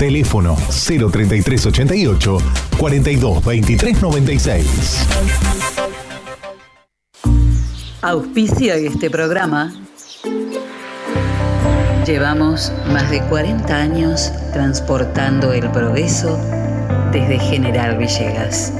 Teléfono 0.00 0.54
03388 0.54 2.38
42 2.78 3.44
23 3.44 4.00
96. 4.00 5.06
Auspicia 8.02 8.76
este 8.76 9.10
programa. 9.10 9.74
Llevamos 12.06 12.72
más 12.92 13.10
de 13.10 13.22
40 13.22 13.74
años 13.74 14.30
transportando 14.52 15.52
el 15.52 15.68
progreso 15.72 16.38
desde 17.10 17.40
General 17.40 17.98
Villegas. 17.98 18.72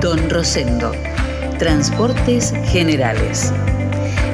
Don 0.00 0.28
Rosendo, 0.28 0.90
Transportes 1.60 2.52
Generales. 2.64 3.52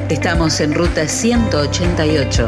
Estamos 0.09 0.59
en 0.59 0.73
ruta 0.73 1.07
188, 1.07 2.47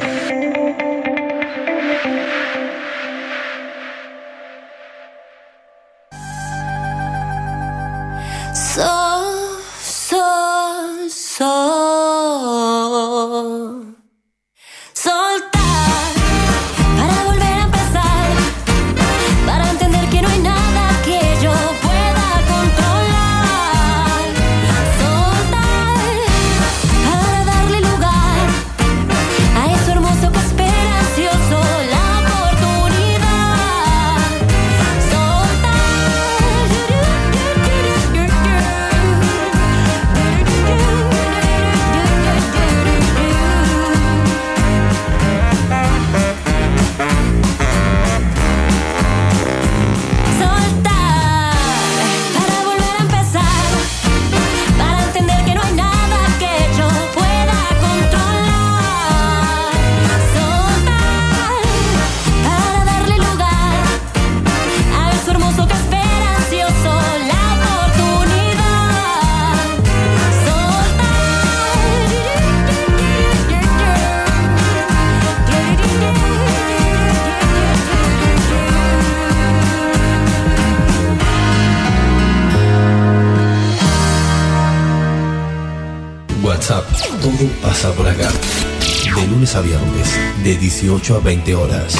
18 90.71 91.15
a 91.17 91.19
20 91.19 91.53
horas. 91.53 91.95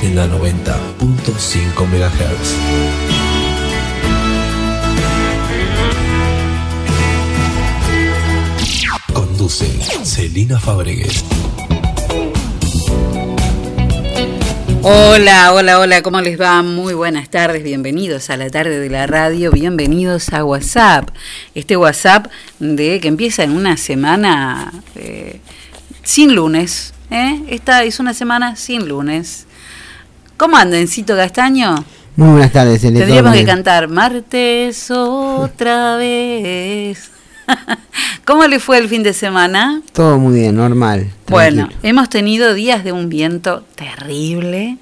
En 0.00 0.14
la 0.14 0.28
90.5 0.28 1.86
MHz. 1.86 2.54
Conduce 9.12 9.66
Celina 10.04 10.60
Fabregues. 10.60 11.24
Hola, 14.82 15.52
hola, 15.52 15.80
hola, 15.80 16.02
¿cómo 16.02 16.20
les 16.20 16.40
va? 16.40 16.62
Muy 16.62 16.94
buenas 16.94 17.28
tardes, 17.28 17.64
bienvenidos 17.64 18.30
a 18.30 18.36
la 18.36 18.50
tarde 18.50 18.78
de 18.78 18.88
la 18.88 19.08
radio, 19.08 19.50
bienvenidos 19.50 20.32
a 20.32 20.44
WhatsApp. 20.44 21.10
Este 21.56 21.76
WhatsApp 21.76 22.28
de 22.60 23.00
que 23.00 23.08
empieza 23.08 23.42
en 23.42 23.50
una 23.50 23.76
semana 23.76 24.72
eh, 24.94 25.40
sin 26.04 26.36
lunes. 26.36 26.92
Esta 27.48 27.84
es 27.84 28.00
una 28.00 28.12
semana 28.12 28.56
sin 28.56 28.88
lunes. 28.88 29.46
¿Cómo 30.36 30.56
andan, 30.56 30.88
Cito 30.88 31.14
Castaño? 31.14 31.84
Muy 32.16 32.30
buenas 32.30 32.52
tardes, 32.52 32.80
Cele, 32.80 32.98
Tendríamos 32.98 33.34
que 33.34 33.44
cantar 33.44 33.88
martes 33.88 34.90
otra 34.90 35.96
vez. 35.96 37.10
¿Cómo 38.24 38.44
le 38.46 38.58
fue 38.58 38.78
el 38.78 38.88
fin 38.88 39.04
de 39.04 39.12
semana? 39.12 39.80
Todo 39.92 40.18
muy 40.18 40.40
bien, 40.40 40.56
normal. 40.56 41.08
Bueno, 41.28 41.68
hemos 41.84 42.08
tenido 42.08 42.52
días 42.52 42.82
de 42.82 42.90
un 42.90 43.08
viento 43.08 43.62
terrible 43.76 44.78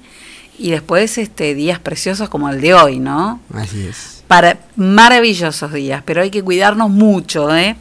y 0.57 0.71
después 0.71 1.17
este 1.17 1.53
días 1.53 1.79
preciosos 1.79 2.29
como 2.29 2.49
el 2.49 2.61
de 2.61 2.73
hoy, 2.73 2.99
¿no? 2.99 3.41
Así 3.53 3.85
es. 3.85 4.23
Para 4.27 4.57
maravillosos 4.75 5.71
días, 5.71 6.01
pero 6.03 6.21
hay 6.21 6.31
que 6.31 6.41
cuidarnos 6.41 6.89
mucho, 6.89 7.55
¿eh? 7.55 7.75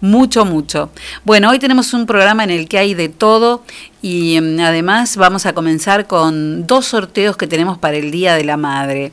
Mucho, 0.00 0.44
mucho. 0.44 0.90
Bueno, 1.24 1.50
hoy 1.50 1.58
tenemos 1.58 1.92
un 1.92 2.06
programa 2.06 2.44
en 2.44 2.50
el 2.50 2.68
que 2.68 2.78
hay 2.78 2.94
de 2.94 3.08
todo 3.08 3.64
y 4.00 4.40
mm, 4.40 4.60
además 4.60 5.16
vamos 5.16 5.46
a 5.46 5.52
comenzar 5.52 6.06
con 6.06 6.66
dos 6.66 6.86
sorteos 6.86 7.36
que 7.36 7.46
tenemos 7.46 7.78
para 7.78 7.96
el 7.96 8.10
Día 8.10 8.34
de 8.34 8.44
la 8.44 8.56
Madre. 8.56 9.12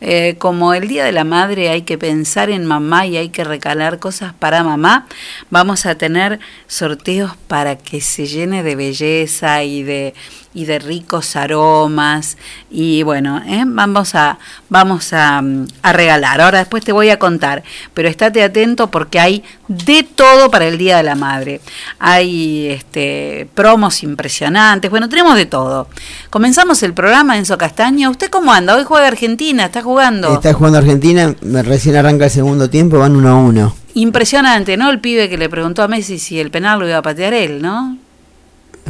Eh, 0.00 0.36
como 0.38 0.74
el 0.74 0.88
Día 0.88 1.04
de 1.04 1.12
la 1.12 1.24
Madre 1.24 1.70
hay 1.70 1.82
que 1.82 1.98
pensar 1.98 2.50
en 2.50 2.66
mamá 2.66 3.06
y 3.06 3.16
hay 3.16 3.28
que 3.28 3.44
recalar 3.44 3.98
cosas 3.98 4.34
para 4.34 4.64
mamá, 4.64 5.06
vamos 5.50 5.86
a 5.86 5.94
tener 5.94 6.40
sorteos 6.66 7.36
para 7.48 7.76
que 7.76 8.00
se 8.00 8.26
llene 8.26 8.62
de 8.62 8.76
belleza 8.76 9.62
y 9.62 9.82
de 9.82 10.14
y 10.54 10.66
de 10.66 10.78
ricos 10.78 11.34
aromas 11.34 12.38
y 12.70 13.02
bueno 13.02 13.42
¿eh? 13.44 13.64
vamos 13.66 14.14
a 14.14 14.38
vamos 14.68 15.12
a, 15.12 15.42
mm, 15.42 15.66
a 15.82 15.92
regalar 15.92 16.40
ahora 16.40 16.58
después 16.58 16.84
te 16.84 16.92
voy 16.92 17.10
a 17.10 17.18
contar 17.18 17.64
pero 17.92 18.08
estate 18.08 18.42
atento 18.42 18.88
porque 18.88 19.18
hay 19.18 19.42
de 19.68 20.02
todo 20.02 20.50
para 20.50 20.66
el 20.68 20.76
día 20.76 20.98
de 20.98 21.02
la 21.04 21.14
madre 21.14 21.60
hay 21.98 22.68
este 22.68 23.48
promos 23.54 24.02
impresionantes 24.02 24.90
bueno 24.90 25.08
tenemos 25.08 25.36
de 25.36 25.46
todo 25.46 25.88
comenzamos 26.30 26.82
el 26.82 26.92
programa 26.92 27.38
Enzo 27.38 27.56
Castaño 27.56 28.10
usted 28.10 28.28
cómo 28.28 28.52
anda 28.52 28.76
hoy 28.76 28.84
juega 28.84 29.06
Argentina 29.08 29.64
está 29.64 29.82
jugando 29.82 30.34
Está 30.34 30.52
jugando 30.52 30.78
Argentina, 30.78 31.34
recién 31.62 31.96
arranca 31.96 32.26
el 32.26 32.30
segundo 32.30 32.68
tiempo, 32.68 32.98
van 32.98 33.16
uno 33.16 33.28
a 33.30 33.36
uno. 33.36 33.74
impresionante 33.94 34.76
no 34.76 34.90
el 34.90 35.00
pibe 35.00 35.28
que 35.30 35.38
le 35.38 35.48
preguntó 35.48 35.82
a 35.82 35.88
Messi 35.88 36.18
si 36.18 36.38
el 36.38 36.50
penal 36.50 36.78
lo 36.80 36.86
iba 36.88 36.98
a 36.98 37.02
patear 37.02 37.32
él 37.32 37.62
no 37.62 37.96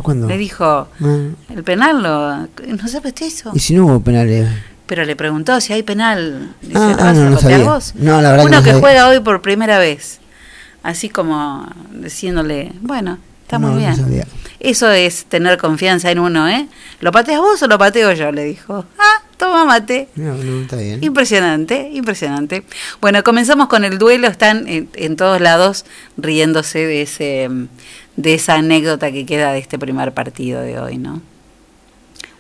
¿Cuándo? 0.03 0.27
le 0.27 0.37
dijo 0.37 0.89
Ah, 1.01 1.19
el 1.55 1.63
penal 1.63 2.03
lo 2.03 2.49
no 2.77 2.89
sabes 2.89 3.15
eso 3.23 3.53
¿Y 3.55 3.61
si 3.61 3.75
no 3.75 3.87
hubo 3.87 4.01
penales? 4.01 4.49
Pero 4.87 5.05
le 5.07 5.17
preguntó 5.17 5.63
si 5.63 5.73
hay 5.73 5.83
penal. 5.83 6.55
Dice, 6.61 6.77
Ah, 6.79 6.95
¿lo 6.99 7.03
ah, 7.05 7.13
no, 7.15 7.31
no 7.31 7.37
patear 7.37 7.53
sabía. 7.61 7.73
vos? 7.73 7.95
No, 7.97 8.21
la 8.21 8.33
verdad 8.33 8.43
que 8.45 8.49
Uno 8.49 8.57
no 8.59 8.63
que 8.65 8.73
juega 8.75 9.09
hoy 9.09 9.21
por 9.21 9.41
primera 9.41 9.79
vez. 9.79 10.21
Así 10.85 11.09
como 11.09 11.67
diciéndole, 11.95 12.71
bueno, 12.83 13.19
está 13.43 13.59
muy 13.59 13.71
no 13.71 13.77
bien. 13.79 14.25
Eso 14.61 14.91
es 14.91 15.25
tener 15.25 15.57
confianza 15.59 16.11
en 16.11 16.19
uno, 16.19 16.47
¿eh? 16.47 16.69
¿Lo 17.01 17.11
pateas 17.11 17.41
vos 17.41 17.63
o 17.63 17.67
lo 17.67 17.79
pateo 17.79 18.13
yo? 18.13 18.31
Le 18.33 18.45
dijo. 18.45 18.85
Ah, 18.99 19.23
toma 19.39 19.65
mate. 19.65 20.09
No, 20.15 20.35
no, 20.35 20.61
está 20.61 20.77
bien. 20.77 21.03
Impresionante, 21.03 21.91
impresionante. 21.91 22.65
Bueno, 23.01 23.25
comenzamos 23.25 23.69
con 23.69 23.85
el 23.85 23.99
duelo. 23.99 24.29
Están 24.29 24.69
en, 24.69 24.91
en 24.95 25.17
todos 25.17 25.41
lados 25.41 25.87
riéndose 26.19 26.81
de 26.87 27.03
ese 27.03 27.49
de 28.17 28.35
esa 28.35 28.57
anécdota 28.57 29.11
que 29.11 29.25
queda 29.27 29.53
de 29.53 29.61
este 29.61 29.79
primer 29.79 30.13
partido 30.13 30.61
de 30.61 30.79
hoy, 30.79 30.99
¿no? 30.99 31.23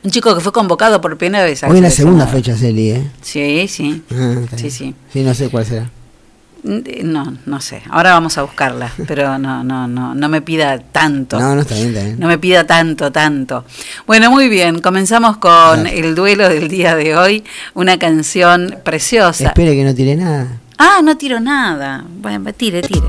Un 0.02 0.10
chico 0.10 0.34
que 0.34 0.42
fue 0.42 0.52
convocado 0.52 1.00
por 1.00 1.16
primera 1.16 1.44
vez. 1.44 1.62
Hoy 1.62 1.76
es 1.76 1.82
la 1.82 1.90
segunda 1.90 2.26
fecha, 2.26 2.54
Celi, 2.54 2.90
¿eh? 2.90 3.10
Sí, 3.22 3.66
sí. 3.68 4.02
Ah, 4.12 4.34
Sí, 4.56 4.70
sí. 4.70 4.94
Sí, 5.10 5.22
no 5.22 5.32
sé 5.32 5.48
cuál 5.48 5.64
será. 5.64 5.90
No, 6.64 7.36
no 7.44 7.60
sé. 7.60 7.82
Ahora 7.90 8.12
vamos 8.12 8.38
a 8.38 8.42
buscarla, 8.42 8.90
pero 9.06 9.38
no, 9.38 9.62
no, 9.62 9.86
no, 9.86 10.14
no 10.14 10.28
me 10.30 10.40
pida 10.40 10.78
tanto. 10.78 11.38
No, 11.38 11.54
no 11.54 11.60
está 11.60 11.74
bien, 11.74 11.88
está 11.88 12.02
bien. 12.02 12.18
No 12.18 12.26
me 12.26 12.38
pida 12.38 12.64
tanto, 12.64 13.12
tanto. 13.12 13.66
Bueno, 14.06 14.30
muy 14.30 14.48
bien. 14.48 14.80
Comenzamos 14.80 15.36
con 15.36 15.86
el 15.86 16.14
duelo 16.14 16.48
del 16.48 16.68
día 16.68 16.96
de 16.96 17.16
hoy, 17.16 17.44
una 17.74 17.98
canción 17.98 18.78
preciosa. 18.82 19.48
Espere 19.48 19.74
que 19.74 19.84
no 19.84 19.94
tire 19.94 20.16
nada. 20.16 20.58
Ah, 20.78 21.00
no 21.04 21.18
tiro 21.18 21.38
nada. 21.38 22.02
Bueno, 22.08 22.50
tire, 22.54 22.80
tire. 22.80 23.08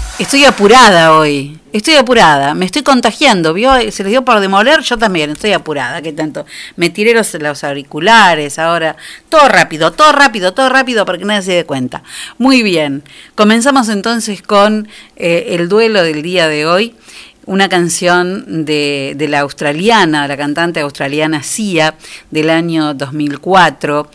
Estoy 0.21 0.45
apurada 0.45 1.15
hoy. 1.17 1.57
Estoy 1.73 1.95
apurada. 1.95 2.53
Me 2.53 2.65
estoy 2.65 2.83
contagiando. 2.83 3.55
¿Vio? 3.55 3.73
Se 3.91 4.03
les 4.03 4.11
dio 4.11 4.23
por 4.23 4.39
demoler. 4.39 4.81
Yo 4.81 4.95
también 4.95 5.31
estoy 5.31 5.51
apurada. 5.51 5.99
¿Qué 6.03 6.13
tanto? 6.13 6.45
Me 6.75 6.91
tiré 6.91 7.15
los, 7.15 7.33
los 7.33 7.63
auriculares 7.63 8.59
ahora. 8.59 8.95
Todo 9.29 9.49
rápido, 9.49 9.93
todo 9.93 10.11
rápido, 10.11 10.53
todo 10.53 10.69
rápido 10.69 11.05
para 11.07 11.17
que 11.17 11.25
nadie 11.25 11.41
se 11.41 11.53
dé 11.53 11.65
cuenta. 11.65 12.03
Muy 12.37 12.61
bien. 12.61 13.01
Comenzamos 13.33 13.89
entonces 13.89 14.43
con 14.43 14.87
eh, 15.15 15.55
el 15.55 15.67
duelo 15.69 16.03
del 16.03 16.21
día 16.21 16.47
de 16.47 16.67
hoy 16.67 16.93
una 17.45 17.69
canción 17.69 18.65
de, 18.65 19.15
la 19.29 19.39
australiana, 19.39 20.27
la 20.27 20.37
cantante 20.37 20.79
australiana 20.79 21.43
Sia, 21.43 21.95
del 22.29 22.49
año 22.49 22.93
2004. 22.93 24.09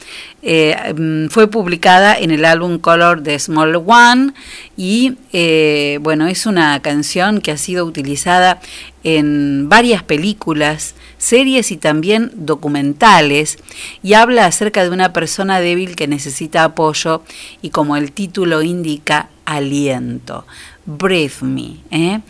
Eh, 0.49 1.27
fue 1.31 1.49
publicada 1.49 2.17
en 2.17 2.31
el 2.31 2.45
álbum 2.45 2.79
Color 2.79 3.23
de 3.23 3.37
Small 3.37 3.75
One 3.85 4.33
y 4.77 5.17
eh, 5.33 5.99
bueno, 6.03 6.29
es 6.29 6.47
una 6.47 6.81
canción 6.83 7.41
que 7.41 7.51
ha 7.51 7.57
sido 7.57 7.85
utilizada 7.85 8.61
en 9.03 9.69
varias 9.69 10.05
películas, 10.05 10.95
series 11.19 11.73
y 11.73 11.77
también 11.77 12.31
documentales 12.35 13.59
y 14.05 14.15
habla 14.15 14.47
acerca 14.47 14.85
de 14.85 14.91
una 14.91 15.13
persona 15.13 15.59
débil 15.59 15.97
que 15.97 16.07
necesita 16.07 16.63
apoyo 16.63 17.23
y 17.61 17.71
como 17.71 17.97
el 17.97 18.13
título 18.13 18.63
indica, 18.63 19.31
aliento. 19.47 20.47
Breathe 20.87 21.43
Me. 21.43 21.77
¿eh? 21.91 22.21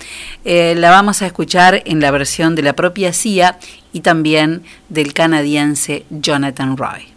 Eh, 0.44 0.74
la 0.76 0.90
vamos 0.90 1.22
a 1.22 1.26
escuchar 1.26 1.82
en 1.84 2.00
la 2.00 2.10
versión 2.10 2.54
de 2.54 2.62
la 2.62 2.74
propia 2.74 3.12
CIA 3.12 3.58
y 3.92 4.00
también 4.00 4.64
del 4.88 5.12
canadiense 5.12 6.04
Jonathan 6.10 6.76
Roy. 6.76 7.16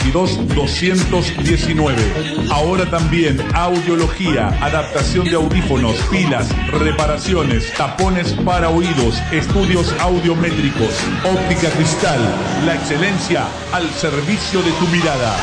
219. 0.09 2.47
Ahora 2.49 2.89
también 2.89 3.39
audiología, 3.53 4.47
adaptación 4.61 5.25
de 5.25 5.35
audífonos, 5.35 5.95
pilas, 6.09 6.49
reparaciones, 6.71 7.71
tapones 7.73 8.33
para 8.45 8.69
oídos, 8.69 9.21
estudios 9.31 9.93
audiométricos, 9.99 10.89
óptica 11.23 11.69
cristal, 11.69 12.19
la 12.65 12.75
excelencia 12.75 13.45
al 13.71 13.89
servicio 13.91 14.61
de 14.61 14.71
tu 14.71 14.87
mirada. 14.87 15.37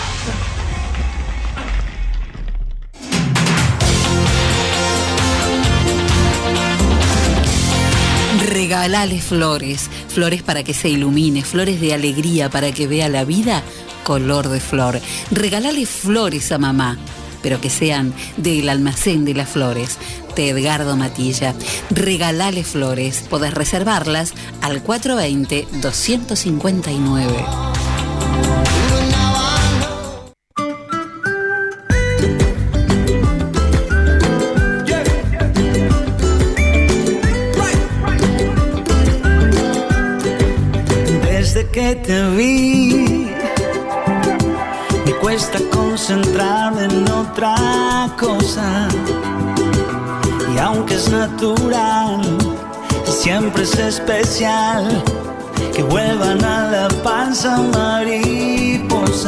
Regalale 8.51 9.21
flores, 9.21 9.89
flores 10.09 10.43
para 10.43 10.65
que 10.65 10.75
se 10.75 10.89
ilumine, 10.89 11.45
flores 11.45 11.81
de 11.81 11.95
alegría 11.95 12.51
para 12.51 12.73
que 12.73 12.87
vea 12.87 13.09
la 13.09 13.25
vida 13.25 13.63
color 14.09 14.49
de 14.49 14.59
flor. 14.59 15.01
Regalale 15.31 15.85
flores 15.85 16.51
a 16.51 16.57
mamá, 16.57 16.97
pero 17.43 17.61
que 17.61 17.69
sean 17.69 18.15
del 18.39 18.71
almacén 18.71 19.27
de 19.27 19.35
las 19.35 19.51
flores, 19.51 19.99
de 20.35 20.49
Edgardo 20.49 20.97
Matilla. 20.97 21.55
Regalale 21.91 22.65
flores, 22.65 23.23
podés 23.29 23.53
reservarlas 23.53 24.33
al 24.63 24.83
420-259. 24.83 27.69
desde 41.49 41.71
que 41.71 41.95
te 41.95 42.29
vi, 42.37 42.78
concentrarme 46.09 46.85
en 46.85 47.11
otra 47.11 48.09
cosa. 48.19 48.89
Y 50.55 50.59
aunque 50.59 50.95
es 50.95 51.11
natural, 51.11 52.23
siempre 53.05 53.65
es 53.65 53.79
especial 53.79 55.03
que 55.75 55.83
vuelvan 55.83 56.43
a 56.43 56.71
la 56.71 56.89
panza 57.03 57.59
mariposas. 57.75 59.28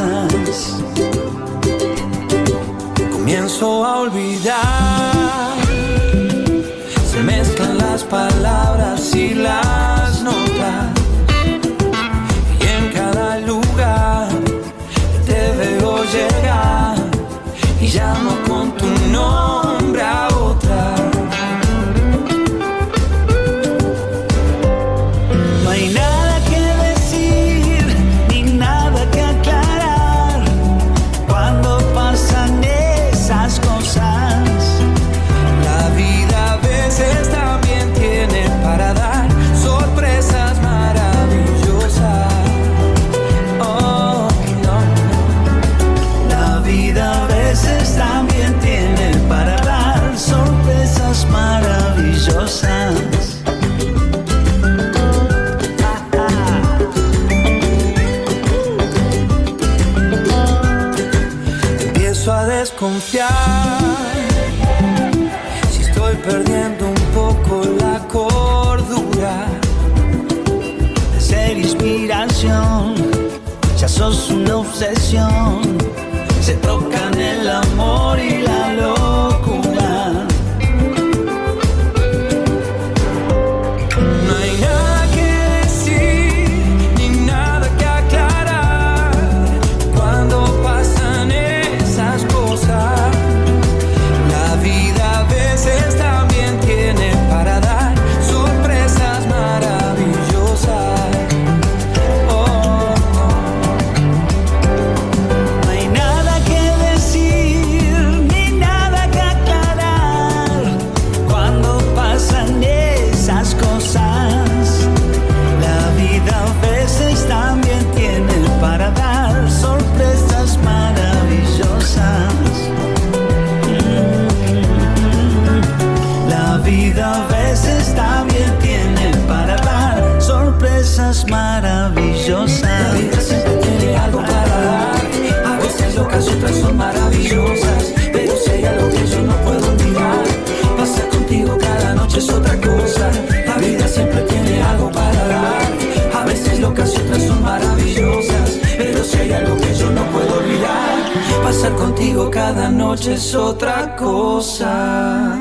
Cada 152.29 152.69
noche 152.69 153.13
es 153.13 153.33
otra 153.35 153.95
cosa. 153.95 155.39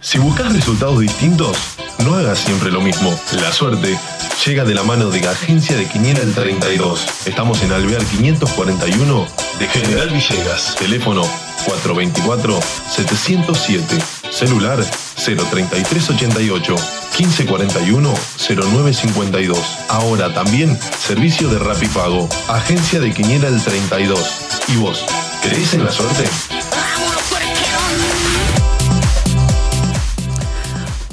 Si 0.00 0.18
buscas 0.18 0.52
resultados 0.52 1.00
distintos, 1.00 1.56
no 2.04 2.14
hagas 2.14 2.38
siempre 2.38 2.70
lo 2.70 2.80
mismo. 2.80 3.12
La 3.40 3.50
suerte 3.52 3.98
llega 4.46 4.64
de 4.64 4.74
la 4.74 4.84
mano 4.84 5.10
de 5.10 5.26
Agencia 5.26 5.76
de 5.76 5.86
Quiniela 5.86 6.20
el 6.20 6.34
32. 6.34 7.26
Estamos 7.26 7.62
en 7.62 7.72
Alvear 7.72 8.04
541 8.04 9.26
de 9.58 9.66
General 9.66 10.08
Villegas. 10.10 10.76
Teléfono 10.76 11.24
424-707. 11.66 14.00
Celular 14.30 14.78
03388 15.16 16.76
1541 17.18 18.14
0952. 18.38 19.58
Ahora 19.88 20.32
también 20.32 20.78
servicio 20.98 21.48
de 21.48 21.58
Rapipago. 21.58 22.28
Agencia 22.48 23.00
de 23.00 23.12
Quiniela 23.12 23.48
el 23.48 23.60
32. 23.60 24.20
¿Y 24.68 24.76
vos? 24.76 25.04
¿Crees 25.42 25.74
en 25.74 25.84
la 25.84 25.90
suerte? 25.90 26.24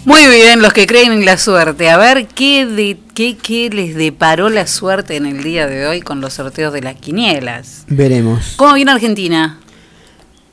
Muy 0.06 0.28
bien, 0.28 0.62
los 0.62 0.72
que 0.72 0.86
creen 0.86 1.12
en 1.12 1.26
la 1.26 1.38
suerte. 1.38 1.90
A 1.90 1.98
ver, 1.98 2.28
¿qué, 2.28 2.66
de, 2.66 3.00
qué, 3.16 3.38
qué 3.38 3.70
les 3.72 3.96
deparó 3.96 4.50
la 4.50 4.68
suerte 4.68 5.16
en 5.16 5.26
el 5.26 5.42
día 5.42 5.66
de 5.66 5.88
hoy 5.88 6.02
con 6.02 6.22
los 6.22 6.34
sorteos 6.34 6.72
de 6.74 6.82
las 6.82 6.96
quinielas? 6.96 7.86
Veremos. 7.88 8.54
¿Cómo 8.56 8.76
viene 8.76 8.92
Argentina? 8.92 9.60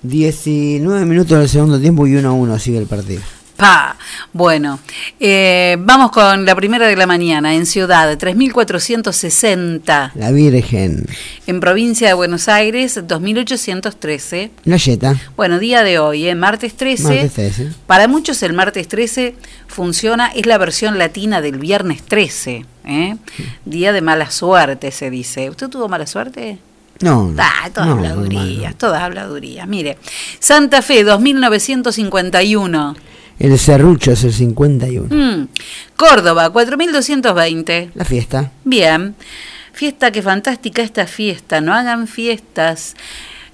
19 0.03 1.05
minutos 1.05 1.39
del 1.39 1.49
segundo 1.49 1.79
tiempo 1.79 2.07
y 2.07 2.17
1 2.17 2.29
a 2.29 2.33
1 2.33 2.59
sigue 2.59 2.79
el 2.79 2.87
partido. 2.87 3.21
Pa. 3.57 3.97
Bueno, 4.33 4.81
eh, 5.19 5.77
vamos 5.81 6.11
con 6.11 6.45
la 6.45 6.55
primera 6.55 6.87
de 6.87 6.97
la 6.97 7.07
mañana. 7.07 7.55
En 7.55 7.65
Ciudad, 7.67 8.17
3.460. 8.19 10.13
La 10.15 10.31
Virgen. 10.31 11.07
En 11.47 11.61
provincia 11.61 12.09
de 12.09 12.15
Buenos 12.15 12.49
Aires, 12.49 12.97
2.813. 12.97 14.51
La 14.65 14.77
Yeta. 14.77 15.17
Bueno, 15.37 15.59
día 15.59 15.83
de 15.83 15.99
hoy, 15.99 16.29
¿eh? 16.29 16.35
martes 16.35 16.75
13. 16.77 17.03
Martes 17.03 17.33
13. 17.33 17.73
Para 17.87 18.09
muchos 18.09 18.43
el 18.43 18.53
martes 18.53 18.89
13 18.89 19.35
funciona, 19.67 20.27
es 20.29 20.45
la 20.47 20.59
versión 20.59 20.99
latina 20.99 21.41
del 21.41 21.59
viernes 21.59 22.03
13. 22.03 22.67
¿eh? 22.85 23.17
Día 23.65 23.93
de 23.93 24.03
mala 24.03 24.31
suerte, 24.31 24.91
se 24.91 25.11
dice. 25.11 25.49
¿Usted 25.49 25.69
tuvo 25.69 25.89
mala 25.89 26.07
suerte? 26.07 26.59
No. 27.01 27.31
no. 27.31 27.43
Ah, 27.43 27.71
todas 27.73 27.89
no, 27.89 27.95
habladurías, 27.97 28.45
normal, 28.45 28.77
todas 28.77 29.03
habladurías. 29.03 29.67
Mire, 29.69 29.99
Santa 30.41 30.83
Fe, 30.83 31.05
2951. 31.05 32.97
El 33.39 33.59
serrucho 33.59 34.13
es 34.13 34.25
el 34.25 34.33
51. 34.33 35.15
Mm. 35.15 35.49
Córdoba, 35.97 36.49
4220. 36.51 37.91
La 37.95 38.05
fiesta. 38.05 38.51
Bien. 38.65 39.15
Fiesta, 39.73 40.11
qué 40.11 40.23
fantástica 40.23 40.83
esta 40.83 41.07
fiesta. 41.07 41.61
No 41.61 41.75
hagan 41.75 42.09
fiestas. 42.09 42.95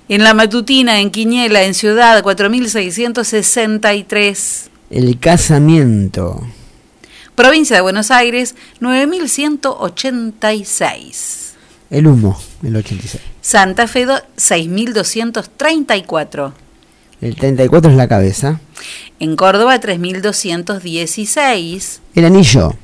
En 0.09 0.23
la 0.23 0.35
matutina, 0.35 1.01
en 1.01 1.11
Quiñela, 1.11 1.65
en 1.65 1.75
Ciudad, 1.75 2.23
4663. 2.23 4.71
El 4.91 5.19
casamiento. 5.19 6.47
Provincia 7.35 7.75
de 7.77 7.83
Buenos 7.83 8.11
Aires, 8.11 8.55
9186. 8.81 11.55
El 11.91 12.07
humo, 12.07 12.39
el 12.63 12.77
86. 12.77 13.23
Santa 13.41 13.89
Fe, 13.89 14.05
do- 14.07 14.21
6234. 14.37 16.55
El 17.23 17.37
34 17.37 17.93
es 17.93 17.97
la 17.97 18.09
cabeza. 18.09 18.61
En 19.21 19.37
Córdoba, 19.37 19.79
3216. 19.79 22.01
El 22.17 22.25
anillo. 22.25 22.75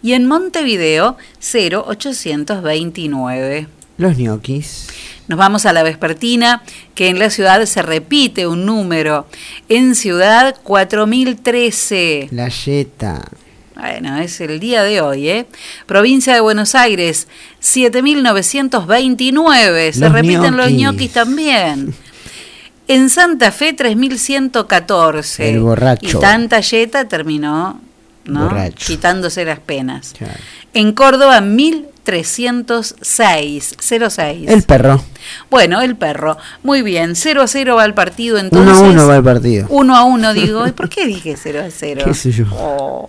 Y 0.00 0.12
en 0.12 0.26
Montevideo, 0.26 1.16
0829. 1.40 3.66
Los 3.98 4.16
ñoquis. 4.16 4.86
Nos 5.26 5.38
vamos 5.38 5.66
a 5.66 5.72
la 5.72 5.82
vespertina, 5.82 6.62
que 6.94 7.08
en 7.08 7.18
la 7.18 7.30
ciudad 7.30 7.64
se 7.66 7.82
repite 7.82 8.46
un 8.46 8.64
número. 8.64 9.26
En 9.68 9.96
ciudad, 9.96 10.54
4013. 10.62 12.28
La 12.30 12.48
yeta. 12.48 13.24
Bueno, 13.74 14.18
es 14.18 14.40
el 14.40 14.60
día 14.60 14.84
de 14.84 15.00
hoy, 15.00 15.28
¿eh? 15.28 15.46
Provincia 15.86 16.32
de 16.34 16.40
Buenos 16.40 16.76
Aires, 16.76 17.26
7929. 17.58 19.92
Se 19.92 20.00
Los 20.00 20.12
repiten 20.12 20.56
los 20.56 20.70
ñoquis 20.70 21.12
también. 21.12 21.92
En 22.90 23.08
Santa 23.08 23.52
Fe, 23.52 23.72
3114. 23.72 25.48
El 25.48 25.60
borracho. 25.60 26.18
Y 26.18 26.20
tanta 26.20 26.58
yeta 26.58 27.06
terminó, 27.06 27.80
¿no? 28.24 28.50
Quitándose 28.74 29.44
las 29.44 29.60
penas. 29.60 30.12
Claro. 30.18 30.34
En 30.74 30.92
Córdoba, 30.92 31.40
1306. 31.40 33.76
06. 33.78 34.50
El 34.50 34.64
perro. 34.64 35.04
Bueno, 35.50 35.80
el 35.82 35.94
perro. 35.94 36.36
Muy 36.64 36.82
bien. 36.82 37.14
0 37.14 37.42
a 37.42 37.46
0 37.46 37.76
va 37.76 37.84
el 37.84 37.94
partido 37.94 38.38
1 38.38 38.46
entonces. 38.46 38.76
a 38.76 38.80
1 38.80 39.06
va 39.06 39.16
el 39.18 39.22
partido. 39.22 39.66
1 39.68 39.96
a 39.96 40.02
1, 40.02 40.34
digo. 40.40 40.66
¿Y 40.66 40.72
por 40.72 40.88
qué 40.88 41.06
dije 41.06 41.36
0 41.40 41.62
a 41.68 41.70
0? 41.70 42.02
¿Qué 42.04 42.14
sé 42.14 42.32
yo? 42.32 42.46
Oh, 42.50 43.08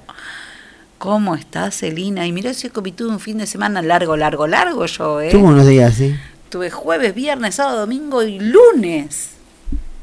¿Cómo 0.99 1.33
estás, 1.33 1.77
Celina? 1.77 2.27
Y 2.27 2.31
mirá 2.31 2.53
si 2.53 2.69
comí 2.69 2.91
tuve 2.91 3.09
un 3.09 3.19
fin 3.19 3.39
de 3.39 3.47
semana 3.47 3.81
largo, 3.81 4.15
largo, 4.15 4.45
largo 4.45 4.85
yo, 4.85 5.21
¿eh? 5.21 5.31
Tuvo 5.31 5.47
unos 5.47 5.65
días 5.65 5.93
así. 5.93 6.15
Tuve 6.49 6.69
jueves, 6.69 7.15
viernes, 7.15 7.55
sábado, 7.55 7.79
domingo 7.79 8.21
y 8.21 8.39
lunes. 8.39 9.40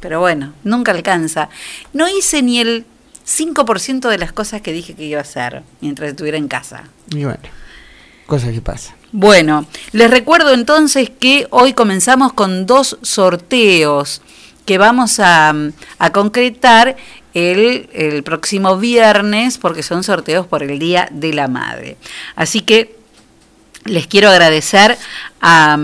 Pero 0.01 0.21
bueno, 0.21 0.53
nunca 0.65 0.93
alcanza. 0.93 1.49
No 1.93 2.09
hice 2.09 2.43
ni 2.43 2.61
el 2.61 2.87
5% 3.27 4.09
de 4.09 4.19
las 4.19 4.33
cosas 4.33 4.63
que 4.63 4.73
dije 4.73 4.95
que 4.95 5.05
iba 5.05 5.19
a 5.19 5.23
hacer 5.23 5.63
mientras 5.81 6.11
estuviera 6.11 6.39
en 6.39 6.49
casa. 6.49 6.85
Y 7.11 7.25
bueno, 7.25 7.41
cosas 8.27 8.53
que 8.53 8.61
pasan. 8.61 8.95
Bueno, 9.13 9.67
les 9.93 10.11
recuerdo 10.11 10.53
entonces 10.53 11.11
que 11.11 11.47
hoy 11.51 11.73
comenzamos 11.73 12.33
con 12.33 12.67
dos 12.67 12.99
sorteos 13.03 14.23
que 14.67 14.79
vamos 14.79 15.19
a, 15.19 15.55
a 15.99 16.13
concretar 16.13 16.97
el, 17.35 17.89
el 17.93 18.23
próximo 18.23 18.77
viernes 18.77 19.59
porque 19.59 19.83
son 19.83 20.05
sorteos 20.05 20.47
por 20.47 20.63
el 20.63 20.79
Día 20.79 21.09
de 21.11 21.33
la 21.33 21.49
Madre. 21.49 21.97
Así 22.37 22.61
que 22.61 22.97
les 23.85 24.07
quiero 24.07 24.29
agradecer 24.29 24.99
a, 25.41 25.79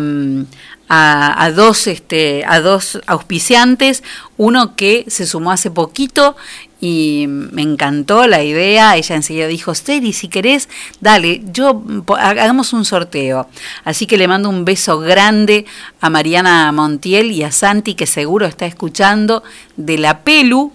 a, 0.88 1.50
dos, 1.54 1.86
este, 1.86 2.44
a 2.46 2.60
dos 2.60 3.00
auspiciantes, 3.06 4.02
uno 4.36 4.76
que 4.76 5.04
se 5.08 5.26
sumó 5.26 5.52
hace 5.52 5.70
poquito 5.70 6.36
y 6.80 7.24
me 7.28 7.62
encantó 7.62 8.26
la 8.26 8.42
idea. 8.42 8.96
Ella 8.96 9.16
enseguida 9.16 9.46
dijo, 9.46 9.74
Steri, 9.74 10.12
si 10.12 10.28
querés, 10.28 10.68
dale, 11.00 11.42
yo 11.52 11.82
hagamos 12.18 12.72
un 12.72 12.84
sorteo. 12.84 13.48
Así 13.84 14.06
que 14.06 14.18
le 14.18 14.28
mando 14.28 14.50
un 14.50 14.64
beso 14.64 14.98
grande 14.98 15.64
a 16.00 16.10
Mariana 16.10 16.70
Montiel 16.72 17.32
y 17.32 17.42
a 17.42 17.52
Santi, 17.52 17.94
que 17.94 18.06
seguro 18.06 18.46
está 18.46 18.66
escuchando, 18.66 19.42
de 19.76 19.96
la 19.98 20.20
Pelu, 20.20 20.72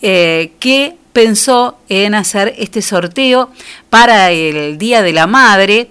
eh, 0.00 0.52
que 0.60 0.96
pensó 1.12 1.78
en 1.88 2.14
hacer 2.14 2.54
este 2.58 2.80
sorteo 2.80 3.50
para 3.90 4.30
el 4.30 4.78
Día 4.78 5.02
de 5.02 5.12
la 5.12 5.26
Madre. 5.26 5.90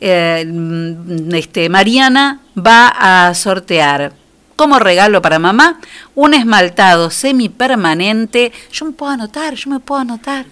Eh, 0.00 0.44
mm, 0.46 1.34
este, 1.34 1.68
Mariana 1.68 2.40
va 2.56 2.88
a 2.88 3.34
sortear 3.34 4.12
como 4.56 4.78
regalo 4.78 5.22
para 5.22 5.38
mamá 5.38 5.80
un 6.14 6.34
esmaltado 6.34 7.10
semipermanente. 7.10 8.52
Yo 8.72 8.86
me 8.86 8.92
puedo 8.92 9.12
anotar, 9.12 9.54
yo 9.54 9.70
me 9.70 9.80
puedo 9.80 10.00
anotar. 10.00 10.46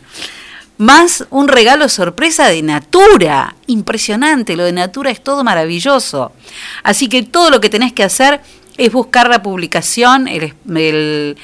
Más 0.79 1.25
un 1.31 1.49
regalo 1.49 1.89
sorpresa 1.89 2.49
de 2.49 2.63
Natura. 2.63 3.57
Impresionante, 3.67 4.57
lo 4.57 4.65
de 4.65 4.73
Natura 4.73 5.11
es 5.11 5.23
todo 5.23 5.43
maravilloso. 5.43 6.33
Así 6.83 7.09
que 7.09 7.23
todo 7.23 7.51
lo 7.51 7.61
que 7.61 7.71
tenés 7.71 7.93
que 7.93 8.05
hacer 8.05 8.41
es 8.77 8.93
buscar 8.93 9.29
la 9.29 9.43
publicación, 9.43 10.29
el, 10.29 10.55
el, 10.75 11.37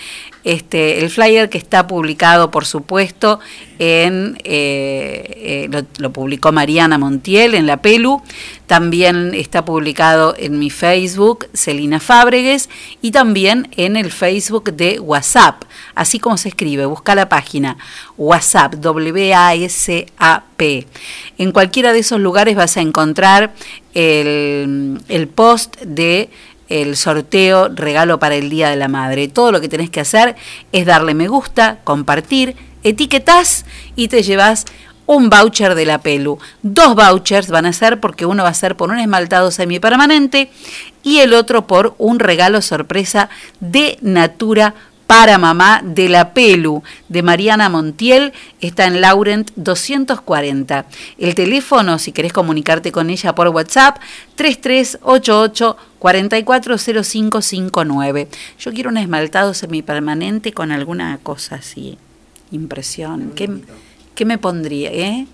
este, 0.45 1.01
el 1.01 1.11
flyer 1.11 1.49
que 1.49 1.59
está 1.59 1.87
publicado, 1.87 2.51
por 2.51 2.65
supuesto, 2.65 3.41
en 3.79 4.39
eh, 4.45 5.69
eh, 5.71 5.85
lo, 5.99 6.13
publicó 6.13 6.53
Mariana 6.53 6.99
Montiel 6.99 7.55
en 7.55 7.67
la 7.67 7.79
Pelu, 7.79 8.23
también 8.67 9.35
está 9.35 9.65
publicado 9.65 10.35
en 10.39 10.59
mi 10.59 10.71
Facebook, 10.71 11.47
Celina 11.53 12.01
Fábregues, 12.01 12.69
y 13.01 13.13
también 13.13 13.69
en 13.77 13.97
el 13.97 14.11
Facebook 14.11 14.73
de 14.73 15.01
WhatsApp, 15.01 15.63
así 15.95 16.19
como 16.19 16.37
se 16.37 16.49
escribe, 16.49 16.87
busca 16.87 17.15
la 17.15 17.29
página 17.29 17.77
WhatsApp, 18.17 18.75
W-A-S-A-P. 18.75 20.87
En 21.39 21.53
cualquiera 21.53 21.93
de 21.93 22.01
esos 22.01 22.21
lugares 22.21 22.57
vas 22.57 22.77
a 22.77 22.81
encontrar 22.81 23.53
el, 23.95 25.01
el 25.09 25.29
post 25.29 25.81
de 25.83 26.31
el 26.73 26.97
sorteo 26.97 27.69
regalo 27.69 28.19
para 28.19 28.35
el 28.35 28.49
Día 28.49 28.71
de 28.71 28.77
la 28.77 28.89
Madre. 28.89 29.29
Todo 29.29 29.53
lo 29.53 29.61
que 29.61 29.69
tenés 29.69 29.91
que 29.91 30.01
hacer 30.01 30.37
es 30.73 30.87
darle 30.87 31.13
me 31.13 31.29
gusta, 31.29 31.79
compartir, 31.85 32.57
etiquetás 32.83 33.67
y 33.95 34.09
te 34.09 34.23
llevas 34.23 34.65
un 35.05 35.29
voucher 35.29 35.75
de 35.75 35.85
la 35.85 35.99
Pelu. 35.99 36.39
Dos 36.63 36.95
vouchers 36.95 37.51
van 37.51 37.67
a 37.67 37.75
ser 37.75 38.01
porque 38.01 38.25
uno 38.25 38.43
va 38.43 38.49
a 38.49 38.55
ser 38.55 38.75
por 38.77 38.89
un 38.89 38.99
esmaltado 38.99 39.51
semipermanente 39.51 40.51
y 41.03 41.19
el 41.19 41.35
otro 41.35 41.67
por 41.67 41.95
un 41.99 42.19
regalo 42.19 42.63
sorpresa 42.63 43.29
de 43.61 43.99
Natura 44.01 44.75
para 45.13 45.37
mamá 45.37 45.83
de 45.85 46.09
la 46.09 46.33
Pelu 46.33 46.83
de 47.11 47.23
Mariana 47.23 47.69
Montiel 47.69 48.33
está 48.63 48.87
en 48.87 49.03
Laurent 49.03 49.51
240. 49.57 50.87
El 51.19 51.35
teléfono, 51.35 51.99
si 51.99 52.13
querés 52.13 52.33
comunicarte 52.33 52.93
con 52.93 53.11
ella 53.11 53.35
por 53.35 53.49
WhatsApp, 53.49 53.99
3388 54.37 55.77
440559. 55.99 58.29
Yo 58.59 58.73
quiero 58.73 58.89
un 58.89 58.97
esmaltado 58.97 59.53
semipermanente 59.53 60.55
con 60.55 60.73
alguna 60.73 61.19
cosa 61.23 61.57
así. 61.57 61.99
Impresión. 62.51 63.33
¿Qué, 63.37 63.51
qué 64.15 64.25
me 64.25 64.39
pondría? 64.39 64.93
Eh? 64.93 65.27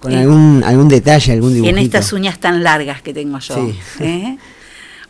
Con 0.00 0.12
algún, 0.12 0.62
algún 0.62 0.90
detalle, 0.90 1.32
algún 1.32 1.54
dibujito. 1.54 1.78
En 1.78 1.82
estas 1.82 2.12
uñas 2.12 2.38
tan 2.38 2.62
largas 2.62 3.00
que 3.00 3.14
tengo 3.14 3.38
yo. 3.38 3.54
Sí. 3.54 3.74
¿eh? 4.00 4.36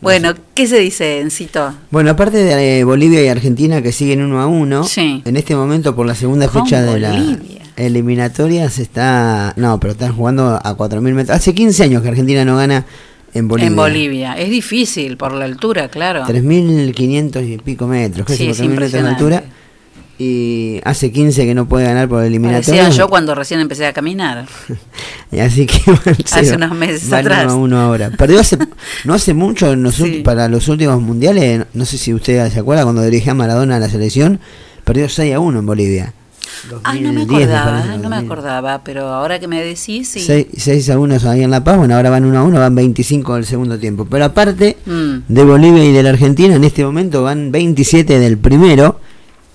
Bueno, 0.01 0.33
¿qué 0.53 0.67
se 0.67 0.79
dice, 0.79 1.19
Encito? 1.21 1.73
Bueno, 1.91 2.11
aparte 2.11 2.37
de 2.37 2.79
eh, 2.79 2.83
Bolivia 2.83 3.23
y 3.23 3.27
Argentina 3.27 3.81
que 3.81 3.91
siguen 3.91 4.21
uno 4.21 4.41
a 4.41 4.47
uno, 4.47 4.83
Sí. 4.83 5.21
en 5.25 5.35
este 5.37 5.55
momento 5.55 5.95
por 5.95 6.05
la 6.05 6.15
segunda 6.15 6.49
fecha 6.49 6.81
de 6.81 6.99
la 6.99 7.37
eliminatoria 7.75 8.69
se 8.69 8.81
está... 8.83 9.53
No, 9.57 9.79
pero 9.79 9.93
están 9.93 10.13
jugando 10.15 10.59
a 10.61 10.77
4.000 10.77 11.01
metros. 11.13 11.35
Hace 11.37 11.53
15 11.53 11.83
años 11.83 12.01
que 12.01 12.09
Argentina 12.09 12.45
no 12.45 12.57
gana 12.57 12.85
en 13.33 13.47
Bolivia. 13.47 13.67
En 13.69 13.75
Bolivia. 13.75 14.33
Es 14.37 14.49
difícil 14.49 15.17
por 15.17 15.33
la 15.33 15.45
altura, 15.45 15.89
claro. 15.89 16.23
3.500 16.25 17.47
y 17.47 17.57
pico 17.57 17.87
metros, 17.87 18.25
casi 18.27 18.37
Sí, 18.45 18.49
es 18.49 18.61
4.000 18.61 18.67
metros 18.69 18.91
de 18.91 18.99
altura. 18.99 19.43
Y 20.17 20.79
hace 20.85 21.11
15 21.11 21.45
que 21.45 21.53
no 21.53 21.67
puede 21.67 21.85
ganar 21.85 22.07
por 22.07 22.23
eliminatoria. 22.23 22.83
Parecía 22.83 22.97
yo 22.97 23.09
cuando 23.09 23.35
recién 23.35 23.59
empecé 23.59 23.85
a 23.85 23.93
caminar. 23.93 24.45
Y 25.31 25.39
Así 25.39 25.65
que 25.65 25.79
van 25.91 25.99
Hace 26.07 26.45
cero. 26.45 26.55
unos 26.57 26.75
meses 26.77 27.11
atrás. 27.11 27.43
uno 27.45 27.51
a 27.51 27.55
uno 27.57 27.79
ahora. 27.81 28.11
Perdió 28.11 28.39
hace, 28.39 28.57
no 29.03 29.13
hace 29.13 29.33
mucho 29.33 29.73
en 29.73 29.83
los 29.83 29.99
ulti- 29.99 30.23
para 30.23 30.47
los 30.47 30.67
últimos 30.69 31.01
mundiales. 31.01 31.65
No 31.73 31.83
sé 31.85 31.97
si 31.97 32.13
usted 32.13 32.49
se 32.51 32.59
acuerda 32.59 32.83
cuando 32.83 33.01
dirigía 33.01 33.33
a 33.33 33.35
Maradona 33.35 33.75
a 33.75 33.79
la 33.79 33.89
selección. 33.89 34.39
Perdió 34.85 35.09
6 35.09 35.33
a 35.35 35.39
1 35.39 35.59
en 35.59 35.65
Bolivia. 35.65 36.13
Ay, 36.83 37.01
no 37.01 37.11
me 37.11 37.25
2010 37.25 37.49
me 37.49 37.53
acordaba, 37.55 37.71
parece, 37.81 37.87
no 37.97 38.09
me 38.09 38.15
2000. 38.15 38.25
acordaba, 38.31 38.83
pero 38.83 39.07
ahora 39.09 39.39
que 39.39 39.47
me 39.47 39.61
decís, 39.61 40.07
sí. 40.07 40.21
6, 40.21 40.47
6 40.57 40.89
a 40.91 40.99
1 40.99 41.17
ahí 41.29 41.43
en 41.43 41.51
La 41.51 41.63
Paz. 41.63 41.77
Bueno, 41.77 41.95
ahora 41.95 42.09
van 42.11 42.23
1 42.23 42.39
a 42.39 42.43
1, 42.43 42.59
van 42.59 42.75
25 42.75 43.35
del 43.35 43.45
segundo 43.45 43.77
tiempo. 43.77 44.05
Pero 44.05 44.23
aparte 44.25 44.77
Mm. 44.85 45.17
de 45.27 45.43
Bolivia 45.43 45.83
y 45.83 45.91
de 45.91 46.03
la 46.03 46.11
Argentina, 46.11 46.55
en 46.55 46.63
este 46.63 46.85
momento 46.85 47.23
van 47.23 47.51
27 47.51 48.19
del 48.19 48.37
primero. 48.37 49.01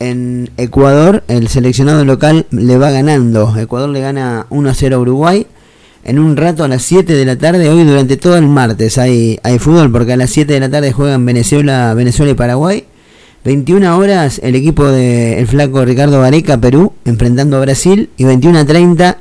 En 0.01 0.49
Ecuador, 0.57 1.23
el 1.29 1.49
seleccionado 1.49 2.07
local 2.07 2.47
le 2.51 2.79
va 2.79 2.91
ganando. 2.91 3.55
Ecuador 3.59 3.91
le 3.91 4.01
gana 4.01 4.47
1 4.49 4.71
a 4.71 4.75
0 4.75 4.97
a 4.97 4.99
Uruguay. 4.99 5.47
En 6.05 6.19
un 6.19 6.39
rato 6.39 6.65
a 6.65 6.69
las 6.69 6.81
7 6.83 7.13
de 7.13 7.25
la 7.27 7.37
tarde, 7.37 7.69
hoy 7.69 7.85
durante 7.85 8.17
todo 8.17 8.39
el 8.39 8.47
martes 8.47 8.97
hay, 8.97 9.39
hay 9.43 9.59
fútbol 9.59 9.93
porque 9.93 10.15
a 10.15 10.17
las 10.17 10.31
7 10.31 10.55
de 10.55 10.59
la 10.59 10.71
tarde 10.71 10.93
juegan 10.93 11.27
Venezuela, 11.27 11.93
Venezuela 11.93 12.33
y 12.33 12.35
Paraguay. 12.35 12.85
21 13.45 13.99
horas 13.99 14.41
el 14.43 14.55
equipo 14.55 14.87
del 14.87 15.39
el 15.39 15.47
flaco 15.47 15.85
Ricardo 15.85 16.19
Vareca, 16.19 16.59
Perú, 16.59 16.95
enfrentando 17.05 17.59
a 17.59 17.61
Brasil. 17.61 18.09
Y 18.17 18.25
21 18.25 18.59
a 18.59 18.65
30 18.65 19.19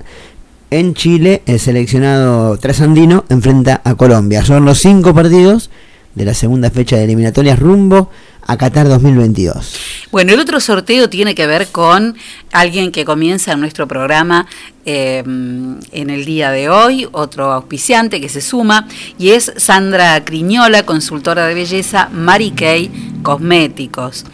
en 0.72 0.94
Chile, 0.94 1.42
el 1.46 1.60
seleccionado 1.60 2.58
trasandino 2.58 3.26
enfrenta 3.28 3.82
a 3.84 3.96
Colombia. 3.96 4.46
Son 4.46 4.64
los 4.64 4.80
cinco 4.80 5.14
partidos 5.14 5.72
de 6.16 6.26
la 6.26 6.34
segunda 6.34 6.70
fecha 6.70 6.98
de 6.98 7.04
eliminatorias 7.04 7.60
rumbo 7.60 8.10
a 8.50 8.58
Qatar 8.58 8.88
2022. 8.88 9.76
Bueno, 10.12 10.34
el 10.34 10.40
otro 10.40 10.60
sorteo 10.60 11.08
tiene 11.08 11.36
que 11.36 11.46
ver 11.46 11.68
con 11.68 12.18
alguien 12.52 12.92
que 12.92 13.06
comienza 13.06 13.52
en 13.54 13.60
nuestro 13.60 13.88
programa 13.88 14.48
eh, 14.86 15.20
en 15.26 16.10
el 16.10 16.26
día 16.26 16.50
de 16.50 16.68
hoy, 16.68 17.08
otro 17.12 17.52
auspiciante 17.52 18.20
que 18.20 18.28
se 18.28 18.42
suma, 18.42 18.88
y 19.20 19.32
es 19.32 19.54
Sandra 19.58 20.26
Criñola, 20.26 20.84
consultora 20.84 21.46
de 21.46 21.54
belleza, 21.54 22.10
Mary 22.12 22.50
Kay 22.50 22.90
Cosméticos. 23.22 24.26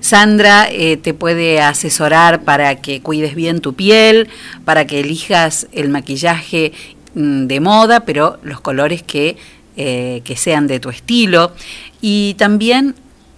Sandra 0.00 0.68
eh, 0.70 0.98
te 0.98 1.14
puede 1.14 1.62
asesorar 1.62 2.42
para 2.42 2.74
que 2.82 3.00
cuides 3.00 3.34
bien 3.34 3.60
tu 3.60 3.72
piel, 3.72 4.28
para 4.66 4.86
que 4.86 5.00
elijas 5.00 5.68
el 5.72 5.88
maquillaje 5.88 6.72
mm, 7.14 7.46
de 7.46 7.60
moda, 7.60 8.00
pero 8.00 8.38
los 8.42 8.60
colores 8.60 9.02
que, 9.02 9.38
eh, 9.76 10.22
que 10.24 10.36
sean 10.36 10.66
de 10.66 10.80
tu 10.80 10.90
estilo. 10.90 11.52
Y 12.00 12.34
también 12.34 12.94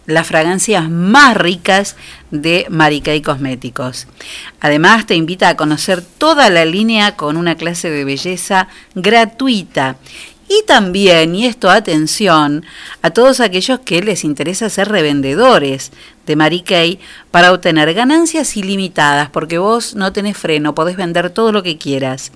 las 0.06 0.26
fragancias 0.26 0.90
más 0.90 1.36
ricas 1.36 1.96
de 2.30 2.66
Mary 2.68 3.00
Kay 3.00 3.22
Cosméticos. 3.22 4.06
Además, 4.60 5.06
te 5.06 5.14
invita 5.14 5.48
a 5.48 5.56
conocer 5.56 6.02
toda 6.02 6.50
la 6.50 6.64
línea 6.64 7.16
con 7.16 7.36
una 7.36 7.56
clase 7.56 7.90
de 7.90 8.04
belleza 8.04 8.68
gratuita. 8.94 9.96
Y 10.48 10.62
también, 10.66 11.34
y 11.34 11.46
esto 11.46 11.70
atención, 11.70 12.64
a 13.02 13.10
todos 13.10 13.40
aquellos 13.40 13.80
que 13.80 14.02
les 14.02 14.24
interesa 14.24 14.68
ser 14.68 14.88
revendedores 14.88 15.90
de 16.26 16.36
Mary 16.36 16.60
Kay 16.60 16.98
para 17.30 17.52
obtener 17.52 17.94
ganancias 17.94 18.56
ilimitadas, 18.56 19.30
porque 19.30 19.58
vos 19.58 19.94
no 19.94 20.12
tenés 20.12 20.36
freno, 20.36 20.74
podés 20.74 20.96
vender 20.96 21.30
todo 21.30 21.50
lo 21.52 21.62
que 21.62 21.78
quieras. 21.78 22.30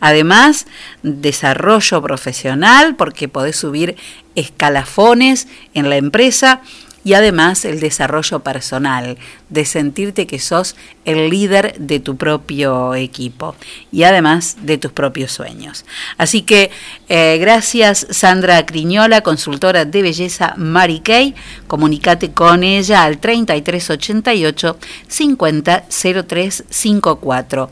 Además, 0.00 0.66
desarrollo 1.02 2.00
profesional, 2.02 2.96
porque 2.96 3.28
podés 3.28 3.56
subir 3.56 3.96
escalafones 4.34 5.48
en 5.74 5.90
la 5.90 5.96
empresa 5.96 6.62
y 7.04 7.12
además 7.14 7.64
el 7.64 7.80
desarrollo 7.80 8.40
personal, 8.40 9.16
de 9.48 9.64
sentirte 9.64 10.26
que 10.26 10.38
sos 10.38 10.76
el 11.04 11.30
líder 11.30 11.74
de 11.78 12.00
tu 12.00 12.16
propio 12.16 12.94
equipo 12.94 13.54
y 13.90 14.02
además 14.04 14.58
de 14.62 14.78
tus 14.78 14.92
propios 14.92 15.32
sueños. 15.32 15.84
Así 16.18 16.42
que 16.42 16.70
eh, 17.08 17.38
gracias 17.40 18.06
Sandra 18.10 18.64
Criñola, 18.66 19.22
consultora 19.22 19.84
de 19.84 20.02
belleza 20.02 20.54
Mary 20.56 21.00
Kay, 21.00 21.34
comunicate 21.66 22.30
con 22.32 22.62
ella 22.62 23.02
al 23.04 23.18
3388 23.18 24.78
500354. 25.08 27.70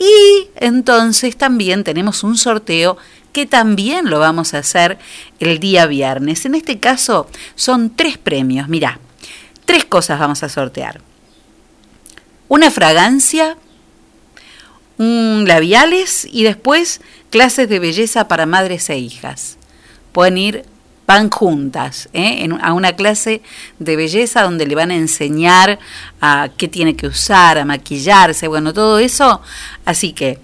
Y 0.00 0.48
entonces 0.56 1.36
también 1.36 1.84
tenemos 1.84 2.24
un 2.24 2.38
sorteo 2.38 2.96
que 3.32 3.46
también 3.46 4.10
lo 4.10 4.18
vamos 4.18 4.54
a 4.54 4.58
hacer 4.58 4.98
el 5.38 5.58
día 5.58 5.86
viernes. 5.86 6.44
En 6.44 6.54
este 6.54 6.78
caso 6.78 7.28
son 7.54 7.94
tres 7.94 8.18
premios, 8.18 8.68
mirá, 8.68 8.98
tres 9.64 9.84
cosas 9.84 10.18
vamos 10.18 10.42
a 10.42 10.48
sortear. 10.48 11.00
Una 12.48 12.70
fragancia, 12.70 13.56
un 14.98 15.44
labiales 15.46 16.26
y 16.30 16.42
después 16.42 17.00
clases 17.30 17.68
de 17.68 17.78
belleza 17.78 18.28
para 18.28 18.46
madres 18.46 18.90
e 18.90 18.98
hijas. 18.98 19.56
Pueden 20.12 20.36
ir 20.38 20.64
van 21.06 21.28
juntas 21.28 22.08
¿eh? 22.12 22.44
en- 22.44 22.60
a 22.64 22.72
una 22.72 22.92
clase 22.92 23.42
de 23.80 23.96
belleza 23.96 24.42
donde 24.42 24.64
le 24.66 24.76
van 24.76 24.92
a 24.92 24.94
enseñar 24.96 25.80
a 26.20 26.50
qué 26.56 26.68
tiene 26.68 26.94
que 26.94 27.08
usar, 27.08 27.58
a 27.58 27.64
maquillarse, 27.64 28.46
bueno, 28.46 28.72
todo 28.72 29.00
eso. 29.00 29.40
Así 29.84 30.12
que 30.12 30.38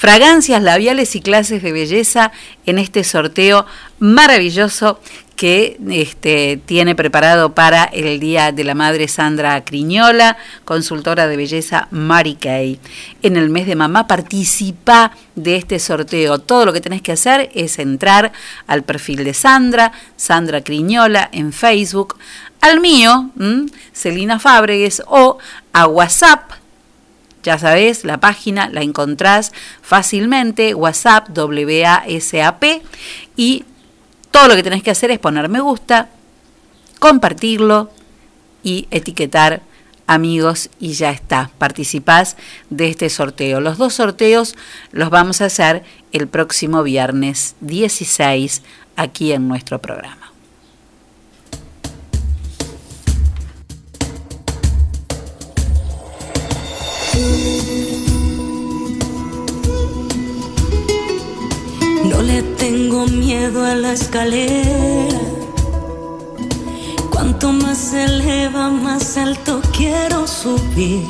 fragancias 0.00 0.62
labiales 0.62 1.14
y 1.14 1.20
clases 1.20 1.62
de 1.62 1.72
belleza 1.72 2.32
en 2.64 2.78
este 2.78 3.04
sorteo 3.04 3.66
maravilloso 3.98 4.98
que 5.36 5.78
este, 5.90 6.58
tiene 6.64 6.94
preparado 6.94 7.54
para 7.54 7.84
el 7.84 8.18
Día 8.18 8.50
de 8.50 8.64
la 8.64 8.74
Madre 8.74 9.08
Sandra 9.08 9.62
Criñola, 9.62 10.38
consultora 10.64 11.26
de 11.26 11.36
belleza 11.36 11.86
Mary 11.90 12.34
Kay. 12.34 12.80
En 13.20 13.36
el 13.36 13.50
mes 13.50 13.66
de 13.66 13.76
mamá 13.76 14.06
participa 14.06 15.12
de 15.34 15.56
este 15.56 15.78
sorteo. 15.78 16.38
Todo 16.38 16.64
lo 16.64 16.72
que 16.72 16.80
tenés 16.80 17.02
que 17.02 17.12
hacer 17.12 17.50
es 17.54 17.78
entrar 17.78 18.32
al 18.66 18.82
perfil 18.84 19.22
de 19.22 19.34
Sandra, 19.34 19.92
Sandra 20.16 20.62
Criñola 20.62 21.28
en 21.30 21.52
Facebook, 21.52 22.16
al 22.62 22.80
mío. 22.80 23.30
Celina 23.92 24.38
Fábregues, 24.38 25.02
o 25.06 25.36
a 25.74 25.86
WhatsApp 25.86 26.59
ya 27.42 27.58
sabes, 27.58 28.04
la 28.04 28.20
página 28.20 28.68
la 28.68 28.82
encontrás 28.82 29.52
fácilmente, 29.82 30.74
WhatsApp, 30.74 31.28
WASAP, 31.36 32.64
y 33.36 33.64
todo 34.30 34.48
lo 34.48 34.56
que 34.56 34.62
tenés 34.62 34.82
que 34.82 34.90
hacer 34.90 35.10
es 35.10 35.18
poner 35.18 35.48
me 35.48 35.60
gusta, 35.60 36.08
compartirlo 36.98 37.90
y 38.62 38.86
etiquetar 38.90 39.62
amigos 40.06 40.70
y 40.80 40.92
ya 40.92 41.10
está, 41.10 41.50
participás 41.58 42.36
de 42.68 42.88
este 42.88 43.08
sorteo. 43.08 43.60
Los 43.60 43.78
dos 43.78 43.94
sorteos 43.94 44.56
los 44.90 45.08
vamos 45.08 45.40
a 45.40 45.46
hacer 45.46 45.84
el 46.12 46.26
próximo 46.26 46.82
viernes 46.82 47.54
16 47.60 48.62
aquí 48.96 49.32
en 49.32 49.46
nuestro 49.48 49.80
programa. 49.80 50.19
Le 62.22 62.42
tengo 62.42 63.06
miedo 63.06 63.64
a 63.64 63.74
la 63.74 63.92
escalera. 63.92 65.18
Cuanto 67.10 67.50
más 67.50 67.78
se 67.78 68.04
eleva, 68.04 68.68
más 68.68 69.16
alto 69.16 69.62
quiero 69.74 70.26
subir 70.26 71.02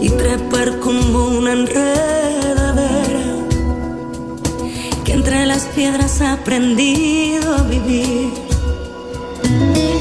y 0.00 0.08
trepar 0.10 0.78
como 0.78 1.26
una 1.26 1.52
enredadera 1.52 2.94
que 5.04 5.12
entre 5.14 5.46
las 5.46 5.64
piedras 5.74 6.20
ha 6.20 6.34
aprendido 6.34 7.56
a 7.56 7.62
vivir. 7.62 8.32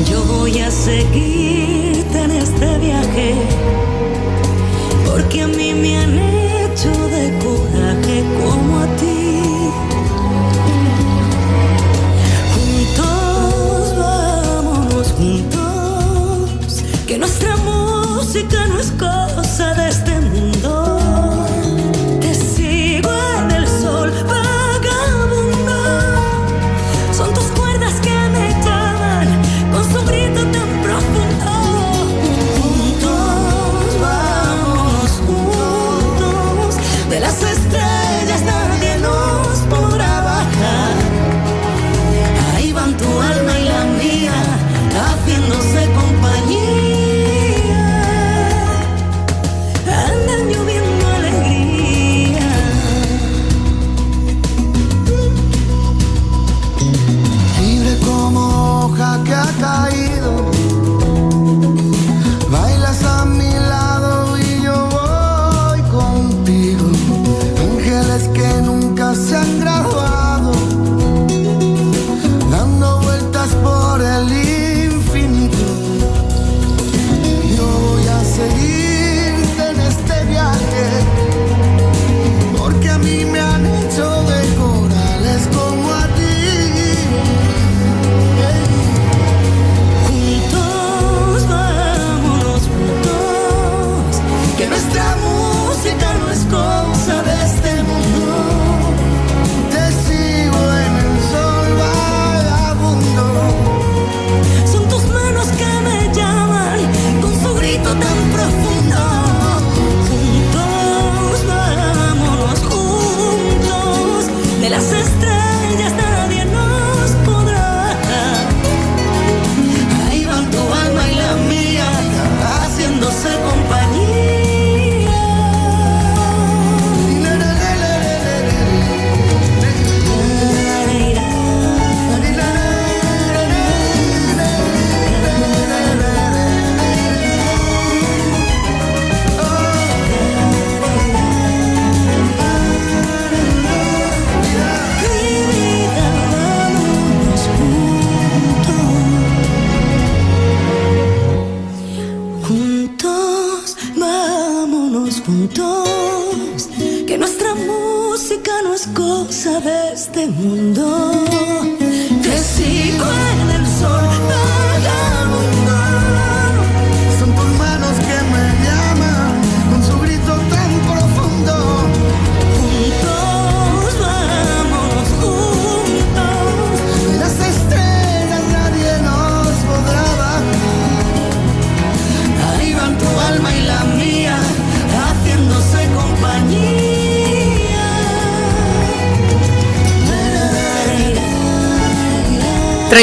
Yo 0.10 0.23
voy 0.26 0.60
a 0.60 0.69
seguirte 0.69 2.21
en 2.21 2.32
este 2.32 2.78
viaje 2.78 3.34
porque 5.08 5.41
a 5.41 5.47
mí 5.47 5.73
me 5.73 5.97
han 5.97 6.19
hecho 6.19 6.91
de 7.10 7.39
coraje 7.39 8.23
como 8.39 8.80
a 8.80 8.95
ti. 8.97 9.12
Música 18.84 19.06
no 19.06 19.22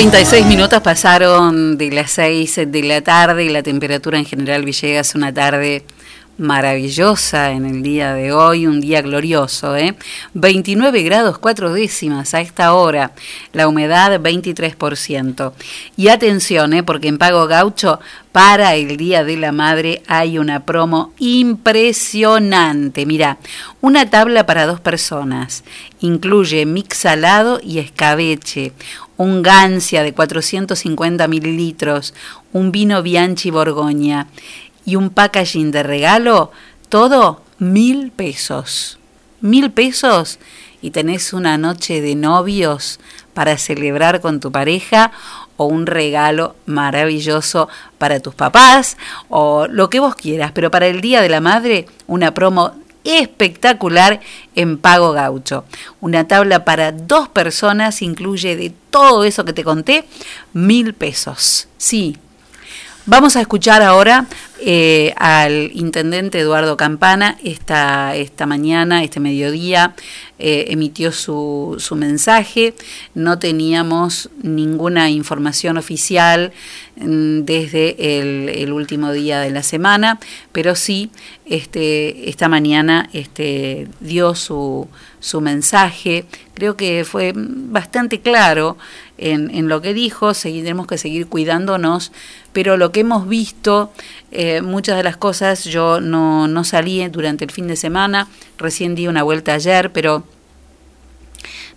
36 0.01 0.47
minutos 0.47 0.81
pasaron 0.81 1.77
de 1.77 1.91
las 1.91 2.13
6 2.13 2.61
de 2.69 2.83
la 2.85 3.03
tarde 3.03 3.45
y 3.45 3.51
la 3.51 3.63
temperatura 3.63 4.17
en 4.17 4.25
general 4.25 4.65
Villegas 4.65 5.15
una 5.15 5.35
tarde 5.35 5.85
maravillosa 6.39 7.51
en 7.51 7.67
el 7.67 7.83
día 7.83 8.15
de 8.15 8.33
hoy, 8.33 8.67
un 8.67 8.81
día 8.81 9.03
glorioso, 9.03 9.77
¿eh? 9.77 9.95
29 10.33 11.03
grados 11.03 11.39
4 11.39 11.75
décimas 11.75 12.33
a 12.33 12.41
esta 12.41 12.73
hora, 12.73 13.13
la 13.53 13.69
humedad 13.69 14.19
23%. 14.19 15.53
Y 15.99 16.09
atención, 16.09 16.73
¿eh? 16.73 16.83
porque 16.83 17.09
en 17.09 17.19
Pago 17.19 17.47
Gaucho 17.47 18.01
para 18.33 18.77
el 18.77 18.97
Día 18.97 19.23
de 19.23 19.37
la 19.37 19.53
Madre 19.53 20.03
hay 20.07 20.39
una 20.39 20.65
promo 20.65 21.13
impresionante. 21.19 23.05
Mira, 23.05 23.37
una 23.83 24.09
tabla 24.09 24.47
para 24.47 24.67
dos 24.67 24.81
personas. 24.81 25.63
Incluye 26.01 26.65
mix 26.65 26.97
salado 26.99 27.61
y 27.63 27.81
escabeche, 27.81 28.73
un 29.21 29.43
gancia 29.43 30.03
de 30.03 30.15
450 30.15 31.29
mililitros, 31.29 32.15
un 32.55 32.73
vino 32.73 33.03
Bianchi 33.03 33.51
Borgoña 33.51 34.29
y 34.87 34.97
un 34.97 35.11
packaging 35.11 35.73
de 35.73 35.83
regalo, 35.83 36.53
todo 36.89 37.43
mil 37.59 38.13
pesos. 38.13 38.99
Mil 39.43 39.73
pesos 39.73 40.39
y 40.81 40.93
tenés 40.93 41.35
una 41.35 41.59
noche 41.59 42.01
de 42.01 42.15
novios 42.15 42.99
para 43.35 43.59
celebrar 43.59 44.23
con 44.23 44.41
tu 44.41 44.51
pareja 44.51 45.13
o 45.59 45.67
un 45.67 45.85
regalo 45.85 46.57
maravilloso 46.65 47.69
para 47.99 48.21
tus 48.21 48.35
papás 48.35 48.97
o 49.29 49.67
lo 49.67 49.91
que 49.91 50.01
vos 50.01 50.15
quieras, 50.15 50.53
pero 50.53 50.71
para 50.71 50.87
el 50.87 51.03
Día 51.03 51.21
de 51.21 51.29
la 51.29 51.43
Madre 51.43 51.85
una 52.07 52.33
promo 52.33 52.73
espectacular 53.05 54.21
en 54.55 54.79
Pago 54.79 55.13
Gaucho. 55.13 55.65
Una 56.01 56.27
tabla 56.29 56.65
para 56.65 56.93
dos 56.93 57.29
personas 57.29 58.03
incluye 58.03 58.57
de 58.57 58.73
todo 58.91 59.25
eso 59.25 59.45
que 59.45 59.53
te 59.53 59.65
conté 59.65 60.05
mil 60.53 60.95
pesos. 60.95 61.69
Sí. 61.77 62.17
Vamos 63.11 63.35
a 63.35 63.41
escuchar 63.41 63.83
ahora 63.83 64.27
eh, 64.61 65.15
al 65.17 65.73
intendente 65.75 66.39
Eduardo 66.39 66.77
Campana 66.77 67.37
esta, 67.43 68.15
esta 68.15 68.47
mañana, 68.47 69.03
este 69.03 69.19
mediodía, 69.19 69.97
eh, 70.39 70.67
emitió 70.69 71.11
su, 71.11 71.75
su 71.81 71.97
mensaje. 71.97 72.73
No 73.15 73.41
teníamos 73.41 74.31
ninguna 74.45 75.11
información 75.11 75.77
oficial 75.77 76.53
mm, 76.99 77.41
desde 77.41 78.21
el, 78.21 78.49
el 78.51 78.73
último 78.73 79.11
día 79.11 79.41
de 79.41 79.51
la 79.51 79.65
semana, 79.65 80.21
pero 80.53 80.77
sí 80.77 81.11
este, 81.47 82.31
esta 82.31 82.49
mañana 82.49 83.11
este, 83.13 83.89
dio 83.99 84.37
su, 84.37 84.87
su 85.21 85.41
mensaje. 85.41 86.25
Creo 86.55 86.77
que 86.77 87.05
fue 87.05 87.33
bastante 87.37 88.21
claro 88.21 88.77
en, 89.19 89.55
en, 89.55 89.69
lo 89.69 89.81
que 89.81 89.95
dijo, 89.95 90.35
seguiremos 90.35 90.87
que 90.87 90.99
seguir 90.99 91.27
cuidándonos, 91.27 92.11
pero 92.53 92.77
lo 92.77 92.91
que 92.91 93.01
hemos 93.01 93.29
visto, 93.29 93.93
eh, 94.33 94.63
muchas 94.63 94.97
de 94.97 95.03
las 95.03 95.17
cosas, 95.17 95.65
yo 95.65 96.01
no, 96.01 96.49
no 96.49 96.65
salí 96.65 97.07
durante 97.09 97.45
el 97.45 97.51
fin 97.51 97.69
de 97.69 97.77
semana, 97.77 98.29
recién 98.59 98.95
di 98.95 99.07
una 99.07 99.23
vuelta 99.23 99.55
ayer, 99.55 99.93
pero 99.93 100.25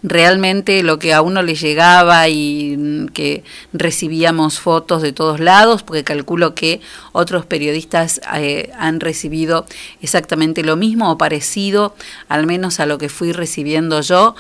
realmente 0.03 0.83
lo 0.83 0.99
que 0.99 1.13
a 1.13 1.21
uno 1.21 1.41
le 1.41 1.55
llegaba 1.55 2.27
y 2.27 3.07
que 3.13 3.43
recibíamos 3.71 4.59
fotos 4.59 5.01
de 5.01 5.13
todos 5.13 5.39
lados, 5.39 5.81
porque 5.81 6.03
calculo 6.03 6.53
que 6.53 6.81
otros 7.13 7.45
periodistas 7.45 8.21
eh, 8.35 8.71
han 8.77 8.99
recibido 8.99 9.65
exactamente 10.01 10.63
lo 10.63 10.75
mismo 10.75 11.09
o 11.09 11.17
parecido, 11.17 11.95
al 12.27 12.45
menos 12.45 12.79
a 12.81 12.85
lo 12.85 12.97
que 12.97 13.09
fui 13.09 13.31
recibiendo 13.31 14.01
yo. 14.01 14.35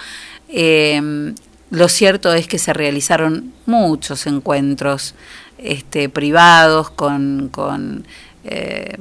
Eh, 0.49 1.33
lo 1.71 1.87
cierto 1.87 2.33
es 2.33 2.47
que 2.47 2.59
se 2.59 2.73
realizaron 2.73 3.53
muchos 3.65 4.27
encuentros 4.27 5.15
este, 5.57 6.07
privados 6.09 6.91
con, 6.91 7.49
con 7.51 8.05
eh, 8.43 8.97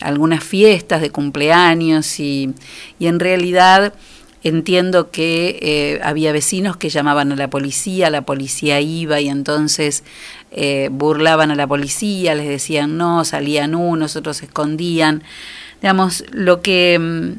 algunas 0.00 0.44
fiestas 0.44 1.00
de 1.00 1.10
cumpleaños 1.10 2.20
y, 2.20 2.54
y 2.98 3.06
en 3.06 3.18
realidad 3.18 3.94
entiendo 4.42 5.10
que 5.10 5.58
eh, 5.62 6.00
había 6.02 6.32
vecinos 6.32 6.76
que 6.76 6.88
llamaban 6.88 7.32
a 7.32 7.36
la 7.36 7.48
policía, 7.48 8.10
la 8.10 8.22
policía 8.22 8.80
iba 8.80 9.20
y 9.20 9.28
entonces 9.28 10.04
eh, 10.50 10.88
burlaban 10.90 11.50
a 11.50 11.54
la 11.54 11.66
policía, 11.66 12.34
les 12.34 12.48
decían 12.48 12.96
no, 12.96 13.24
salían 13.24 13.74
unos, 13.74 14.16
otros 14.16 14.38
se 14.38 14.46
escondían. 14.46 15.22
Digamos, 15.80 16.24
lo 16.30 16.60
que, 16.60 16.98
mm, 16.98 17.32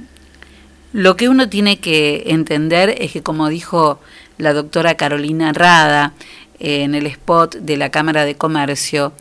lo 0.94 1.16
que 1.18 1.30
uno 1.30 1.50
tiene 1.50 1.80
que 1.80 2.24
entender 2.28 2.96
es 3.00 3.12
que, 3.12 3.24
como 3.24 3.50
dijo 3.50 4.00
la 4.38 4.54
doctora 4.54 4.96
Carolina 4.96 5.54
Rada 5.54 6.14
eh, 6.60 6.84
en 6.84 6.96
el 6.96 7.06
spot 7.08 7.56
de 7.56 7.78
la 7.78 7.90
Cámara 7.90 8.26
de 8.26 8.36
Comercio, 8.36 9.14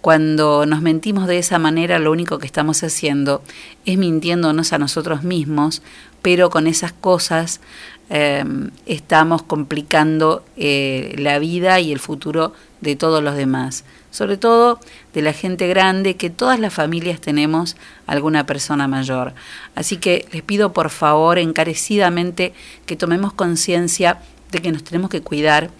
cuando 0.00 0.66
nos 0.66 0.82
mentimos 0.82 1.26
de 1.26 1.38
esa 1.38 1.58
manera, 1.58 1.98
lo 1.98 2.12
único 2.12 2.38
que 2.38 2.46
estamos 2.46 2.82
haciendo 2.84 3.42
es 3.86 3.96
mintiéndonos 3.96 4.74
a 4.74 4.78
nosotros 4.78 5.22
mismos, 5.22 5.80
pero 6.24 6.48
con 6.48 6.66
esas 6.66 6.94
cosas 6.94 7.60
eh, 8.08 8.42
estamos 8.86 9.42
complicando 9.42 10.42
eh, 10.56 11.14
la 11.18 11.38
vida 11.38 11.80
y 11.80 11.92
el 11.92 11.98
futuro 11.98 12.54
de 12.80 12.96
todos 12.96 13.22
los 13.22 13.36
demás, 13.36 13.84
sobre 14.10 14.38
todo 14.38 14.80
de 15.12 15.20
la 15.20 15.34
gente 15.34 15.68
grande, 15.68 16.16
que 16.16 16.30
todas 16.30 16.58
las 16.58 16.72
familias 16.72 17.20
tenemos 17.20 17.76
alguna 18.06 18.46
persona 18.46 18.88
mayor. 18.88 19.34
Así 19.74 19.98
que 19.98 20.26
les 20.32 20.40
pido 20.40 20.72
por 20.72 20.88
favor 20.88 21.38
encarecidamente 21.38 22.54
que 22.86 22.96
tomemos 22.96 23.34
conciencia 23.34 24.22
de 24.50 24.62
que 24.62 24.72
nos 24.72 24.82
tenemos 24.82 25.10
que 25.10 25.20
cuidar 25.20 25.72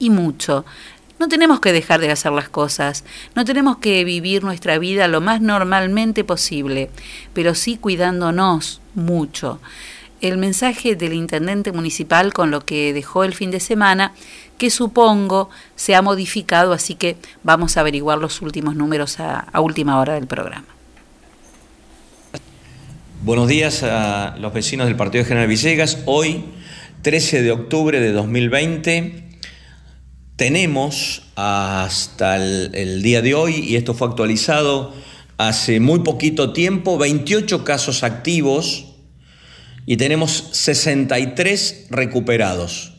y 0.00 0.10
mucho. 0.10 0.64
No 1.22 1.28
tenemos 1.28 1.60
que 1.60 1.72
dejar 1.72 2.00
de 2.00 2.10
hacer 2.10 2.32
las 2.32 2.48
cosas, 2.48 3.04
no 3.36 3.44
tenemos 3.44 3.76
que 3.76 4.02
vivir 4.02 4.42
nuestra 4.42 4.76
vida 4.80 5.06
lo 5.06 5.20
más 5.20 5.40
normalmente 5.40 6.24
posible, 6.24 6.90
pero 7.32 7.54
sí 7.54 7.76
cuidándonos 7.76 8.80
mucho. 8.96 9.60
El 10.20 10.36
mensaje 10.36 10.96
del 10.96 11.12
intendente 11.12 11.70
municipal 11.70 12.32
con 12.32 12.50
lo 12.50 12.66
que 12.66 12.92
dejó 12.92 13.22
el 13.22 13.34
fin 13.34 13.52
de 13.52 13.60
semana, 13.60 14.14
que 14.58 14.68
supongo 14.68 15.48
se 15.76 15.94
ha 15.94 16.02
modificado, 16.02 16.72
así 16.72 16.96
que 16.96 17.16
vamos 17.44 17.76
a 17.76 17.82
averiguar 17.82 18.18
los 18.18 18.42
últimos 18.42 18.74
números 18.74 19.20
a, 19.20 19.38
a 19.38 19.60
última 19.60 20.00
hora 20.00 20.14
del 20.14 20.26
programa. 20.26 20.66
Buenos 23.22 23.46
días 23.46 23.84
a 23.84 24.34
los 24.40 24.52
vecinos 24.52 24.88
del 24.88 24.96
Partido 24.96 25.24
General 25.24 25.46
Villegas. 25.46 25.98
Hoy, 26.04 26.46
13 27.02 27.42
de 27.42 27.52
octubre 27.52 28.00
de 28.00 28.10
2020, 28.10 29.31
tenemos 30.42 31.22
hasta 31.36 32.34
el, 32.34 33.00
día 33.00 33.22
de 33.22 33.32
hoy, 33.32 33.60
y 33.60 33.76
esto 33.76 33.94
fue 33.94 34.08
actualizado 34.08 34.92
hace 35.38 35.78
muy 35.78 36.00
poquito 36.00 36.52
tiempo, 36.52 36.98
28 36.98 37.62
casos 37.62 38.02
activos 38.02 38.86
y 39.86 39.98
tenemos 39.98 40.48
63 40.50 41.86
recuperados. 41.90 42.94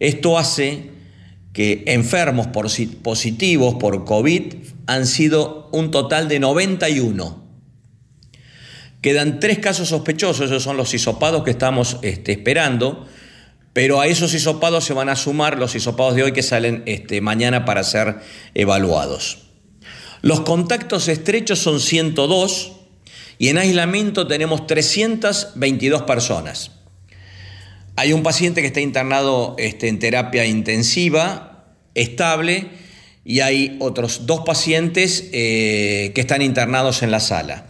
Esto 0.00 0.36
hace 0.36 0.90
que 1.52 1.84
enfermos 1.86 2.48
por, 2.48 2.66
positivos 3.04 3.76
por 3.76 4.04
COVID 4.04 4.54
han 4.88 5.06
sido 5.06 5.68
un 5.70 5.92
total 5.92 6.26
de 6.26 6.40
91. 6.40 7.44
Quedan 9.00 9.38
tres 9.38 9.60
casos 9.60 9.90
sospechosos, 9.90 10.46
esos 10.46 10.64
son 10.64 10.76
los 10.76 10.92
hisopados 10.92 11.44
que 11.44 11.52
estamos 11.52 11.98
este, 12.02 12.32
esperando, 12.32 13.06
pero 13.72 14.00
a 14.00 14.06
esos 14.06 14.34
hisopados 14.34 14.84
se 14.84 14.94
van 14.94 15.08
a 15.08 15.16
sumar 15.16 15.58
los 15.58 15.74
hisopados 15.74 16.16
de 16.16 16.24
hoy 16.24 16.32
que 16.32 16.42
salen 16.42 16.82
este, 16.86 17.20
mañana 17.20 17.64
para 17.64 17.84
ser 17.84 18.20
evaluados. 18.54 19.50
Los 20.22 20.40
contactos 20.40 21.08
estrechos 21.08 21.60
son 21.60 21.80
102 21.80 22.72
y 23.38 23.48
en 23.48 23.58
aislamiento 23.58 24.26
tenemos 24.26 24.66
322 24.66 26.02
personas. 26.02 26.72
Hay 27.96 28.12
un 28.12 28.22
paciente 28.22 28.60
que 28.60 28.68
está 28.68 28.80
internado 28.80 29.54
este, 29.58 29.88
en 29.88 29.98
terapia 29.98 30.44
intensiva, 30.46 31.74
estable, 31.94 32.68
y 33.24 33.40
hay 33.40 33.76
otros 33.80 34.26
dos 34.26 34.40
pacientes 34.44 35.28
eh, 35.32 36.12
que 36.14 36.20
están 36.20 36.42
internados 36.42 37.02
en 37.02 37.10
la 37.10 37.20
sala. 37.20 37.66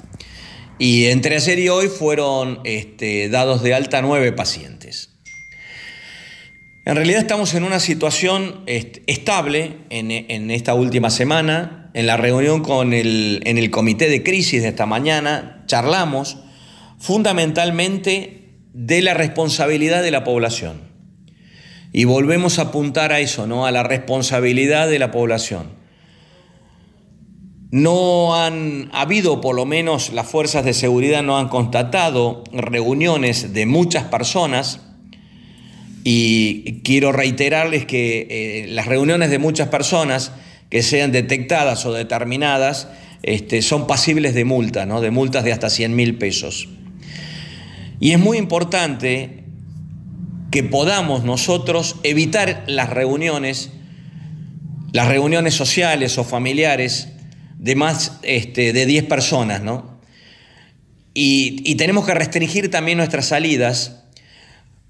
Y 0.79 1.07
entre 1.07 1.37
ayer 1.37 1.59
y 1.59 1.69
hoy 1.69 1.89
fueron 1.89 2.61
este, 2.65 3.29
dados 3.29 3.63
de 3.63 3.75
alta 3.75 4.01
nueve 4.03 4.33
pacientes. 4.33 5.10
En 6.91 6.97
realidad 6.97 7.21
estamos 7.21 7.55
en 7.55 7.63
una 7.63 7.79
situación 7.79 8.65
estable 8.67 9.77
en, 9.91 10.51
esta 10.51 10.75
última 10.75 11.11
semana. 11.11 11.89
En 11.95 12.09
la 12.09 12.17
reunión 12.17 12.65
con 12.65 12.93
el, 12.93 13.43
en 13.45 13.59
el 13.59 13.71
comité 13.71 14.09
de 14.09 14.25
crisis 14.25 14.63
de 14.63 14.71
esta 14.71 14.87
mañana 14.87 15.63
charlamos 15.67 16.39
fundamentalmente 16.99 18.57
de 18.73 19.03
la 19.03 19.15
responsabilidad 19.15 20.03
de 20.03 20.11
la 20.11 20.25
población. 20.25 20.81
Y 21.93 22.07
volvemos 22.07 22.59
a 22.59 22.63
apuntar 22.63 23.13
a 23.13 23.21
eso, 23.21 23.47
¿no? 23.47 23.67
A 23.67 23.71
la 23.71 23.85
responsabilidad 23.85 24.89
de 24.89 24.99
la 24.99 25.13
población. 25.13 25.69
No 27.71 28.35
han 28.35 28.91
habido, 28.93 29.41
por 29.41 29.55
lo 29.55 29.65
menos 29.65 30.13
las 30.13 30.27
fuerzas 30.27 30.65
de 30.65 30.75
seguridad 30.75 31.23
no 31.23 31.39
han 31.39 31.51
constatado 31.51 32.43
reuniones 32.51 33.53
de 33.53 33.65
muchas 33.67 34.07
personas 34.07 34.90
y 36.05 36.81
quiero 36.83 37.13
reiterarles 37.13 37.85
que 37.85 38.27
eh, 38.31 38.67
las 38.69 38.87
reuniones 38.87 39.31
de 39.31 39.39
muchas 39.39 39.69
personas 39.69 40.33
que 40.71 40.83
sean 40.83 41.13
detectadas 41.13 41.85
o 41.85 41.93
determinadas 41.93 42.89
este, 43.23 43.61
son 43.61 43.87
pasibles 43.87 44.35
de 44.35 44.45
multa, 44.45 44.87
¿no? 44.87 45.01
de 45.01 45.11
multas 45.11 45.45
de 45.45 45.53
hasta 45.53 45.69
100 45.69 45.95
mil 45.95 46.17
pesos. 46.17 46.69
Y 47.99 48.13
es 48.13 48.19
muy 48.19 48.39
importante 48.39 49.45
que 50.51 50.63
podamos 50.63 51.25
nosotros 51.25 51.97
evitar 52.03 52.65
las 52.67 52.89
reuniones, 52.89 53.71
las 54.93 55.09
reuniones 55.09 55.55
sociales 55.55 56.17
o 56.19 56.25
familiares 56.25 57.09
de 57.59 57.75
más 57.77 58.19
este, 58.23 58.73
de 58.73 58.87
10 58.87 59.05
personas, 59.05 59.63
¿no? 59.63 60.01
Y, 61.13 61.63
y 61.65 61.75
tenemos 61.75 62.07
que 62.07 62.15
restringir 62.15 62.71
también 62.71 62.97
nuestras 62.97 63.27
salidas, 63.27 64.00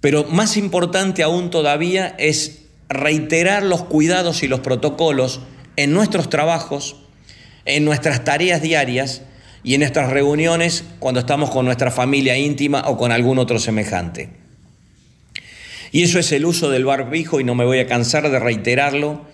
pero 0.01 0.25
más 0.25 0.57
importante 0.57 1.23
aún 1.23 1.51
todavía 1.51 2.15
es 2.19 2.63
reiterar 2.89 3.63
los 3.63 3.85
cuidados 3.85 4.43
y 4.43 4.49
los 4.49 4.61
protocolos 4.61 5.41
en 5.77 5.93
nuestros 5.93 6.29
trabajos, 6.29 6.97
en 7.65 7.85
nuestras 7.85 8.25
tareas 8.25 8.63
diarias 8.63 9.23
y 9.63 9.75
en 9.75 9.81
nuestras 9.81 10.11
reuniones 10.11 10.85
cuando 10.99 11.21
estamos 11.21 11.51
con 11.51 11.65
nuestra 11.65 11.91
familia 11.91 12.37
íntima 12.37 12.85
o 12.87 12.97
con 12.97 13.13
algún 13.13 13.39
otro 13.39 13.59
semejante. 13.59 14.31
Y 15.93 16.03
eso 16.03 16.19
es 16.19 16.33
el 16.33 16.45
uso 16.45 16.71
del 16.71 16.85
barbijo 16.85 17.41
y 17.41 17.45
no 17.45 17.55
me 17.55 17.65
voy 17.65 17.81
a 17.81 17.87
cansar 17.87 18.31
de 18.31 18.39
reiterarlo, 18.39 19.27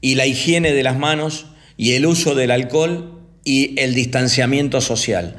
y 0.00 0.14
la 0.14 0.26
higiene 0.26 0.72
de 0.72 0.82
las 0.82 0.98
manos 0.98 1.46
y 1.76 1.92
el 1.92 2.06
uso 2.06 2.34
del 2.34 2.50
alcohol 2.50 3.20
y 3.44 3.80
el 3.80 3.94
distanciamiento 3.94 4.80
social. 4.80 5.36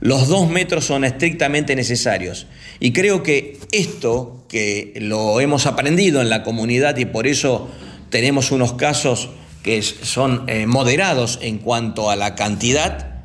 Los 0.00 0.28
dos 0.28 0.48
metros 0.48 0.84
son 0.84 1.04
estrictamente 1.04 1.74
necesarios. 1.74 2.46
Y 2.78 2.92
creo 2.92 3.22
que 3.22 3.58
esto, 3.72 4.44
que 4.48 4.94
lo 5.00 5.40
hemos 5.40 5.66
aprendido 5.66 6.20
en 6.20 6.30
la 6.30 6.44
comunidad 6.44 6.96
y 6.98 7.04
por 7.04 7.26
eso 7.26 7.68
tenemos 8.10 8.52
unos 8.52 8.74
casos 8.74 9.30
que 9.62 9.82
son 9.82 10.44
eh, 10.48 10.66
moderados 10.66 11.40
en 11.42 11.58
cuanto 11.58 12.10
a 12.10 12.16
la 12.16 12.36
cantidad, 12.36 13.24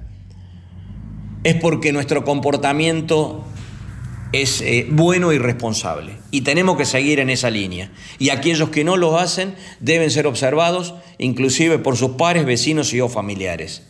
es 1.43 1.55
porque 1.55 1.93
nuestro 1.93 2.23
comportamiento 2.23 3.45
es 4.31 4.61
eh, 4.61 4.87
bueno 4.89 5.31
y 5.31 5.37
responsable. 5.37 6.17
Y 6.31 6.41
tenemos 6.41 6.75
que 6.75 6.85
seguir 6.85 7.19
en 7.19 7.29
esa 7.29 7.51
línea. 7.51 7.91
Y 8.17 8.29
aquellos 8.29 8.69
que 8.69 8.83
no 8.83 8.97
lo 8.97 9.19
hacen 9.19 9.55
deben 9.79 10.09
ser 10.09 10.25
observados, 10.25 10.95
inclusive 11.19 11.77
por 11.77 11.97
sus 11.97 12.11
pares, 12.11 12.45
vecinos 12.45 12.93
y 12.93 13.01
o 13.01 13.09
familiares. 13.09 13.83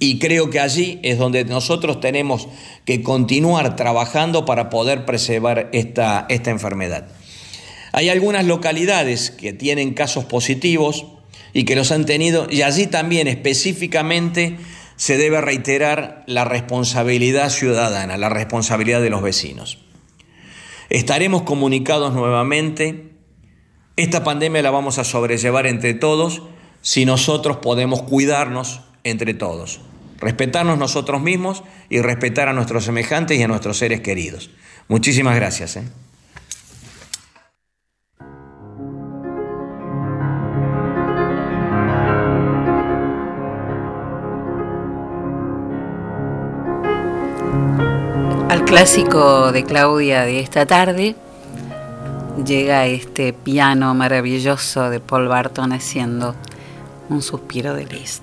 Y 0.00 0.18
creo 0.18 0.50
que 0.50 0.58
allí 0.58 0.98
es 1.02 1.18
donde 1.18 1.44
nosotros 1.44 2.00
tenemos 2.00 2.48
que 2.84 3.02
continuar 3.02 3.76
trabajando 3.76 4.44
para 4.44 4.70
poder 4.70 5.04
preservar 5.04 5.68
esta, 5.72 6.26
esta 6.28 6.50
enfermedad. 6.50 7.06
Hay 7.92 8.08
algunas 8.08 8.46
localidades 8.46 9.30
que 9.30 9.52
tienen 9.52 9.94
casos 9.94 10.24
positivos 10.24 11.04
y 11.52 11.64
que 11.64 11.76
los 11.76 11.92
han 11.92 12.06
tenido, 12.06 12.46
y 12.50 12.62
allí 12.62 12.86
también 12.86 13.28
específicamente 13.28 14.56
se 14.96 15.18
debe 15.18 15.40
reiterar 15.40 16.24
la 16.26 16.44
responsabilidad 16.44 17.50
ciudadana, 17.50 18.16
la 18.16 18.28
responsabilidad 18.28 19.00
de 19.02 19.10
los 19.10 19.22
vecinos. 19.22 19.78
Estaremos 20.88 21.42
comunicados 21.42 22.14
nuevamente. 22.14 23.12
Esta 23.96 24.24
pandemia 24.24 24.62
la 24.62 24.70
vamos 24.70 24.98
a 24.98 25.04
sobrellevar 25.04 25.66
entre 25.66 25.94
todos 25.94 26.42
si 26.82 27.04
nosotros 27.04 27.58
podemos 27.58 28.02
cuidarnos 28.02 28.80
entre 29.04 29.34
todos, 29.34 29.80
respetarnos 30.20 30.78
nosotros 30.78 31.20
mismos 31.20 31.62
y 31.88 32.00
respetar 32.00 32.48
a 32.48 32.52
nuestros 32.52 32.84
semejantes 32.84 33.38
y 33.38 33.42
a 33.42 33.48
nuestros 33.48 33.78
seres 33.78 34.00
queridos. 34.00 34.50
Muchísimas 34.88 35.36
gracias. 35.36 35.76
¿eh? 35.76 35.84
Al 48.48 48.64
clásico 48.64 49.52
de 49.52 49.64
Claudia 49.64 50.22
de 50.22 50.40
esta 50.40 50.66
tarde 50.66 51.14
llega 52.44 52.86
este 52.86 53.32
piano 53.32 53.94
maravilloso 53.94 54.90
de 54.90 55.00
Paul 55.00 55.28
Barton 55.28 55.72
haciendo 55.72 56.34
un 57.08 57.22
suspiro 57.22 57.74
de 57.74 57.86
Liszt. 57.86 58.22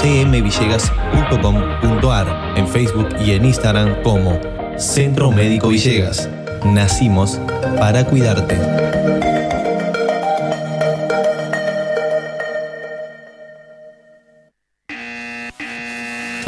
www.cmvillegas.com.ar, 0.01 2.57
en 2.57 2.67
Facebook 2.67 3.09
y 3.23 3.33
en 3.33 3.45
Instagram 3.45 4.01
como 4.03 4.39
Centro 4.77 5.31
Médico 5.31 5.69
Villegas. 5.69 6.27
Nacimos 6.65 7.39
para 7.77 8.03
cuidarte. 8.05 9.20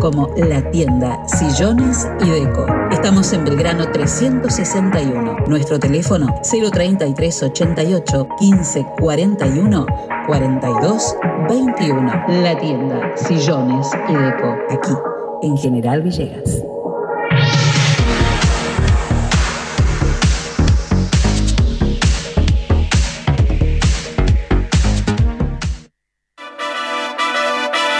como 0.00 0.28
La 0.36 0.62
Tienda 0.70 1.18
Sillones 1.26 2.08
y 2.20 2.30
Deco. 2.30 2.66
Estamos 2.90 3.32
en 3.32 3.44
Belgrano 3.44 3.90
361. 3.90 5.36
Nuestro 5.46 5.78
teléfono 5.78 6.26
033 6.42 7.42
88 7.42 8.28
15 8.38 8.86
41 9.00 9.86
42 10.26 11.16
21. 11.48 12.24
La 12.42 12.58
Tienda 12.58 13.12
Sillones 13.16 13.88
y 14.08 14.14
Deco. 14.14 14.56
Aquí, 14.70 14.92
en 15.42 15.56
General 15.56 16.02
Villegas. 16.02 16.62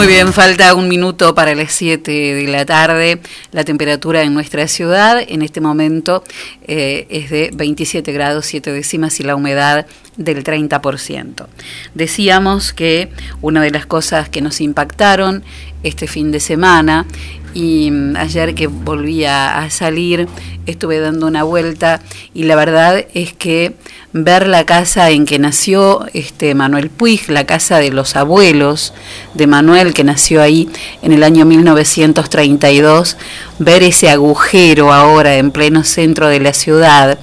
Muy 0.00 0.06
bien, 0.06 0.32
falta 0.32 0.74
un 0.74 0.88
minuto 0.88 1.34
para 1.34 1.54
las 1.54 1.72
7 1.72 2.10
de 2.10 2.46
la 2.48 2.64
tarde. 2.64 3.20
La 3.52 3.64
temperatura 3.64 4.22
en 4.22 4.32
nuestra 4.32 4.66
ciudad 4.66 5.20
en 5.20 5.42
este 5.42 5.60
momento 5.60 6.24
eh, 6.66 7.06
es 7.10 7.28
de 7.28 7.50
27 7.52 8.10
grados 8.10 8.46
7 8.46 8.72
décimas 8.72 9.20
y 9.20 9.24
la 9.24 9.36
humedad 9.36 9.84
del 10.16 10.42
30%. 10.42 11.46
Decíamos 11.94 12.72
que 12.72 13.10
una 13.42 13.60
de 13.60 13.72
las 13.72 13.84
cosas 13.84 14.30
que 14.30 14.40
nos 14.40 14.62
impactaron 14.62 15.44
este 15.82 16.06
fin 16.06 16.30
de 16.30 16.40
semana 16.40 17.04
y 17.52 17.90
mm, 17.90 18.16
ayer 18.16 18.54
que 18.54 18.68
volvía 18.68 19.58
a 19.58 19.68
salir 19.68 20.28
estuve 20.64 20.98
dando 20.98 21.26
una 21.26 21.42
vuelta 21.42 22.00
y 22.32 22.44
la 22.44 22.56
verdad 22.56 23.04
es 23.12 23.34
que 23.34 23.74
ver 24.12 24.48
la 24.48 24.66
casa 24.66 25.10
en 25.10 25.24
que 25.24 25.38
nació 25.38 26.06
este 26.14 26.54
Manuel 26.54 26.90
Puig, 26.90 27.28
la 27.28 27.46
casa 27.46 27.78
de 27.78 27.90
los 27.90 28.16
abuelos 28.16 28.92
de 29.34 29.46
Manuel 29.46 29.94
que 29.94 30.02
nació 30.02 30.42
ahí 30.42 30.68
en 31.02 31.12
el 31.12 31.22
año 31.22 31.44
1932, 31.44 33.16
ver 33.58 33.82
ese 33.82 34.10
agujero 34.10 34.92
ahora 34.92 35.36
en 35.36 35.52
pleno 35.52 35.84
centro 35.84 36.28
de 36.28 36.40
la 36.40 36.52
ciudad, 36.52 37.18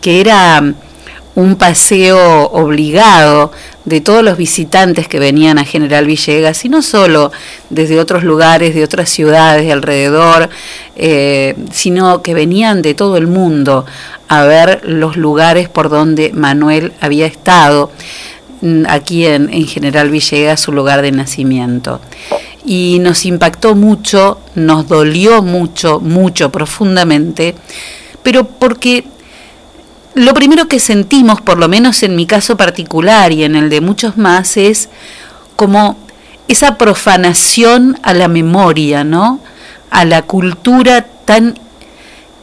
que 0.00 0.20
era 0.20 0.60
mm, 0.60 0.74
un 1.34 1.56
paseo 1.56 2.50
obligado 2.50 3.52
de 3.88 4.00
todos 4.00 4.22
los 4.22 4.36
visitantes 4.36 5.08
que 5.08 5.18
venían 5.18 5.58
a 5.58 5.64
General 5.64 6.06
Villegas, 6.06 6.64
y 6.64 6.68
no 6.68 6.82
solo 6.82 7.32
desde 7.70 7.98
otros 7.98 8.22
lugares, 8.22 8.74
de 8.74 8.84
otras 8.84 9.08
ciudades 9.08 9.64
de 9.64 9.72
alrededor, 9.72 10.50
eh, 10.96 11.56
sino 11.72 12.22
que 12.22 12.34
venían 12.34 12.82
de 12.82 12.94
todo 12.94 13.16
el 13.16 13.26
mundo 13.26 13.86
a 14.28 14.44
ver 14.44 14.82
los 14.84 15.16
lugares 15.16 15.68
por 15.68 15.88
donde 15.88 16.32
Manuel 16.34 16.92
había 17.00 17.26
estado, 17.26 17.90
mm, 18.60 18.84
aquí 18.88 19.24
en, 19.24 19.52
en 19.52 19.66
General 19.66 20.10
Villegas, 20.10 20.60
su 20.60 20.72
lugar 20.72 21.00
de 21.00 21.12
nacimiento. 21.12 22.00
Y 22.66 22.98
nos 23.00 23.24
impactó 23.24 23.74
mucho, 23.74 24.40
nos 24.54 24.86
dolió 24.86 25.42
mucho, 25.42 26.00
mucho, 26.00 26.50
profundamente, 26.50 27.54
pero 28.22 28.44
porque 28.44 29.04
lo 30.18 30.34
primero 30.34 30.68
que 30.68 30.80
sentimos, 30.80 31.40
por 31.40 31.58
lo 31.58 31.68
menos 31.68 32.02
en 32.02 32.16
mi 32.16 32.26
caso 32.26 32.56
particular 32.56 33.32
y 33.32 33.44
en 33.44 33.56
el 33.56 33.70
de 33.70 33.80
muchos 33.80 34.16
más, 34.16 34.56
es 34.56 34.88
como 35.56 35.96
esa 36.48 36.76
profanación 36.76 37.98
a 38.02 38.14
la 38.14 38.28
memoria, 38.28 39.04
¿no? 39.04 39.40
A 39.90 40.04
la 40.04 40.22
cultura 40.22 41.06
tan 41.24 41.58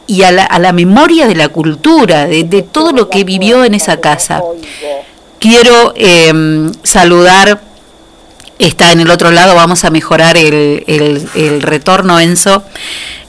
y 0.06 0.22
a 0.22 0.30
la, 0.30 0.44
a 0.44 0.58
la 0.58 0.72
memoria 0.72 1.26
de 1.26 1.34
la 1.34 1.48
cultura, 1.48 2.26
de, 2.26 2.44
todo 2.62 2.92
lo 2.92 3.10
que 3.10 3.24
vivió 3.24 3.64
en 3.64 3.74
esa 3.74 4.00
casa. 4.00 4.40
Quiero 5.40 5.92
eh, 5.96 6.70
saludar, 6.84 7.60
está 8.58 8.92
en 8.92 9.00
el 9.00 9.10
otro 9.10 9.32
lado, 9.32 9.54
vamos 9.56 9.84
a 9.84 9.90
mejorar 9.90 10.36
el, 10.36 10.84
el, 10.86 11.28
el 11.34 11.62
retorno, 11.62 12.20
Enzo. 12.20 12.62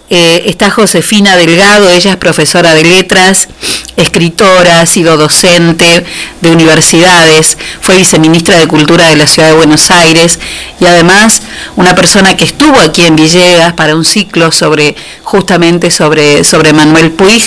Eh, 0.09 0.43
está 0.45 0.71
Josefina 0.71 1.35
Delgado, 1.35 1.89
ella 1.89 2.11
es 2.11 2.17
profesora 2.17 2.73
de 2.73 2.85
letras, 2.85 3.49
escritora, 3.97 4.79
ha 4.79 4.85
sido 4.85 5.17
docente 5.17 6.05
de 6.39 6.49
universidades, 6.49 7.57
fue 7.81 7.97
viceministra 7.97 8.57
de 8.57 8.69
Cultura 8.69 9.09
de 9.09 9.17
la 9.17 9.27
Ciudad 9.27 9.49
de 9.49 9.55
Buenos 9.55 9.91
Aires 9.91 10.39
y 10.79 10.85
además 10.85 11.41
una 11.75 11.93
persona 11.93 12.37
que 12.37 12.45
estuvo 12.45 12.79
aquí 12.79 13.05
en 13.05 13.17
Villegas 13.17 13.73
para 13.73 13.97
un 13.97 14.05
ciclo 14.05 14.53
sobre 14.53 14.95
justamente 15.23 15.91
sobre, 15.91 16.45
sobre 16.45 16.71
Manuel 16.71 17.11
Puig 17.11 17.43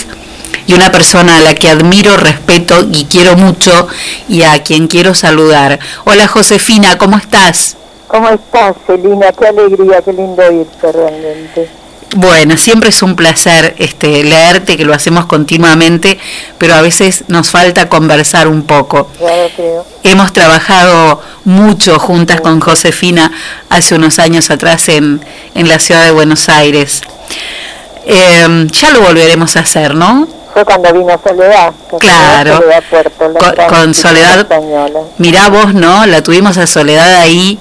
y 0.66 0.74
una 0.74 0.92
persona 0.92 1.36
a 1.36 1.40
la 1.40 1.54
que 1.54 1.70
admiro, 1.70 2.18
respeto 2.18 2.86
y 2.92 3.06
quiero 3.06 3.38
mucho 3.38 3.88
y 4.28 4.42
a 4.42 4.62
quien 4.62 4.86
quiero 4.86 5.14
saludar. 5.14 5.78
Hola 6.04 6.28
Josefina, 6.28 6.98
¿cómo 6.98 7.16
estás? 7.16 7.78
¿Cómo 8.06 8.28
estás, 8.28 8.76
Celina? 8.86 9.32
Qué 9.32 9.46
alegría, 9.46 10.02
qué 10.02 10.12
lindo 10.12 10.42
irte 10.52 10.92
realmente. 10.92 11.79
Bueno, 12.16 12.56
siempre 12.56 12.88
es 12.88 13.02
un 13.02 13.14
placer 13.14 13.76
este, 13.78 14.24
leerte, 14.24 14.76
que 14.76 14.84
lo 14.84 14.92
hacemos 14.92 15.26
continuamente, 15.26 16.18
pero 16.58 16.74
a 16.74 16.82
veces 16.82 17.24
nos 17.28 17.50
falta 17.50 17.88
conversar 17.88 18.48
un 18.48 18.62
poco. 18.64 19.08
Claro, 19.18 19.48
creo. 19.54 19.86
Hemos 20.02 20.32
trabajado 20.32 21.22
mucho 21.44 21.98
juntas 22.00 22.40
con 22.40 22.60
Josefina 22.60 23.30
hace 23.68 23.94
unos 23.94 24.18
años 24.18 24.50
atrás 24.50 24.88
en, 24.88 25.24
en 25.54 25.68
la 25.68 25.78
ciudad 25.78 26.04
de 26.04 26.10
Buenos 26.10 26.48
Aires. 26.48 27.02
Eh, 28.06 28.66
ya 28.72 28.90
lo 28.90 29.02
volveremos 29.02 29.56
a 29.56 29.60
hacer, 29.60 29.94
¿no? 29.94 30.39
Fue 30.52 30.64
cuando 30.64 30.92
vino 30.92 31.20
Soledad. 31.24 31.72
Claro, 31.98 32.56
Soledad 32.56 32.82
Puerto, 32.90 33.28
la 33.28 33.66
con, 33.68 33.94
Soledad, 33.94 34.40
española. 34.40 35.00
mirá 35.18 35.48
vos, 35.48 35.74
¿no? 35.74 36.06
La 36.06 36.22
tuvimos 36.22 36.58
a 36.58 36.66
Soledad 36.66 37.16
ahí 37.16 37.58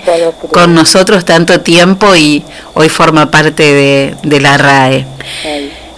con 0.51 0.73
nosotros 0.73 1.25
tanto 1.25 1.61
tiempo 1.61 2.15
y 2.15 2.43
hoy 2.73 2.89
forma 2.89 3.29
parte 3.29 3.63
de, 3.63 4.15
de 4.23 4.41
la 4.41 4.57
RAE. 4.57 5.05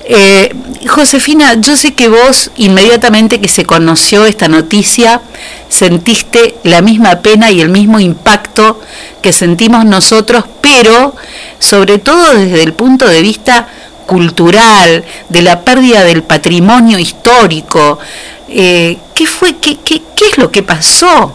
Eh, 0.03 0.53
Josefina, 0.87 1.53
yo 1.59 1.77
sé 1.77 1.93
que 1.93 2.09
vos 2.09 2.51
inmediatamente 2.57 3.39
que 3.39 3.47
se 3.47 3.65
conoció 3.65 4.25
esta 4.25 4.47
noticia 4.47 5.21
sentiste 5.69 6.55
la 6.63 6.81
misma 6.81 7.21
pena 7.21 7.51
y 7.51 7.61
el 7.61 7.69
mismo 7.69 7.99
impacto 7.99 8.81
que 9.21 9.31
sentimos 9.31 9.85
nosotros, 9.85 10.43
pero 10.59 11.15
sobre 11.59 11.99
todo 11.99 12.33
desde 12.33 12.63
el 12.63 12.73
punto 12.73 13.07
de 13.07 13.21
vista 13.21 13.69
cultural, 14.11 15.05
de 15.29 15.41
la 15.41 15.61
pérdida 15.61 16.03
del 16.03 16.23
patrimonio 16.23 16.99
histórico. 16.99 17.97
Eh, 18.49 18.97
¿Qué 19.15 19.25
fue? 19.25 19.55
Qué, 19.55 19.79
qué, 19.79 20.01
¿Qué 20.13 20.25
es 20.25 20.37
lo 20.37 20.51
que 20.51 20.63
pasó? 20.63 21.31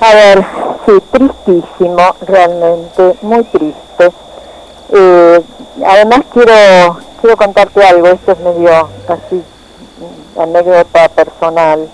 A 0.00 0.14
ver, 0.14 0.46
sí, 0.86 0.92
tristísimo, 1.12 2.14
realmente, 2.26 3.16
muy 3.20 3.44
triste. 3.44 4.12
Eh, 4.94 5.42
además 5.84 6.20
quiero 6.32 6.98
quiero 7.20 7.36
contarte 7.36 7.84
algo, 7.84 8.06
esto 8.06 8.32
es 8.32 8.40
medio 8.40 8.88
casi 9.06 9.42
anécdota 10.38 11.06
personal, 11.10 11.86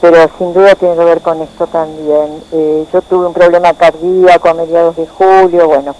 pero 0.00 0.30
sin 0.38 0.54
duda 0.54 0.76
tiene 0.76 0.94
que 0.94 1.04
ver 1.04 1.20
con 1.20 1.42
esto 1.42 1.66
también. 1.66 2.44
Eh, 2.52 2.86
yo 2.92 3.02
tuve 3.02 3.26
un 3.26 3.34
problema 3.34 3.74
cardíaco 3.74 4.48
a 4.50 4.54
mediados 4.54 4.94
de 4.94 5.08
julio, 5.08 5.66
bueno, 5.66 5.96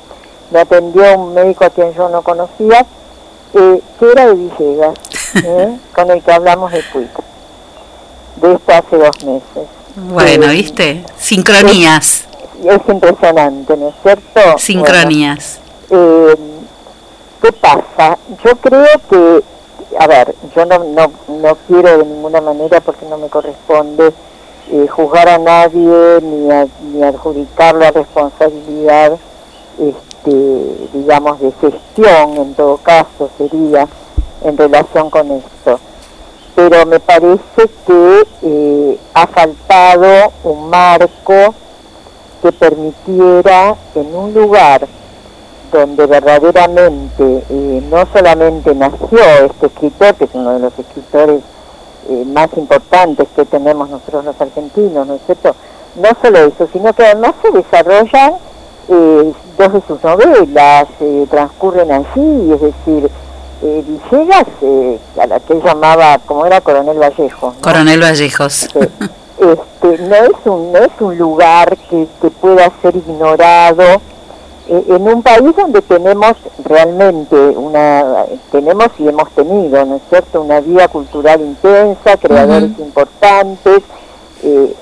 me 0.53 0.61
atendió 0.61 1.19
un 1.19 1.35
médico 1.35 1.65
a 1.65 1.71
quien 1.71 1.93
yo 1.95 2.09
no 2.09 2.23
conocía, 2.23 2.85
eh, 3.55 3.81
que 3.99 4.11
era 4.13 4.27
de 4.27 4.35
Villegas, 4.35 4.95
¿eh? 5.45 5.79
con 5.95 6.11
el 6.11 6.23
que 6.23 6.33
hablamos 6.33 6.73
de 6.73 6.83
Puig, 6.93 7.09
de 8.37 8.53
esto 8.55 8.73
hace 8.73 8.97
dos 8.99 9.25
meses. 9.25 9.69
Bueno, 9.97 10.47
Eh, 10.47 10.53
¿viste? 10.55 11.05
Sincronías. 11.19 12.25
Es, 12.65 12.75
es 12.77 12.89
impresionante, 12.89 13.77
¿no 13.77 13.89
es 13.89 13.95
cierto? 14.03 14.41
Sincronías. 14.59 15.59
Bueno, 15.89 16.37
¿Qué 17.43 17.51
pasa? 17.53 18.17
Yo 18.45 18.55
creo 18.57 18.87
que, 19.11 19.43
a 19.99 20.07
ver, 20.07 20.33
yo 20.55 20.65
no, 20.65 20.79
no, 20.79 21.11
no 21.29 21.57
quiero 21.67 21.99
de 21.99 22.05
ninguna 22.05 22.41
manera, 22.41 22.81
porque 22.81 23.05
no 23.07 23.19
me 23.19 23.29
corresponde, 23.29 24.13
juzgar 24.91 25.29
a 25.29 25.39
nadie 25.39 26.21
ni, 26.23 26.51
a- 26.53 26.69
ni 26.93 27.03
adjudicar 27.03 27.75
la 27.75 27.91
responsabilidad, 27.91 29.19
este, 30.25 30.89
digamos, 30.95 31.41
de 31.41 31.53
gestión, 31.53 32.37
en 32.37 32.55
todo 32.55 32.77
caso, 32.79 33.31
sería 33.39 33.89
en 34.43 34.57
relación 34.57 35.11
con 35.11 35.31
esto. 35.33 35.81
Pero 36.55 36.87
me 36.87 37.01
parece 37.01 37.69
que 37.87 38.27
eh, 38.43 38.99
ha 39.15 39.27
faltado 39.27 40.33
un 40.45 40.69
marco 40.69 41.55
que 42.43 42.53
permitiera 42.53 43.75
en 43.95 44.15
un 44.15 44.35
lugar 44.35 44.87
donde 45.73 46.07
verdaderamente 46.07 47.45
eh, 47.49 47.83
no 47.89 48.05
solamente 48.13 48.75
nació 48.75 49.21
este 49.47 49.67
escritor, 49.67 50.15
que 50.17 50.25
es 50.25 50.31
uno 50.35 50.53
de 50.53 50.59
los 50.59 50.79
escritores 50.79 51.41
eh, 52.11 52.25
más 52.27 52.51
importantes 52.57 53.27
que 53.35 53.47
tenemos 53.47 53.89
nosotros 53.89 54.25
los 54.25 54.41
argentinos, 54.41 55.07
¿no 55.07 55.15
es 55.15 55.23
cierto? 55.25 55.55
No 55.97 56.09
solo 56.21 56.39
eso, 56.41 56.69
sino 56.73 56.93
que 56.93 57.07
además 57.07 57.35
se 57.41 57.51
desarrollan 57.51 58.35
eh, 58.89 59.33
dos 59.59 59.73
de 59.73 59.83
sus 59.87 60.03
novelas, 60.03 60.87
eh, 61.01 61.27
transcurren 61.31 61.91
allí, 61.91 62.53
es 62.53 62.61
decir, 62.61 63.11
eh, 63.63 63.85
Villegas, 63.87 64.47
eh, 64.63 64.99
a 65.21 65.27
la 65.27 65.41
que 65.41 65.53
él 65.53 65.63
llamaba, 65.65 66.19
como 66.27 66.47
era 66.47 66.61
Coronel 66.61 66.99
Vallejo, 66.99 67.55
¿no? 67.55 67.61
Coronel 67.61 68.01
Vallejos. 68.01 68.69
este, 69.39 69.99
no 70.03 70.15
es 70.15 70.47
un 70.47 70.73
no 70.73 70.79
es 70.79 70.93
un 71.01 71.19
lugar 71.19 71.77
que, 71.91 72.07
que 72.21 72.31
pueda 72.31 72.71
ser 72.81 72.97
ignorado 72.97 74.01
eh, 74.69 74.85
en 74.89 75.03
un 75.03 75.23
país 75.23 75.57
donde 75.57 75.83
tenemos 75.83 76.37
realmente 76.65 77.37
una 77.37 78.25
tenemos 78.51 78.89
y 78.99 79.09
hemos 79.09 79.29
tenido 79.31 79.85
no 79.85 79.97
es 79.97 80.03
cierto 80.09 80.43
una 80.43 80.61
vida 80.61 80.87
cultural 80.89 81.41
intensa 81.41 82.17
creadores 82.17 82.71
importantes 82.79 83.83
eh, 84.45 84.75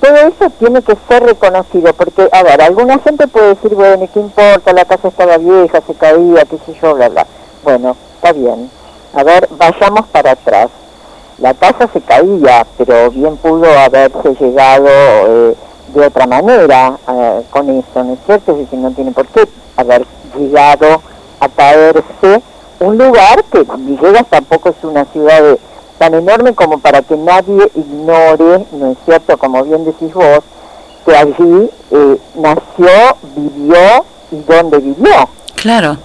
todo 0.00 0.14
eso 0.16 0.50
tiene 0.58 0.82
que 0.82 0.96
ser 1.08 1.22
reconocido 1.24 1.92
porque 1.94 2.28
a 2.32 2.42
ver 2.42 2.62
alguna 2.62 2.98
gente 2.98 3.26
puede 3.28 3.48
decir 3.54 3.74
bueno 3.74 4.04
¿y 4.04 4.08
qué 4.08 4.20
importa 4.20 4.72
la 4.72 4.84
casa 4.84 5.08
estaba 5.08 5.36
vieja 5.38 5.80
se 5.86 5.94
caía 5.94 6.44
qué 6.44 6.58
sé 6.66 6.76
yo 6.80 6.94
bla 6.94 7.08
bla 7.08 7.26
bueno 7.62 7.96
está 8.16 8.32
bien. 8.32 8.70
A 9.14 9.22
ver 9.22 9.48
vayamos 9.58 10.06
para 10.08 10.32
atrás. 10.32 10.68
La 11.38 11.52
casa 11.52 11.88
se 11.92 12.00
caía, 12.00 12.64
pero 12.78 13.10
bien 13.10 13.36
pudo 13.36 13.66
haberse 13.78 14.34
llegado, 14.40 14.86
eh, 14.88 15.54
de 15.94 16.06
otra 16.06 16.26
manera 16.26 16.96
eh, 17.08 17.42
con 17.50 17.68
eso, 17.70 18.04
¿no 18.04 18.12
es 18.14 18.18
cierto? 18.24 18.52
Es 18.52 18.58
decir, 18.58 18.78
no 18.78 18.90
tiene 18.92 19.10
por 19.12 19.26
qué 19.26 19.48
haber 19.76 20.06
llegado 20.38 21.00
a 21.40 21.48
caerse 21.48 22.42
un 22.80 22.98
lugar 22.98 23.42
que 23.52 23.64
Villegas 23.78 24.26
tampoco 24.30 24.68
es 24.70 24.76
una 24.82 25.04
ciudad 25.06 25.42
de- 25.42 25.58
tan 26.04 26.14
enorme 26.14 26.54
como 26.54 26.78
para 26.78 27.00
que 27.00 27.16
nadie 27.16 27.70
ignore, 27.74 28.66
¿no 28.72 28.92
es 28.92 28.98
cierto? 29.06 29.38
Como 29.38 29.64
bien 29.64 29.86
decís 29.86 30.12
vos, 30.12 30.40
que 31.06 31.16
allí 31.16 31.70
eh, 31.90 32.18
nació, 32.34 33.16
vivió 33.34 34.04
y 34.30 34.36
dónde 34.40 34.78
vivió. 34.78 35.28
Claro. 35.54 35.96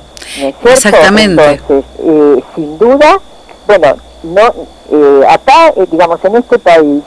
Exactamente. 0.64 1.44
Entonces, 1.44 1.84
eh, 2.00 2.44
sin 2.56 2.78
duda, 2.78 3.20
bueno, 3.68 3.96
no, 4.24 4.42
eh, 4.90 5.26
acá, 5.28 5.74
eh, 5.76 5.86
digamos, 5.92 6.24
en 6.24 6.38
este 6.38 6.60
país 6.60 7.04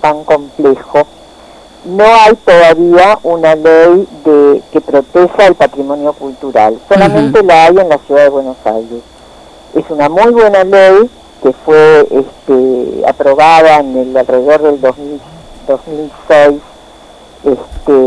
tan 0.00 0.24
complejo, 0.24 1.06
no 1.84 2.04
hay 2.04 2.34
todavía 2.46 3.18
una 3.24 3.54
ley 3.56 4.08
de 4.24 4.62
que 4.72 4.80
proteja 4.80 5.48
el 5.48 5.54
patrimonio 5.54 6.14
cultural. 6.14 6.78
Solamente 6.88 7.42
la 7.42 7.64
hay 7.64 7.78
en 7.78 7.90
la 7.90 7.98
ciudad 7.98 8.22
de 8.22 8.28
Buenos 8.30 8.56
Aires. 8.64 9.02
Es 9.74 9.84
una 9.90 10.08
muy 10.08 10.32
buena 10.32 10.64
ley 10.64 11.10
que 11.42 11.52
fue 11.52 12.06
este, 12.10 13.02
aprobada 13.06 13.78
en 13.80 13.96
el 13.98 14.16
alrededor 14.16 14.62
del 14.62 14.80
2000 14.80 15.20
2006 15.66 16.60
este, 17.44 18.02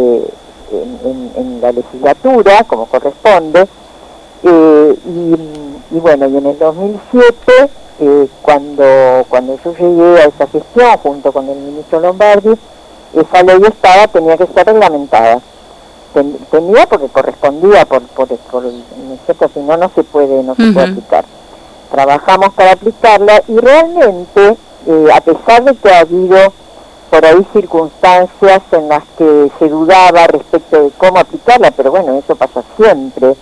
en, 0.72 1.00
en- 1.06 1.32
en 1.36 1.62
la 1.62 1.72
legislatura, 1.72 2.64
como 2.66 2.86
corresponde, 2.88 3.68
eh, 4.44 4.96
y, 5.06 5.96
y 5.96 6.00
bueno, 6.00 6.28
y 6.28 6.38
en 6.38 6.46
el 6.46 6.58
2007, 6.60 7.36
eh, 8.02 8.28
cuando, 8.42 8.84
cuando 9.30 9.58
yo 9.64 9.74
llegué 9.76 10.22
a 10.22 10.26
esa 10.26 10.48
gestión 10.48 10.98
junto 11.02 11.32
con 11.32 11.48
el 11.50 11.58
ministro 11.58 12.00
Lombardi, 12.00 12.54
esa 13.14 13.44
ley 13.44 13.62
estaba, 13.68 14.08
tenía 14.08 14.38
que 14.38 14.44
estar 14.44 14.66
reglamentada. 14.66 15.40
Ten- 16.14 16.38
tenía 16.52 16.86
porque 16.88 17.08
correspondía 17.08 17.86
por, 17.86 18.02
por, 18.04 18.28
por 18.28 18.66
el, 18.66 18.84
¿no 19.08 19.14
es 19.16 19.20
cierto? 19.26 19.50
si 19.54 19.60
no, 19.62 19.78
no 19.78 19.90
se 19.96 20.04
puede, 20.04 20.44
no 20.44 20.56
se 20.56 20.64
puede 20.74 20.86
aplicar. 20.92 21.26
Trabajamos 21.96 22.54
para 22.56 22.74
aplicarla 22.74 23.42
y 23.48 23.58
realmente, 23.58 24.58
eh, 24.86 25.08
a 25.14 25.22
pesar 25.22 25.64
de 25.64 25.76
que 25.76 25.90
ha 25.90 26.00
habido 26.00 26.36
por 27.10 27.26
ahí 27.26 27.48
circunstancias 27.54 28.62
en 28.74 28.90
las 28.90 29.04
que 29.18 29.50
se 29.58 29.70
dudaba 29.70 30.28
respecto 30.28 30.84
de 30.84 30.92
cómo 30.98 31.20
aplicarla, 31.20 31.72
pero 31.72 31.92
bueno, 31.92 32.16
eso 32.16 32.36
pasa 32.36 32.64
siempre 32.76 33.38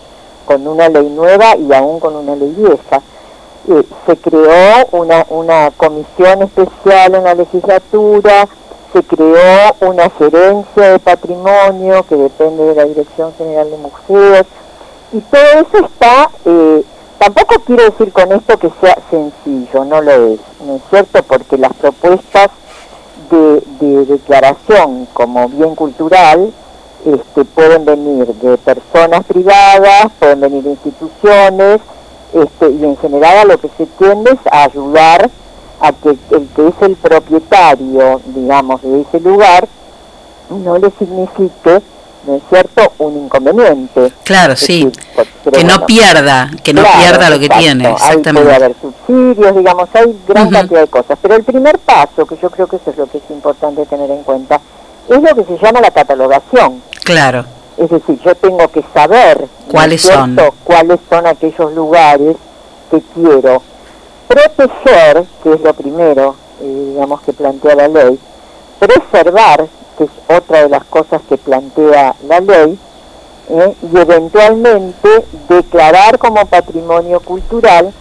con 0.45 0.68
una 0.68 0.88
ley 0.88 1.10
nueva 1.10 1.58
y 1.58 1.74
aún 1.74 1.99
con 1.99 2.16
una 2.16 2.36
ley 2.36 2.54
vieja. 2.56 3.01
Eh, 3.70 3.84
se 4.06 4.18
creó 4.18 4.88
una, 4.91 5.26
una 5.30 5.72
comisión 5.76 6.43
especial 6.43 7.16
en 7.16 7.24
la 7.24 7.34
legislatura, 7.34 8.47
se 8.93 9.01
creó 9.01 9.76
una 9.80 10.12
gerencia 10.12 10.91
de 10.91 10.99
patrimonio 10.99 12.06
que 12.08 12.18
depende 12.18 12.66
de 12.66 12.76
la 12.76 12.86
Dirección 12.86 13.34
General 13.36 13.68
de 13.72 13.78
Museos, 13.78 14.45
y 15.12 15.22
todo 15.22 15.41
eso 15.41 15.86
está, 15.86 16.30
eh, 16.45 16.84
tampoco 17.24 17.56
quiero 17.64 17.86
decir 17.86 18.12
con 18.12 18.34
esto 18.34 18.58
que 18.58 18.70
sea 18.82 18.98
sencillo, 19.10 19.86
no 19.86 20.02
lo 20.02 20.12
es, 20.12 20.40
¿no 20.66 20.76
es 20.76 20.82
cierto? 20.90 21.24
Porque 21.24 21.58
las 21.58 21.74
propuestas 21.74 22.50
de, 23.32 23.64
de 23.80 24.06
declaración 24.06 25.08
como 25.14 25.48
bien 25.48 25.74
cultural 25.74 26.52
este, 27.06 27.46
pueden 27.46 27.86
venir 27.86 28.28
de 28.28 28.58
personas 28.58 29.24
privadas, 29.24 30.12
pueden 30.20 30.42
venir 30.42 30.64
de 30.64 30.72
instituciones, 30.72 31.80
este, 32.34 32.70
y 32.72 32.84
en 32.84 32.98
general 32.98 33.38
a 33.38 33.46
lo 33.46 33.58
que 33.58 33.70
se 33.78 33.86
tiende 33.86 34.32
es 34.32 34.52
a 34.52 34.66
ayudar 34.66 35.30
a 35.80 35.92
que 35.94 36.10
el 36.10 36.48
que 36.56 36.68
es 36.68 36.82
el 36.82 36.98
propietario, 36.98 38.20
digamos, 38.36 38.82
de 38.82 39.02
ese 39.02 39.22
lugar, 39.22 39.66
no 40.50 40.78
le 40.78 40.92
signifique, 41.00 41.82
¿no 42.26 42.36
es 42.36 42.42
cierto?, 42.50 42.94
un 43.00 43.18
inconveniente. 43.26 44.12
Claro, 44.24 44.56
sí. 44.56 44.86
decir, 44.86 45.52
Que 45.54 45.64
no 45.64 45.86
pierda, 45.86 46.50
que 46.64 46.74
no 46.74 46.82
Claro, 46.82 46.98
pierda 47.00 47.30
lo 47.30 47.40
que 47.40 47.46
exacto. 47.46 47.64
tiene, 47.64 47.88
Ahí 47.88 47.94
exactamente. 47.94 48.42
puede 48.50 48.56
haber 48.56 48.76
subsidios, 48.82 49.56
digamos, 49.58 49.90
hay 49.94 50.20
gran 50.28 50.44
Ujú. 50.46 50.54
cantidad 50.54 50.82
de 50.82 50.88
cosas. 50.88 51.18
Pero 51.22 51.36
el 51.36 51.44
primer 51.44 51.78
paso, 51.80 52.26
que 52.26 52.38
yo 52.42 52.50
creo 52.50 52.68
que 52.68 52.78
eso 52.78 52.92
es 52.92 52.98
lo 52.98 53.08
que 53.08 53.18
es 53.18 53.24
importante 53.30 53.86
tener 53.86 54.10
en 54.10 54.24
cuenta, 54.24 54.60
es 55.10 55.22
lo 55.22 55.36
que 55.36 55.44
se 55.44 55.58
llama 55.64 55.82
la 55.82 55.92
catalogación. 55.92 56.82
Claro. 57.04 57.46
Es 57.78 57.90
decir, 57.90 58.20
yo 58.24 58.36
tengo 58.36 58.68
que 58.70 58.84
saber 58.94 59.40
¿no 59.40 59.46
es 59.46 59.72
¿Cuáles 59.72 60.02
son? 60.02 60.36
cierto? 60.36 60.56
cuáles 60.64 61.00
son 61.10 61.26
aquellos 61.28 61.74
lugares 61.74 62.38
que 62.92 63.02
quiero 63.16 63.62
proteger, 64.28 65.26
que 65.44 65.54
es 65.54 65.62
lo 65.62 65.74
primero, 65.74 66.36
eh, 66.62 66.86
digamos, 66.94 67.22
que 67.22 67.34
plantea 67.34 67.76
la 67.76 67.88
ley, 67.88 68.20
preservar, 68.80 69.68
que 69.98 70.06
es 70.06 70.10
otra 70.28 70.64
de 70.64 70.70
las 70.70 70.84
cosas 70.86 71.22
que 71.28 71.38
plantea 71.38 72.16
la 72.28 72.39
ley, 72.39 72.78
¿eh? 73.50 73.76
y 73.82 73.98
eventualmente 73.98 75.10
declarar 75.50 76.18
como 76.18 76.46
patrimonio 76.46 77.20
cultural, 77.20 77.91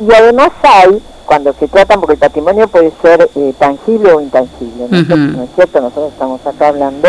y 0.00 0.12
además 0.12 0.50
hay, 0.62 1.02
cuando 1.26 1.52
se 1.54 1.68
tratan, 1.68 2.00
porque 2.00 2.14
el 2.14 2.18
patrimonio 2.18 2.68
puede 2.68 2.92
ser 3.00 3.30
eh, 3.34 3.54
tangible 3.58 4.12
o 4.12 4.20
intangible, 4.20 4.86
¿no? 4.90 5.16
¿no 5.16 5.42
es 5.42 5.50
cierto? 5.54 5.80
Nosotros 5.80 6.12
estamos 6.12 6.46
acá 6.46 6.68
hablando 6.68 7.08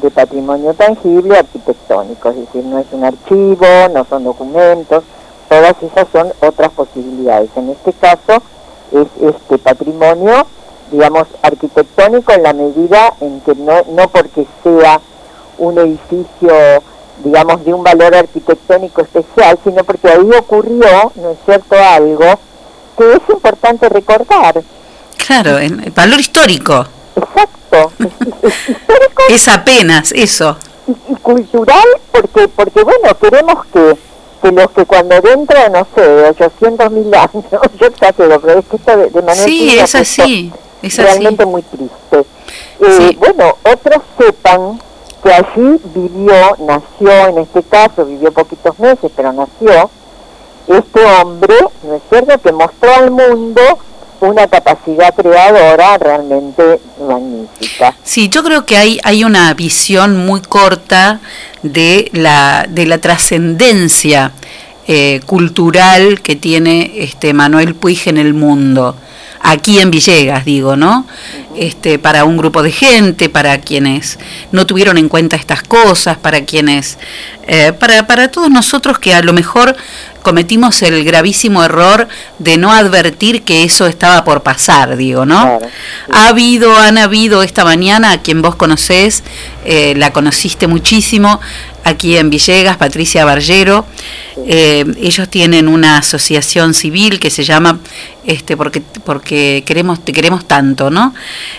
de 0.00 0.10
patrimonio 0.10 0.74
tangible 0.74 1.38
arquitectónico, 1.38 2.30
es 2.30 2.36
decir, 2.36 2.64
no 2.64 2.78
es 2.78 2.86
un 2.92 3.04
archivo, 3.04 3.66
no 3.92 4.04
son 4.04 4.24
documentos, 4.24 5.04
todas 5.48 5.74
esas 5.82 6.06
son 6.12 6.32
otras 6.40 6.70
posibilidades. 6.70 7.50
En 7.56 7.70
este 7.70 7.92
caso 7.92 8.42
es 8.92 9.08
este 9.20 9.58
patrimonio, 9.58 10.46
digamos, 10.90 11.26
arquitectónico 11.42 12.32
en 12.32 12.42
la 12.42 12.52
medida 12.52 13.12
en 13.20 13.40
que 13.42 13.54
no, 13.54 13.82
no 13.90 14.08
porque 14.08 14.46
sea 14.62 15.00
un 15.58 15.78
edificio, 15.78 16.52
digamos, 17.24 17.64
de 17.64 17.74
un 17.74 17.82
valor 17.84 18.14
arquitectónico 18.14 19.02
especial, 19.02 19.58
sino 19.64 19.84
porque 19.84 20.08
ahí 20.08 20.30
ocurrió, 20.38 21.12
¿no 21.16 21.30
es 21.32 21.38
cierto?, 21.44 21.76
algo 21.76 22.38
que 22.96 23.12
es 23.14 23.20
importante 23.28 23.88
recordar. 23.88 24.62
Claro, 25.26 25.58
en- 25.58 25.80
el 25.84 25.90
valor 25.90 26.18
histórico. 26.20 26.86
Exacto. 27.16 27.92
Es 29.28 29.46
apenas 29.48 30.10
eso. 30.12 30.56
y 31.08 31.14
cultural 31.16 31.84
porque 32.10 32.48
porque 32.48 32.82
bueno 32.82 33.16
queremos 33.20 33.64
que, 33.72 33.96
que 34.42 34.50
los 34.50 34.70
que 34.72 34.84
cuando 34.86 35.20
dentro 35.20 35.56
no 35.68 35.86
sé 35.94 36.00
de 36.00 36.28
800 36.30 36.90
mil 36.90 37.14
años 37.14 37.44
yo 37.80 37.86
exagero 37.86 38.40
pero 38.40 38.58
es 38.58 38.64
que 38.66 38.76
esto 38.76 38.96
de, 38.96 39.10
de 39.10 39.22
Manuel 39.22 39.36
Sí, 39.38 39.78
es 39.78 39.94
así, 39.94 40.50
puesto 40.50 40.69
es 40.82 40.98
así. 40.98 41.02
realmente 41.08 41.46
muy 41.46 41.62
triste 41.62 42.24
Eh, 42.80 43.16
bueno 43.18 43.56
otros 43.62 44.02
sepan 44.18 44.80
que 45.22 45.32
allí 45.32 45.78
vivió 45.94 46.56
nació 46.60 47.28
en 47.28 47.38
este 47.38 47.62
caso 47.62 48.04
vivió 48.06 48.32
poquitos 48.32 48.78
meses 48.78 49.10
pero 49.14 49.32
nació 49.32 49.90
este 50.68 51.00
hombre 51.04 51.54
no 51.82 51.94
es 51.96 52.02
cierto 52.08 52.38
que 52.40 52.52
mostró 52.52 52.94
al 52.94 53.10
mundo 53.10 53.60
una 54.20 54.46
capacidad 54.48 55.14
creadora 55.14 55.96
realmente 55.98 56.80
magnífica 57.06 57.94
Sí, 58.02 58.28
yo 58.28 58.42
creo 58.42 58.66
que 58.66 58.76
hay, 58.76 58.98
hay 59.02 59.24
una 59.24 59.52
visión 59.54 60.26
muy 60.26 60.40
corta 60.42 61.20
de 61.62 62.10
la, 62.12 62.66
de 62.68 62.84
la 62.86 62.98
trascendencia 62.98 64.32
eh, 64.86 65.20
cultural 65.26 66.20
que 66.20 66.36
tiene 66.36 66.92
este 66.96 67.32
Manuel 67.32 67.74
Puig 67.74 68.00
en 68.06 68.18
el 68.18 68.34
mundo. 68.34 68.94
Aquí 69.42 69.78
en 69.78 69.90
Villegas, 69.90 70.44
digo, 70.44 70.76
¿no? 70.76 71.06
Este, 71.56 71.98
para 71.98 72.24
un 72.24 72.36
grupo 72.36 72.62
de 72.62 72.72
gente, 72.72 73.28
para 73.28 73.58
quienes 73.60 74.18
no 74.52 74.66
tuvieron 74.66 74.98
en 74.98 75.08
cuenta 75.08 75.36
estas 75.36 75.62
cosas, 75.62 76.18
para 76.18 76.44
quienes, 76.44 76.98
eh, 77.46 77.72
para, 77.72 78.06
para 78.06 78.30
todos 78.30 78.50
nosotros 78.50 78.98
que 78.98 79.14
a 79.14 79.22
lo 79.22 79.32
mejor 79.32 79.76
cometimos 80.22 80.82
el 80.82 81.04
gravísimo 81.04 81.64
error 81.64 82.06
de 82.38 82.56
no 82.56 82.72
advertir 82.72 83.42
que 83.42 83.64
eso 83.64 83.86
estaba 83.86 84.24
por 84.24 84.42
pasar, 84.42 84.96
digo, 84.96 85.24
¿no? 85.24 85.58
Ha 86.12 86.28
habido, 86.28 86.76
han 86.76 86.98
habido 86.98 87.42
esta 87.42 87.64
mañana, 87.64 88.12
a 88.12 88.22
quien 88.22 88.42
vos 88.42 88.54
conocés, 88.56 89.22
eh, 89.64 89.94
la 89.96 90.12
conociste 90.12 90.66
muchísimo, 90.66 91.40
aquí 91.84 92.16
en 92.16 92.30
Villegas, 92.30 92.76
Patricia 92.76 93.24
Barllero. 93.24 93.86
Eh, 94.46 94.84
ellos 94.98 95.28
tienen 95.28 95.68
una 95.68 95.98
asociación 95.98 96.74
civil 96.74 97.20
que 97.20 97.30
se 97.30 97.44
llama 97.44 97.78
este 98.24 98.56
porque 98.56 98.82
porque 99.04 99.62
queremos 99.66 100.04
te 100.04 100.12
queremos 100.12 100.46
tanto, 100.46 100.90
¿no? 100.90 101.14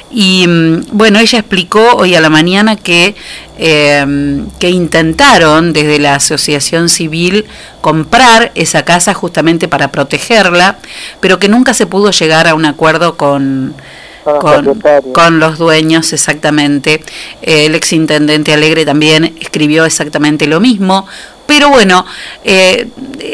Y 0.09 0.45
mm, 0.47 0.85
bueno, 0.91 1.19
ella 1.19 1.39
explicó 1.39 1.95
hoy 1.95 2.15
a 2.15 2.21
la 2.21 2.29
mañana 2.29 2.75
que 2.75 3.15
eh, 3.57 4.43
que 4.59 4.69
intentaron 4.69 5.73
desde 5.73 5.99
la 5.99 6.15
asociación 6.15 6.89
civil 6.89 7.45
comprar 7.81 8.51
esa 8.55 8.83
casa 8.83 9.13
justamente 9.13 9.67
para 9.67 9.91
protegerla, 9.91 10.77
pero 11.19 11.39
que 11.39 11.49
nunca 11.49 11.73
se 11.73 11.85
pudo 11.85 12.11
llegar 12.11 12.47
a 12.47 12.55
un 12.55 12.65
acuerdo 12.65 13.17
con 13.17 13.75
Con 14.23 14.65
los 14.65 14.77
con, 14.77 15.13
con 15.13 15.39
los 15.39 15.57
dueños 15.57 16.13
exactamente. 16.13 17.01
Eh, 17.41 17.65
el 17.65 17.75
exintendente 17.75 18.53
Alegre 18.53 18.85
también 18.85 19.35
escribió 19.39 19.85
exactamente 19.85 20.47
lo 20.47 20.59
mismo. 20.59 21.05
Pero 21.47 21.69
bueno, 21.69 22.05
eh, 22.45 22.87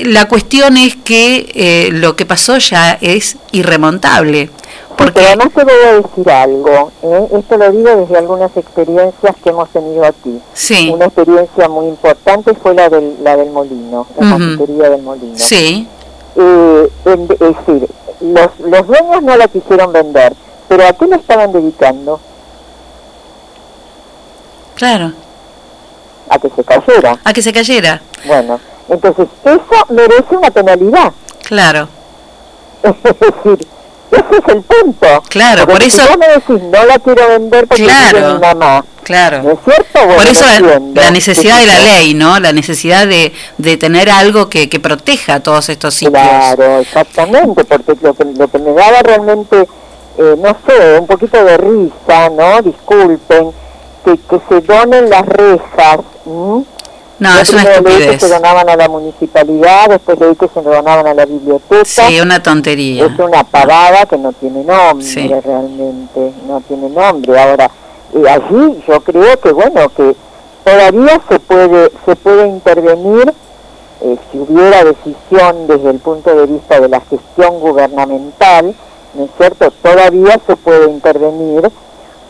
la 0.06 0.28
cuestión 0.28 0.76
es 0.78 0.96
que 0.96 1.52
eh, 1.54 1.90
lo 1.92 2.16
que 2.16 2.26
pasó 2.26 2.58
ya 2.58 2.98
es 3.02 3.38
irremontable. 3.52 4.50
Porque 4.98 5.20
además 5.20 5.50
te 5.54 5.64
voy 5.64 5.74
a 5.86 5.94
decir 6.02 6.28
algo, 6.32 6.92
¿eh? 7.04 7.28
esto 7.38 7.58
lo 7.58 7.72
digo 7.72 7.96
desde 7.98 8.18
algunas 8.18 8.58
experiencias 8.58 9.36
que 9.44 9.50
hemos 9.52 9.70
tenido 9.70 10.04
aquí. 10.04 10.40
Sí. 10.56 10.90
Una 10.92 11.06
experiencia 11.06 11.70
muy 11.70 11.86
importante 11.90 12.56
fue 12.56 12.74
la 12.74 12.90
del, 12.90 13.14
la 13.22 13.38
del 13.38 13.52
molino, 13.52 14.08
la 14.20 14.32
confitería 14.32 14.90
del 14.90 15.04
molino. 15.04 15.34
Sí. 15.38 15.88
Eh, 16.36 16.90
en- 17.06 17.28
es 17.32 17.40
decir, 17.40 17.88
los, 18.22 18.60
los 18.68 18.88
dueños 18.88 19.22
no 19.22 19.38
la 19.38 19.48
quisieron 19.48 19.94
vender, 19.94 20.34
pero 20.68 20.88
¿a 20.88 20.94
qué 20.94 21.06
le 21.08 21.16
estaban 21.16 21.52
dedicando? 21.52 22.20
Claro. 24.76 25.12
A 26.30 26.38
que 26.40 26.50
se 26.56 26.64
cayera. 26.64 27.18
A 27.24 27.34
que 27.34 27.42
se 27.42 27.54
cayera. 27.54 28.02
Bueno, 28.26 28.60
entonces 28.90 29.28
eso 29.44 29.86
merece 29.90 30.36
una 30.36 30.52
penalidad. 30.52 31.12
Claro. 31.44 31.88
Es 32.84 32.94
decir, 33.04 33.68
ese 34.12 34.38
es 34.38 34.48
el 34.56 34.62
punto. 34.62 35.08
Claro, 35.30 35.66
Porque 35.66 35.74
por 35.74 35.82
si 35.82 35.88
eso- 36.00 36.08
vos 36.08 36.18
me 36.18 36.28
decís, 36.28 36.62
no 36.72 36.86
la 36.86 37.00
quiero 37.00 37.28
vender 37.30 37.68
porque 37.68 37.84
Claro. 37.84 38.34
mi 38.36 38.40
mamá. 38.40 38.86
Claro. 39.04 39.44
¿No 39.44 39.52
es 39.52 39.60
cierto? 39.66 40.00
Bueno, 40.06 40.16
Por 40.16 40.28
eso 40.28 40.46
lo 40.60 40.80
la, 41.02 41.12
necesidad 41.12 41.58
de 41.60 41.66
la 41.66 41.76
Sí, 41.78 41.86
ley, 41.86 42.14
¿no? 42.14 42.40
La 42.40 42.52
necesidad 42.54 43.08
de, 43.08 43.34
de 43.58 43.78
tener 43.78 44.10
algo 44.10 44.48
que, 44.50 44.70
que 44.70 44.80
proteja 44.80 45.40
todos 45.42 45.70
estos 45.70 45.94
sitios. 45.96 46.14
Claro, 46.22 46.80
exactamente, 46.80 47.64
porque 47.66 47.94
lo 48.02 48.14
que, 48.14 48.26
lo 48.26 48.48
que 48.50 48.60
me 48.60 48.74
daba 48.74 49.00
realmente, 49.02 49.68
eh, 50.18 50.36
no 50.38 50.56
sé, 50.68 51.00
un 51.00 51.08
poquito 51.08 51.44
de 51.44 51.58
risa, 51.58 52.30
¿no? 52.30 52.62
Disculpen, 52.62 53.52
que, 54.04 54.18
que 54.18 54.40
se 54.50 54.62
donen 54.62 55.10
las 55.10 55.26
rejas. 55.26 56.00
¿m? 56.26 56.66
No, 57.20 57.34
Yo 57.36 57.42
es 57.42 57.54
una 57.54 57.64
leí 57.64 57.72
que 57.72 57.90
estupidez. 57.90 58.22
se 58.22 58.30
donaban 58.30 58.70
a 58.70 58.76
la 58.76 58.88
municipalidad, 58.90 59.90
después 59.90 60.20
leí 60.20 60.36
que 60.36 60.48
se 60.48 60.62
donaban 60.62 61.08
a 61.08 61.14
la 61.14 61.26
biblioteca. 61.26 61.86
Sí, 61.86 62.20
una 62.22 62.42
tontería. 62.44 63.06
Es 63.08 63.20
una 63.20 63.44
pavada 63.44 64.06
que 64.06 64.18
no 64.18 64.32
tiene 64.34 64.64
nombre 64.64 65.42
realmente, 65.44 66.32
no 66.48 66.62
tiene 66.68 66.90
nombre. 66.90 67.40
Ahora, 67.42 67.72
eh, 68.14 68.30
allí 68.30 68.84
yo 68.88 69.00
creo 69.02 69.40
que 69.40 69.52
bueno, 69.52 69.90
que 69.90 70.16
todavía 70.64 71.20
se 71.28 71.40
puede 71.40 71.92
se 72.06 72.16
puede 72.16 72.48
intervenir 72.48 73.34
eh, 74.02 74.18
si 74.32 74.38
hubiera 74.38 74.84
decisión 74.84 75.66
desde 75.68 75.90
el 75.90 75.98
punto 76.00 76.36
de 76.36 76.46
vista 76.46 76.80
de 76.80 76.88
la 76.88 77.02
gestión 77.02 77.60
gubernamental, 77.60 78.76
¿no 79.14 79.26
es 79.26 79.32
cierto? 79.38 79.72
Todavía 79.82 80.40
se 80.46 80.56
puede 80.56 80.90
intervenir 80.90 81.70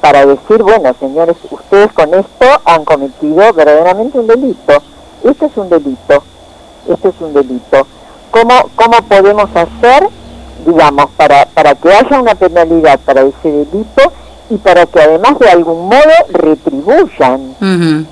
para 0.02 0.26
decir, 0.26 0.62
bueno, 0.64 0.94
señores, 1.00 1.36
ustedes 1.50 1.92
con 1.94 2.14
esto 2.14 2.46
han 2.66 2.86
cometido 2.86 3.52
verdaderamente 3.54 4.20
un 4.20 4.28
delito. 4.28 4.74
Esto 5.24 5.46
es 5.46 5.58
un 5.58 5.70
delito. 5.70 6.24
Esto 6.88 7.10
es 7.10 7.16
un 7.20 7.34
delito. 7.34 7.88
¿Cómo, 8.32 8.54
cómo 8.76 8.98
podemos 9.08 9.50
hacer, 9.56 10.08
digamos, 10.66 11.08
para, 11.18 11.46
para 11.48 11.76
que 11.76 11.90
haya 11.92 12.22
una 12.22 12.36
penalidad 12.36 13.00
para 13.00 13.22
ese 13.22 13.52
delito 13.52 14.02
y 14.50 14.58
para 14.58 14.86
que 14.86 15.02
además 15.02 15.40
de 15.40 15.50
algún 15.50 15.88
modo 15.90 16.14
retribuyan? 16.30 17.56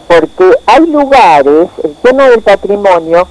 Porque 0.08 0.52
hay 0.66 0.88
lugares, 0.88 1.70
el 1.84 1.94
tema 1.96 2.30
del 2.30 2.42
patrimonio 2.42 3.28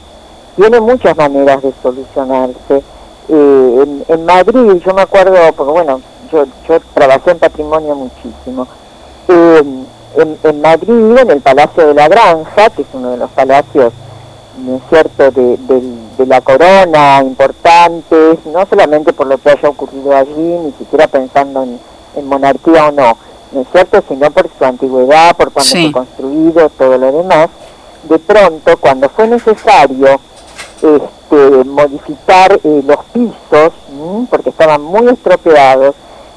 tiene 0.56 0.80
muchas 0.80 1.16
maneras 1.16 1.62
de 1.62 1.72
solucionarse. 1.82 2.82
Eh, 3.28 3.84
en, 3.84 4.04
en 4.08 4.26
Madrid, 4.26 4.82
yo 4.84 4.94
me 4.94 5.02
acuerdo, 5.02 5.34
porque 5.56 5.72
bueno, 5.72 6.00
yo, 6.32 6.44
yo 6.68 6.78
trabajé 6.92 7.30
en 7.32 7.38
patrimonio 7.38 7.94
muchísimo. 7.94 8.66
Eh, 9.28 9.62
en, 10.16 10.38
en 10.42 10.60
Madrid, 10.60 11.16
en 11.18 11.30
el 11.30 11.40
Palacio 11.40 11.86
de 11.88 11.94
la 11.94 12.08
Granja, 12.08 12.70
que 12.70 12.82
es 12.82 12.88
uno 12.92 13.10
de 13.10 13.16
los 13.16 13.30
palacios, 13.30 13.92
¿no 14.64 14.76
es 14.76 14.82
cierto?, 14.88 15.30
de, 15.30 15.56
del- 15.56 16.16
de 16.16 16.26
la 16.26 16.40
corona, 16.42 17.20
importantes, 17.24 18.38
no 18.46 18.64
solamente 18.66 19.12
por 19.12 19.26
lo 19.26 19.36
que 19.38 19.50
haya 19.50 19.68
ocurrido 19.68 20.14
allí, 20.16 20.30
ni 20.58 20.72
siquiera 20.78 21.08
pensando 21.08 21.64
en, 21.64 21.80
en 22.14 22.26
monarquía 22.28 22.86
o 22.88 22.92
no, 22.92 23.16
¿no 23.50 23.60
es 23.62 23.66
cierto?, 23.72 24.00
sino 24.08 24.30
por 24.30 24.48
su 24.56 24.64
antigüedad, 24.64 25.34
por 25.36 25.50
cuando 25.50 25.70
Sí. 25.72 25.90
fue 25.90 26.04
construido, 26.04 26.68
todo 26.78 26.96
lo 26.98 27.10
demás. 27.10 27.48
De 28.04 28.18
pronto, 28.18 28.76
cuando 28.76 29.08
fue 29.08 29.26
necesario 29.26 30.20
este, 30.84 31.64
modificar 31.64 32.60
eh, 32.62 32.82
los 32.86 32.98
pisos, 33.12 33.72
¿m? 33.90 34.26
porque 34.30 34.50
estaban 34.50 34.82
muy 34.82 35.08
estropeados, 35.08 35.94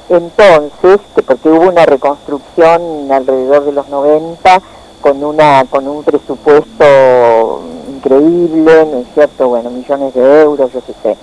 entonces, 0.09 0.99
que 1.15 1.21
porque 1.21 1.49
hubo 1.49 1.69
una 1.69 1.85
reconstrucción 1.85 3.11
alrededor 3.11 3.65
de 3.65 3.71
los 3.73 3.89
90 3.89 4.61
con 5.01 5.23
una 5.23 5.65
con 5.69 5.87
un 5.87 6.03
presupuesto 6.03 7.61
increíble, 7.89 8.85
¿no 8.91 8.99
es 8.99 9.07
cierto? 9.13 9.49
Bueno, 9.49 9.69
millones 9.69 10.13
de 10.13 10.41
euros, 10.41 10.71
yo 10.73 10.81
qué 10.85 10.93
sé. 11.03 11.17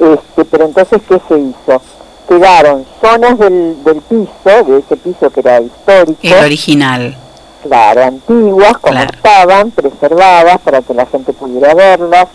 Este, 0.00 0.44
pero 0.46 0.64
entonces, 0.64 1.00
¿qué 1.08 1.20
se 1.28 1.38
hizo? 1.38 1.80
Quedaron 2.28 2.86
zonas 3.00 3.38
del, 3.38 3.84
del 3.84 4.00
piso, 4.00 4.64
de 4.66 4.78
ese 4.78 4.96
piso 4.96 5.28
que 5.30 5.40
era 5.40 5.60
histórico, 5.60 6.18
El 6.22 6.44
original. 6.44 7.16
claro, 7.62 8.02
antiguas, 8.04 8.78
como 8.78 8.98
estaban, 8.98 9.70
preservadas 9.72 10.58
para 10.62 10.80
que 10.80 10.94
la 10.94 11.06
gente 11.06 11.32
pudiera 11.32 11.74
verlas. 11.74 12.28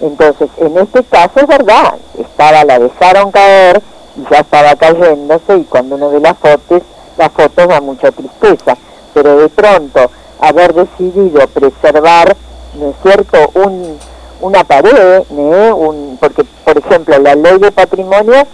Entonces, 0.00 0.48
en 0.56 0.78
este 0.78 1.04
caso 1.04 1.40
es 1.40 1.46
verdad, 1.46 1.94
estaba, 2.18 2.64
la 2.64 2.78
dejaron 2.78 3.30
caer 3.30 3.82
y 4.16 4.22
ya 4.30 4.40
estaba 4.40 4.74
cayéndose 4.76 5.58
y 5.58 5.64
cuando 5.64 5.96
uno 5.96 6.10
ve 6.10 6.20
las 6.20 6.38
fotos, 6.38 6.82
las 7.18 7.30
fotos 7.32 7.68
da 7.68 7.80
mucha 7.80 8.10
tristeza. 8.10 8.76
Pero 9.12 9.36
de 9.38 9.48
pronto, 9.48 10.10
haber 10.40 10.72
decidido 10.74 11.46
preservar, 11.48 12.36
¿no 12.78 12.90
es 12.90 12.96
cierto?, 13.02 13.50
un, 13.54 13.98
una 14.40 14.64
pared, 14.64 15.22
¿eh? 15.30 15.72
Un, 15.72 16.16
porque, 16.18 16.44
por 16.64 16.78
ejemplo, 16.78 17.18
la 17.18 17.34
ley 17.34 17.58
de 17.58 17.70
patrimonio 17.70 18.46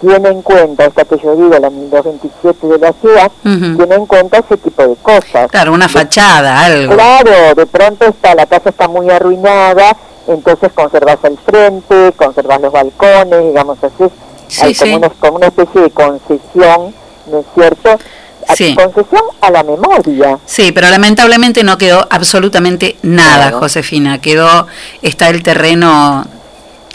tiene 0.00 0.28
en 0.28 0.42
cuenta, 0.42 0.84
esta 0.86 1.04
que 1.04 1.16
yo 1.18 1.34
digo, 1.36 1.58
la 1.58 1.70
1227 1.70 2.66
de 2.66 2.78
la 2.78 2.92
ciudad, 2.92 3.30
tiene 3.42 3.94
en 3.94 4.06
cuenta 4.06 4.38
ese 4.38 4.56
tipo 4.56 4.86
de 4.86 4.96
cosas. 4.96 5.50
Claro, 5.50 5.72
una 5.72 5.88
fachada, 5.88 6.64
algo. 6.64 6.94
Claro, 6.94 7.54
de 7.54 7.66
pronto 7.66 8.06
está 8.06 8.34
la 8.34 8.46
casa 8.46 8.70
está 8.70 8.88
muy 8.88 9.08
arruinada, 9.10 9.96
entonces 10.26 10.72
conservas 10.72 11.18
el 11.24 11.38
frente, 11.38 12.12
conservas 12.16 12.60
los 12.60 12.72
balcones, 12.72 13.44
digamos 13.46 13.78
así. 13.82 14.04
Sí, 14.48 14.62
Hay 14.62 14.74
sí. 14.74 14.80
como, 14.84 14.96
una, 14.96 15.08
como 15.10 15.36
una 15.36 15.46
especie 15.48 15.80
de 15.80 15.90
concesión, 15.90 16.94
¿no 17.30 17.38
es 17.40 17.46
cierto? 17.54 17.90
A- 18.48 18.56
Sí. 18.56 18.74
Concesión 18.74 19.22
a 19.40 19.50
la 19.50 19.62
memoria. 19.62 20.38
Sí, 20.44 20.72
pero 20.72 20.90
lamentablemente 20.90 21.62
no 21.64 21.78
quedó 21.78 22.06
absolutamente 22.10 22.96
nada, 23.02 23.48
Claro. 23.48 23.60
Josefina. 23.60 24.20
Quedó, 24.20 24.66
está 25.00 25.28
el 25.28 25.42
terreno 25.42 26.24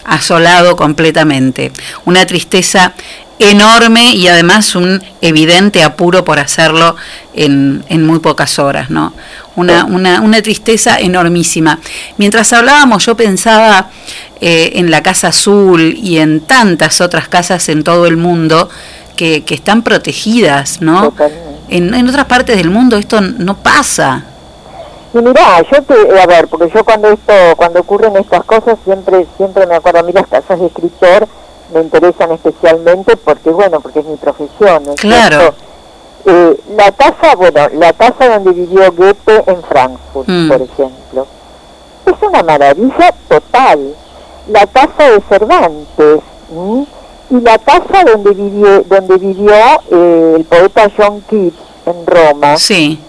asolado 0.03 0.75
completamente. 0.75 1.71
Una 2.05 2.25
tristeza 2.25 2.93
enorme 3.39 4.13
y 4.13 4.27
además 4.27 4.75
un 4.75 5.03
evidente 5.21 5.83
apuro 5.83 6.25
por 6.25 6.39
hacerlo 6.39 6.95
en, 7.33 7.83
en 7.89 8.05
muy 8.05 8.19
pocas 8.19 8.57
horas, 8.59 8.89
¿no? 8.89 9.13
Una, 9.55 9.85
una, 9.85 10.21
una 10.21 10.41
tristeza 10.41 10.99
enormísima. 10.99 11.79
Mientras 12.17 12.51
hablábamos 12.53 13.05
yo 13.05 13.15
pensaba 13.15 13.89
eh, 14.41 14.71
en 14.75 14.91
la 14.91 15.03
Casa 15.03 15.29
Azul 15.29 15.95
y 15.97 16.17
en 16.17 16.41
tantas 16.41 17.01
otras 17.01 17.27
casas 17.27 17.69
en 17.69 17.83
todo 17.83 18.07
el 18.07 18.17
mundo 18.17 18.69
que, 19.15 19.43
que 19.43 19.55
están 19.55 19.81
protegidas, 19.83 20.81
¿no? 20.81 21.13
En, 21.69 21.93
en 21.93 22.07
otras 22.07 22.25
partes 22.25 22.57
del 22.57 22.69
mundo 22.69 22.97
esto 22.97 23.21
no 23.21 23.57
pasa. 23.57 24.23
Y 25.13 25.17
mirá, 25.19 25.63
yo 25.71 25.81
te, 25.83 26.19
a 26.19 26.25
ver, 26.27 26.47
porque 26.47 26.71
yo 26.73 26.83
cuando 26.83 27.09
esto, 27.09 27.33
cuando 27.55 27.79
ocurren 27.79 28.15
estas 28.17 28.43
cosas 28.43 28.77
siempre, 28.83 29.25
siempre 29.37 29.65
me 29.65 29.75
acuerdo, 29.75 29.99
a 29.99 30.03
mí 30.03 30.11
las 30.11 30.27
casas 30.27 30.59
de 30.59 30.67
escritor 30.67 31.27
me 31.73 31.81
interesan 31.81 32.31
especialmente 32.31 33.15
porque, 33.17 33.49
bueno, 33.49 33.79
porque 33.81 33.99
es 33.99 34.05
mi 34.05 34.15
profesión, 34.17 34.83
¿no 34.85 34.93
es 34.93 35.01
Claro. 35.01 35.53
Eh, 36.25 36.59
la 36.75 36.91
casa, 36.91 37.35
bueno, 37.37 37.67
la 37.73 37.93
casa 37.93 38.27
donde 38.29 38.51
vivió 38.51 38.91
Goethe 38.91 39.43
en 39.47 39.63
Frankfurt, 39.63 40.27
Mm. 40.27 40.47
por 40.49 40.61
ejemplo, 40.61 41.27
es 42.05 42.13
una 42.21 42.43
maravilla 42.43 43.13
total. 43.29 43.93
La 44.49 44.65
casa 44.67 45.09
de 45.11 45.21
Cervantes 45.29 46.19
y 47.29 47.41
la 47.41 47.57
casa 47.59 48.03
donde 48.05 48.31
vivió, 48.31 48.81
donde 48.83 49.17
vivió 49.17 49.53
eh, 49.91 50.33
el 50.37 50.45
poeta 50.45 50.89
John 50.97 51.21
Keats 51.29 51.57
en 51.85 52.05
Roma, 52.05 52.57
Sí. 52.57 52.99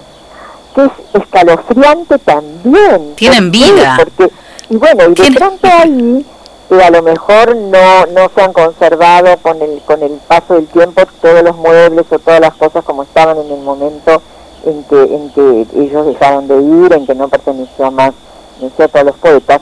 que 0.75 0.85
es 0.85 0.91
escalofriante 1.23 2.19
también. 2.19 3.15
Tienen 3.17 3.51
vida. 3.51 3.97
Porque, 3.97 4.33
y 4.71 4.77
bueno, 4.77 5.05
y 5.09 5.15
de 5.15 5.31
pronto 5.33 5.69
ahí 5.69 6.27
que 6.69 6.83
a 6.83 6.91
lo 6.91 7.03
mejor 7.03 7.57
no, 7.57 8.07
no 8.07 8.31
se 8.35 8.43
han 8.43 8.53
conservado 8.53 9.37
con 9.39 9.61
el, 9.63 9.81
con 9.83 10.03
el 10.03 10.13
paso 10.29 10.55
del 10.55 10.67
tiempo 10.67 11.03
todos 11.21 11.43
los 11.43 11.57
muebles 11.57 12.07
o 12.11 12.19
todas 12.19 12.41
las 12.41 12.55
cosas 12.55 12.85
como 12.85 13.05
estaban 13.05 13.39
en 13.39 13.51
el 13.51 13.61
momento 13.61 14.21
en 14.65 14.85
que, 14.85 15.03
en 15.03 15.31
que 15.31 15.67
ellos 15.81 16.07
dejaron 16.07 16.47
de 16.47 16.61
ir, 16.61 16.93
en 16.93 17.07
que 17.07 17.15
no 17.15 17.29
perteneció 17.29 17.91
más, 17.91 18.13
¿no 18.61 18.67
es 18.67 18.73
cierto?, 18.77 18.99
a 18.99 19.05
los 19.05 19.17
poetas. 19.17 19.61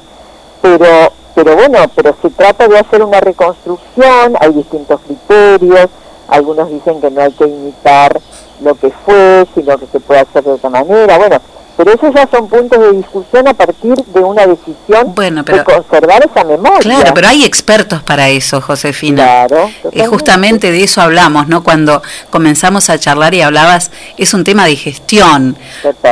Pero, 0.61 1.13
pero 1.35 1.55
bueno, 1.55 1.79
pero 1.95 2.17
se 2.21 2.31
trata 2.31 2.67
de 2.67 2.79
hacer 2.79 3.03
una 3.03 3.21
reconstrucción, 3.21 4.37
hay 4.41 4.53
distintos 4.53 5.01
criterios, 5.03 5.89
algunos 6.29 6.71
dicen 6.71 7.01
que 7.01 7.11
no 7.11 7.23
hay 7.23 7.33
que 7.33 7.47
imitar 7.47 8.21
lo 8.61 8.75
que 8.75 8.91
fue, 9.05 9.47
sino 9.55 9.79
que 9.79 9.87
se 9.87 10.01
puede 10.01 10.21
hacer 10.21 10.43
de 10.43 10.53
otra 10.53 10.71
manera. 10.71 11.19
Bueno, 11.19 11.37
pero 11.77 11.93
esos 11.93 12.15
ya 12.15 12.27
son 12.31 12.49
puntos 12.49 12.79
de 12.81 12.93
discusión 12.93 13.47
a 13.49 13.55
partir 13.55 13.95
de 13.95 14.21
una 14.21 14.47
decisión 14.47 15.13
pero- 15.15 15.43
de 15.43 15.65
conservar 15.65 16.25
esa 16.25 16.45
memoria. 16.45 16.79
Claro, 16.81 17.13
pero 17.15 17.29
hay 17.29 17.45
expertos 17.45 18.03
para 18.03 18.29
eso, 18.29 18.61
Josefina. 18.61 19.47
Claro, 19.47 19.71
Eh, 19.93 20.07
justamente 20.07 20.71
de 20.71 20.83
eso 20.85 21.01
hablamos, 21.03 21.49
¿no? 21.49 21.63
Cuando 21.63 22.03
comenzamos 22.31 22.89
a 22.91 22.99
charlar 22.99 23.35
y 23.35 23.43
hablabas, 23.43 23.91
es 24.17 24.33
un 24.35 24.43
tema 24.45 24.65
de 24.65 24.77
gestión. 24.77 25.57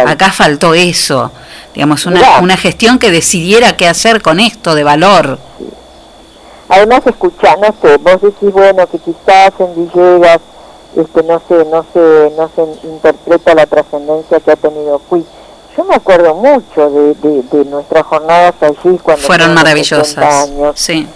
Acá 0.07 0.31
faltó 0.33 0.75
eso, 0.75 1.33
digamos, 1.75 2.05
una, 2.07 2.21
Mirá. 2.21 2.39
una 2.41 2.57
gestión 2.57 2.99
que 2.99 3.11
decidiera 3.11 3.77
qué 3.77 3.89
hacer 3.89 4.21
con 4.23 4.41
esto 4.41 4.75
de 4.75 4.85
valor. 4.85 5.39
Además, 6.69 7.03
escucha, 7.07 7.57
no 7.57 7.75
sé, 7.83 7.99
vos 7.99 8.21
decís, 8.23 8.51
bueno, 8.53 8.87
que 8.87 8.99
quizás 8.99 9.53
en 9.59 9.75
Villegas, 9.75 10.41
este, 10.97 11.23
no 11.23 11.41
sé, 11.47 11.65
no 11.71 11.85
se, 11.93 12.33
no 12.37 12.51
se 12.55 12.87
interpreta 12.89 13.55
la 13.55 13.67
trascendencia 13.67 14.41
que 14.41 14.51
ha 14.53 14.57
tenido 14.57 14.99
Cui. 15.01 15.25
Yo 15.77 15.85
me 15.85 15.95
acuerdo 15.97 16.35
mucho 16.35 16.91
de, 16.91 17.15
de, 17.15 17.43
de 17.43 17.65
nuestras 17.71 18.05
jornadas 18.07 18.55
allí 18.61 18.97
cuando 19.03 19.23
Fueron 19.23 19.55
teníamos 19.55 19.89
60 19.89 20.21
maravillosas. 20.21 20.49
años. 20.51 20.73
Sí. 20.79 21.07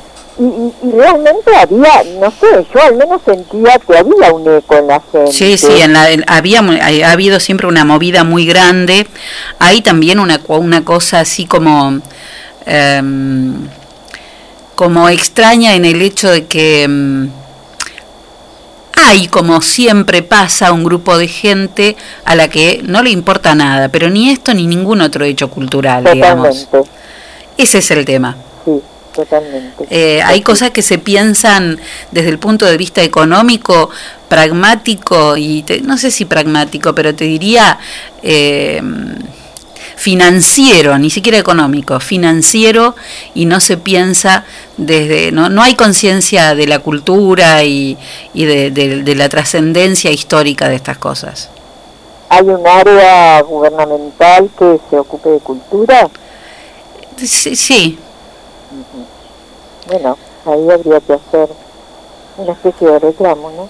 Y, 0.40 0.42
y, 0.44 0.72
y 0.84 0.92
realmente 0.92 1.54
había, 1.56 2.04
no 2.20 2.30
sé, 2.30 2.64
yo 2.72 2.80
al 2.82 2.96
menos 2.96 3.20
sentía 3.24 3.78
que 3.78 3.96
había 3.98 4.32
un 4.32 4.48
eco 4.56 4.76
en 4.76 4.86
la 4.86 5.00
gente. 5.12 5.32
Sí, 5.32 5.56
sí, 5.58 5.80
en 5.80 5.92
la, 5.92 6.10
en- 6.10 6.24
había, 6.28 6.60
ha 6.60 7.10
habido 7.12 7.40
siempre 7.40 7.66
una 7.66 7.84
movida 7.84 8.22
muy 8.24 8.46
grande. 8.46 9.06
Hay 9.58 9.80
también 9.82 10.20
una, 10.20 10.40
una 10.48 10.84
cosa 10.84 11.20
así 11.20 11.44
como, 11.46 12.00
em, 12.66 13.68
como 14.76 15.08
extraña 15.08 15.74
en 15.74 15.84
el 15.84 16.00
hecho 16.02 16.30
de 16.30 16.46
que 16.46 16.84
em, 16.84 17.30
hay, 18.98 19.28
como 19.28 19.60
siempre 19.62 20.22
pasa, 20.22 20.72
un 20.72 20.84
grupo 20.84 21.16
de 21.18 21.28
gente 21.28 21.96
a 22.24 22.34
la 22.34 22.48
que 22.48 22.80
no 22.84 23.02
le 23.02 23.10
importa 23.10 23.54
nada, 23.54 23.88
pero 23.88 24.10
ni 24.10 24.30
esto 24.30 24.52
ni 24.54 24.66
ningún 24.66 25.00
otro 25.00 25.24
hecho 25.24 25.48
cultural, 25.50 26.04
digamos. 26.12 26.64
Totalmente, 26.66 26.90
Ese 27.56 27.78
es 27.78 27.90
el 27.90 28.04
tema. 28.04 28.36
sí, 28.64 28.80
totalmente. 29.14 29.86
Eh, 29.90 30.20
hay 30.22 30.42
cosas 30.42 30.70
que 30.70 30.82
se 30.82 30.98
piensan 30.98 31.78
desde 32.12 32.28
el 32.28 32.38
punto 32.38 32.66
de 32.66 32.76
vista 32.76 33.02
económico, 33.02 33.90
pragmático 34.28 35.36
y 35.36 35.62
te- 35.62 35.80
no 35.80 35.96
sé 35.98 36.10
si 36.10 36.24
pragmático, 36.24 36.94
pero 36.94 37.14
te 37.14 37.24
diría 37.24 37.78
eh, 38.22 38.80
financiero, 39.98 40.96
ni 40.98 41.10
siquiera 41.10 41.38
económico, 41.38 41.98
financiero 42.00 42.94
y 43.34 43.46
no 43.46 43.58
se 43.60 43.76
piensa 43.76 44.44
desde, 44.76 45.32
no, 45.32 45.48
no 45.48 45.62
hay 45.62 45.74
conciencia 45.74 46.54
de 46.54 46.66
la 46.68 46.78
cultura 46.78 47.64
y, 47.64 47.98
y 48.32 48.44
de, 48.44 48.70
de- 48.70 49.02
de 49.02 49.14
la 49.16 49.28
trascendencia 49.28 50.10
histórica 50.12 50.68
de 50.68 50.76
estas 50.76 50.98
cosas. 50.98 51.50
¿Hay 52.28 52.46
un 52.46 52.66
área 52.66 53.40
gubernamental 53.42 54.50
que 54.58 54.78
se 54.90 54.98
ocupe 54.98 55.30
de 55.30 55.40
cultura? 55.40 56.08
Sí, 57.16 57.56
sí, 57.56 57.98
Bueno, 59.86 60.16
ahí 60.44 60.70
habría 60.70 61.00
que 61.00 61.14
hacer 61.14 61.48
una 62.36 62.52
especie 62.52 62.88
de 62.88 62.98
reclamo, 62.98 63.50
¿no? 63.50 63.68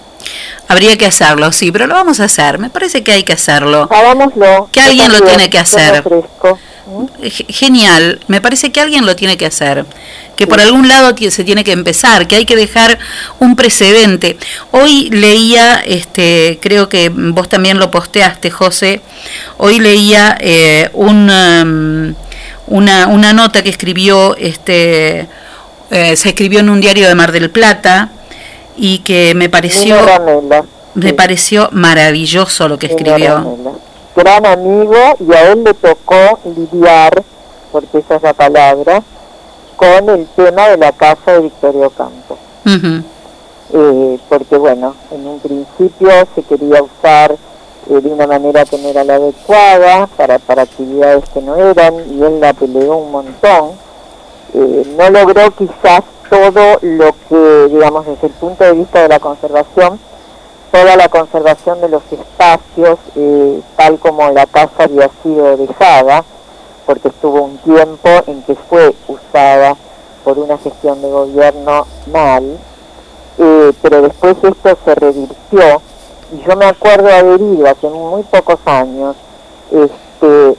Habría 0.69 0.95
que 0.97 1.07
hacerlo, 1.07 1.51
sí, 1.51 1.71
pero 1.71 1.87
lo 1.87 1.95
vamos 1.95 2.19
a 2.19 2.25
hacer, 2.25 2.59
me 2.59 2.69
parece 2.69 3.03
que 3.03 3.11
hay 3.11 3.23
que 3.23 3.33
hacerlo. 3.33 3.89
Hagámoslo. 3.91 4.69
Que 4.71 4.79
alguien 4.79 5.11
lo 5.11 5.19
tiene 5.21 5.49
que 5.49 5.57
hacer. 5.57 6.03
Genial, 7.49 8.19
me 8.27 8.39
parece 8.39 8.71
que 8.71 8.79
alguien 8.79 9.05
lo 9.07 9.15
tiene 9.15 9.35
que 9.35 9.47
hacer, 9.47 9.85
que 10.35 10.45
por 10.45 10.61
algún 10.61 10.87
lado 10.87 11.15
se 11.29 11.43
tiene 11.43 11.63
que 11.63 11.71
empezar, 11.71 12.27
que 12.27 12.35
hay 12.35 12.45
que 12.45 12.55
dejar 12.55 12.99
un 13.39 13.55
precedente. 13.55 14.37
Hoy 14.69 15.09
leía, 15.09 15.81
este, 15.85 16.59
creo 16.61 16.87
que 16.87 17.09
vos 17.09 17.49
también 17.49 17.79
lo 17.79 17.89
posteaste, 17.89 18.51
José, 18.51 19.01
hoy 19.57 19.79
leía 19.79 20.37
eh, 20.39 20.89
un, 20.93 21.31
um, 21.31 22.15
una, 22.67 23.07
una 23.07 23.33
nota 23.33 23.63
que 23.63 23.69
escribió, 23.69 24.35
este, 24.37 25.27
eh, 25.89 26.15
se 26.15 26.29
escribió 26.29 26.59
en 26.59 26.69
un 26.69 26.79
diario 26.79 27.07
de 27.07 27.15
Mar 27.15 27.31
del 27.31 27.49
Plata 27.49 28.09
y 28.79 28.99
que 28.99 29.33
me 29.35 29.49
pareció, 29.49 29.97
me 30.95 31.13
pareció 31.13 31.67
maravilloso 31.71 32.69
lo 32.69 32.79
que 32.79 32.87
Nino 32.87 32.97
escribió. 32.97 33.35
Ramela. 33.35 33.71
Gran 34.15 34.45
amigo 34.45 34.95
y 35.19 35.33
a 35.33 35.51
él 35.51 35.63
le 35.63 35.73
tocó 35.73 36.39
lidiar, 36.45 37.23
porque 37.71 37.99
esa 37.99 38.15
es 38.15 38.23
la 38.23 38.33
palabra, 38.33 39.03
con 39.75 40.09
el 40.09 40.25
tema 40.35 40.69
de 40.69 40.77
la 40.77 40.91
casa 40.93 41.33
de 41.33 41.41
Victorio 41.41 41.89
Campo. 41.89 42.37
Eh, 43.71 44.19
porque 44.29 44.57
bueno, 44.57 44.95
en 45.11 45.27
un 45.27 45.39
principio 45.39 46.09
se 46.33 46.41
quería 46.43 46.81
usar 46.81 47.33
eh, 47.33 48.01
de 48.01 48.09
una 48.09 48.27
manera 48.27 48.65
que 48.65 48.77
no 48.77 48.89
era 48.89 49.03
la 49.03 49.15
adecuada 49.15 50.07
para, 50.17 50.39
para 50.39 50.63
actividades 50.63 51.23
que 51.33 51.41
no 51.41 51.55
eran 51.55 51.93
y 52.11 52.23
él 52.23 52.39
la 52.39 52.53
peleó 52.53 52.97
un 52.97 53.11
montón. 53.11 53.71
Eh, 54.53 54.95
no 54.97 55.09
logró 55.11 55.51
quizás 55.51 56.03
todo 56.29 56.77
lo 56.81 57.15
que, 57.27 57.67
digamos, 57.69 58.05
desde 58.05 58.27
el 58.27 58.33
punto 58.33 58.63
de 58.63 58.73
vista 58.73 59.01
de 59.01 59.09
la 59.09 59.19
conservación, 59.19 59.99
toda 60.71 60.95
la 60.95 61.09
conservación 61.09 61.81
de 61.81 61.89
los 61.89 62.03
espacios, 62.11 62.99
eh, 63.15 63.61
tal 63.75 63.99
como 63.99 64.29
la 64.31 64.45
casa 64.45 64.83
había 64.83 65.09
sido 65.23 65.57
dejada, 65.57 66.23
porque 66.85 67.09
estuvo 67.09 67.41
un 67.41 67.57
tiempo 67.59 68.09
en 68.27 68.41
que 68.43 68.55
fue 68.55 68.95
usada 69.07 69.75
por 70.23 70.37
una 70.37 70.57
gestión 70.57 71.01
de 71.01 71.09
gobierno 71.09 71.85
mal, 72.11 72.57
eh, 73.37 73.73
pero 73.81 74.01
después 74.01 74.37
esto 74.43 74.77
se 74.85 74.95
revirtió 74.95 75.81
y 76.31 76.47
yo 76.47 76.55
me 76.55 76.65
acuerdo 76.65 77.09
haber 77.09 77.41
ido 77.41 77.67
hace 77.67 77.87
muy 77.87 78.23
pocos 78.23 78.59
años 78.65 79.15
este 79.71 80.55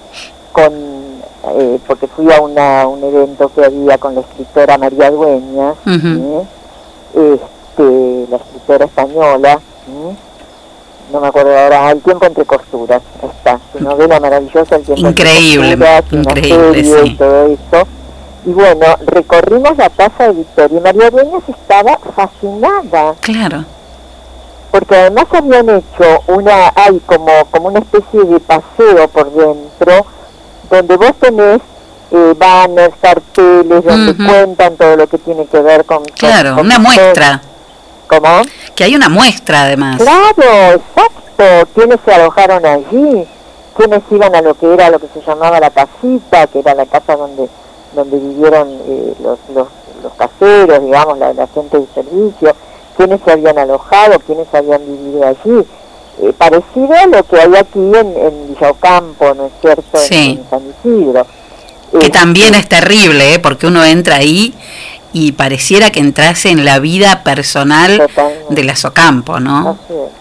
con 0.52 0.99
eh, 1.42 1.78
porque 1.86 2.06
fui 2.06 2.32
a 2.32 2.40
una, 2.40 2.86
un 2.86 3.02
evento 3.02 3.50
que 3.54 3.64
había 3.64 3.98
con 3.98 4.14
la 4.14 4.20
escritora 4.20 4.78
María 4.78 5.10
Dueñas 5.10 5.76
este, 7.14 8.26
la 8.30 8.36
escritora 8.36 8.84
española 8.84 9.54
¿eh? 9.54 10.16
no 11.12 11.20
me 11.20 11.26
acuerdo 11.26 11.58
ahora 11.58 11.90
El 11.90 12.00
tiempo 12.02 12.26
entre 12.26 12.44
costuras 12.44 13.02
está 13.22 13.58
su 13.72 13.82
novela 13.82 14.20
maravillosa 14.20 14.76
El 14.76 14.82
tiempo 14.82 15.08
Increíble, 15.08 15.72
entre 15.72 15.86
costuras 15.88 16.26
una 16.26 16.30
increíble, 16.30 16.84
serie 16.84 17.02
sí. 17.02 17.12
y 17.12 17.16
todo 17.16 17.46
eso 17.46 17.88
y 18.44 18.50
bueno, 18.52 18.86
recorrimos 19.06 19.76
la 19.76 19.90
casa 19.90 20.28
de 20.28 20.32
Victoria 20.32 20.78
y 20.78 20.80
María 20.80 21.10
Dueñas 21.10 21.42
estaba 21.46 21.98
fascinada. 22.16 23.14
Claro. 23.20 23.64
Porque 24.70 24.96
además 24.96 25.26
habían 25.32 25.68
hecho 25.68 26.22
una, 26.28 26.72
hay 26.74 26.98
como, 27.00 27.32
como 27.50 27.68
una 27.68 27.80
especie 27.80 28.22
de 28.24 28.40
paseo 28.40 29.08
por 29.08 29.30
dentro, 29.32 30.06
donde 30.70 30.96
vos 30.96 31.12
tenés 31.20 31.60
eh, 32.12 32.34
banners, 32.36 32.94
carteles, 33.00 33.84
donde 33.84 34.16
cuentan 34.16 34.76
todo 34.76 34.96
lo 34.96 35.06
que 35.06 35.18
tiene 35.18 35.46
que 35.46 35.60
ver 35.60 35.84
con... 35.84 36.02
Claro, 36.04 36.54
con 36.54 36.66
una 36.66 36.78
muestra. 36.78 37.42
¿Cómo? 38.06 38.42
Que 38.74 38.84
hay 38.84 38.94
una 38.94 39.08
muestra 39.08 39.62
además. 39.62 40.00
Claro, 40.00 40.74
exacto. 40.74 41.70
¿Quiénes 41.74 41.98
se 42.04 42.12
alojaron 42.12 42.66
allí? 42.66 43.26
¿Quiénes 43.76 44.02
iban 44.10 44.34
a 44.34 44.42
lo 44.42 44.54
que 44.54 44.72
era 44.72 44.90
lo 44.90 44.98
que 44.98 45.06
se 45.14 45.22
llamaba 45.22 45.60
la 45.60 45.70
casita, 45.70 46.46
que 46.48 46.58
era 46.60 46.74
la 46.74 46.86
casa 46.86 47.16
donde 47.16 47.48
donde 47.94 48.18
vivieron 48.18 48.68
eh, 48.86 49.14
los, 49.22 49.38
los, 49.52 49.68
los 50.02 50.12
caseros, 50.14 50.82
digamos, 50.82 51.18
la, 51.18 51.32
la 51.32 51.46
gente 51.48 51.78
de 51.78 51.86
servicio? 51.94 52.54
¿Quiénes 52.96 53.20
se 53.24 53.32
habían 53.32 53.58
alojado? 53.58 54.18
¿Quiénes 54.20 54.46
habían 54.52 54.84
vivido 54.84 55.26
allí? 55.26 55.66
Eh, 56.18 56.32
parecido 56.36 56.92
a 56.92 57.06
lo 57.06 57.22
que 57.22 57.40
hay 57.40 57.54
aquí 57.56 57.78
en, 57.78 57.94
en 57.94 58.56
Ocampo, 58.60 59.34
¿no 59.34 59.46
es 59.46 59.52
cierto? 59.60 59.98
Sí. 59.98 60.38
En, 60.38 60.50
San 60.50 60.62
Isidro. 60.68 61.26
Que 61.98 62.10
también 62.10 62.54
es 62.54 62.68
terrible, 62.68 63.34
¿eh? 63.34 63.38
porque 63.38 63.66
uno 63.66 63.84
entra 63.84 64.16
ahí 64.16 64.54
y 65.12 65.32
pareciera 65.32 65.90
que 65.90 66.00
entrase 66.00 66.50
en 66.50 66.64
la 66.64 66.78
vida 66.78 67.24
personal 67.24 68.06
de 68.48 68.64
la 68.64 68.76
Socampo, 68.76 69.40
¿no? 69.40 69.70
Así 69.70 69.94
es, 69.94 69.94
así 69.94 69.94
es. 69.94 70.19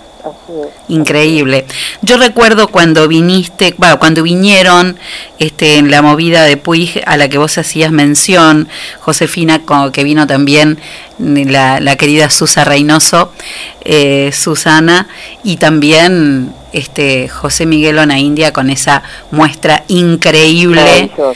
Increíble. 0.89 1.65
Yo 2.01 2.17
recuerdo 2.17 2.67
cuando 2.67 3.07
viniste, 3.07 3.73
bueno, 3.77 3.99
cuando 3.99 4.23
vinieron 4.23 4.97
este, 5.37 5.77
en 5.77 5.91
la 5.91 6.01
movida 6.01 6.43
de 6.43 6.57
Puig 6.57 7.01
a 7.05 7.15
la 7.17 7.29
que 7.29 7.37
vos 7.37 7.57
hacías 7.57 7.91
mención, 7.91 8.67
Josefina, 8.99 9.61
co- 9.65 9.91
que 9.91 10.03
vino 10.03 10.27
también 10.27 10.79
la, 11.19 11.79
la 11.79 11.95
querida 11.95 12.29
Susa 12.29 12.63
Reynoso, 12.65 13.31
eh, 13.81 14.31
Susana, 14.33 15.07
y 15.43 15.57
también 15.57 16.53
este, 16.73 17.27
José 17.29 17.65
Miguel 17.65 17.97
Ona 17.99 18.19
India 18.19 18.51
con 18.53 18.69
esa 18.69 19.03
muestra 19.31 19.83
increíble 19.87 20.81
Maravilloso. 20.81 21.35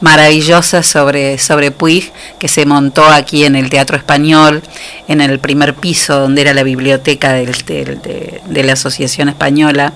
Maravillosa 0.00 0.82
sobre, 0.82 1.38
sobre 1.38 1.70
Puig 1.70 2.12
que 2.38 2.46
se 2.48 2.64
montó 2.66 3.04
aquí 3.04 3.44
en 3.44 3.56
el 3.56 3.68
Teatro 3.68 3.96
Español, 3.96 4.62
en 5.08 5.20
el 5.20 5.38
primer 5.40 5.74
piso 5.74 6.20
donde 6.20 6.42
era 6.42 6.54
la 6.54 6.62
biblioteca 6.62 7.32
del- 7.32 7.52
de, 7.64 8.62
la 8.62 8.72
Asociación 8.74 9.28
Española, 9.28 9.92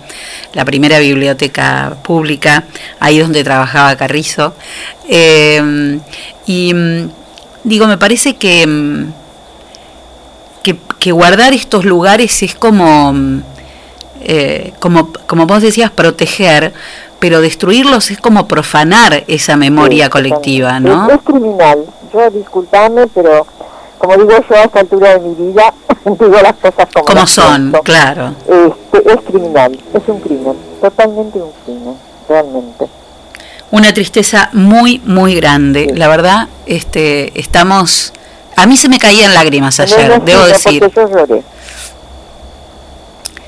la 0.55 0.65
primera 0.65 0.99
biblioteca 0.99 1.97
pública, 2.03 2.65
ahí 2.99 3.19
donde 3.19 3.45
trabajaba 3.45 3.97
Carrizo. 3.97 4.55
Eh, 5.09 5.99
y 6.47 6.75
mm, 6.75 7.11
digo, 7.65 7.87
me 7.87 7.99
parece 7.99 8.35
que, 8.37 8.67
mm, 8.67 9.13
que, 10.63 10.77
que 10.99 11.13
guardar 11.13 11.53
estos 11.53 11.85
lugares 11.85 12.43
es 12.43 12.55
como, 12.55 13.13
mm, 13.13 13.43
eh, 14.25 14.73
como, 14.79 15.13
como 15.27 15.47
vos 15.47 15.63
decías, 15.63 15.91
proteger, 15.91 16.73
pero 17.23 17.41
destruirlos 17.41 18.11
es 18.11 18.19
como 18.19 18.49
profanar 18.49 19.23
esa 19.29 19.57
memoria 19.57 20.07
Sí, 20.07 20.11
colectiva. 20.11 20.81
¿no? 20.81 21.07
Es, 21.07 21.15
es 21.15 21.21
criminal. 21.23 21.85
Yo 22.13 22.31
disculpame, 22.31 23.07
pero 23.07 23.47
como 23.97 24.17
digo 24.17 24.31
yo 24.51 24.57
a 24.57 24.65
esta 24.65 24.81
altura 24.81 25.17
de 25.17 25.21
mi 25.21 25.53
vida, 25.53 25.73
digo 26.05 26.37
las 26.43 26.55
cosas 26.55 26.89
como, 26.93 27.05
Como 27.05 27.21
las 27.21 27.31
son, 27.31 27.73
claro. 27.85 28.35
Este, 28.41 29.13
es 29.13 29.21
criminal, 29.21 29.79
es 29.95 30.03
un 30.09 30.19
crimen, 30.19 30.57
totalmente 30.81 31.41
un 31.41 31.53
crimen, 31.65 31.95
realmente. 32.29 32.89
Una 33.71 33.95
tristeza 33.95 34.51
muy, 34.53 35.01
muy 35.05 35.37
grande. 35.37 35.93
La 35.95 36.09
verdad, 36.09 36.49
este, 36.67 37.39
estamos... 37.39 38.13
A 38.57 38.67
mí 38.67 38.77
se 38.77 38.89
me 38.89 38.99
caían 38.99 39.33
lágrimas 39.33 39.79
ayer, 39.79 40.19
no, 40.19 40.25
debo 40.25 40.41
no, 40.41 40.47
decir. 40.47 40.81
Porque 40.81 41.01
yo 41.01 41.09
lloré. 41.09 41.43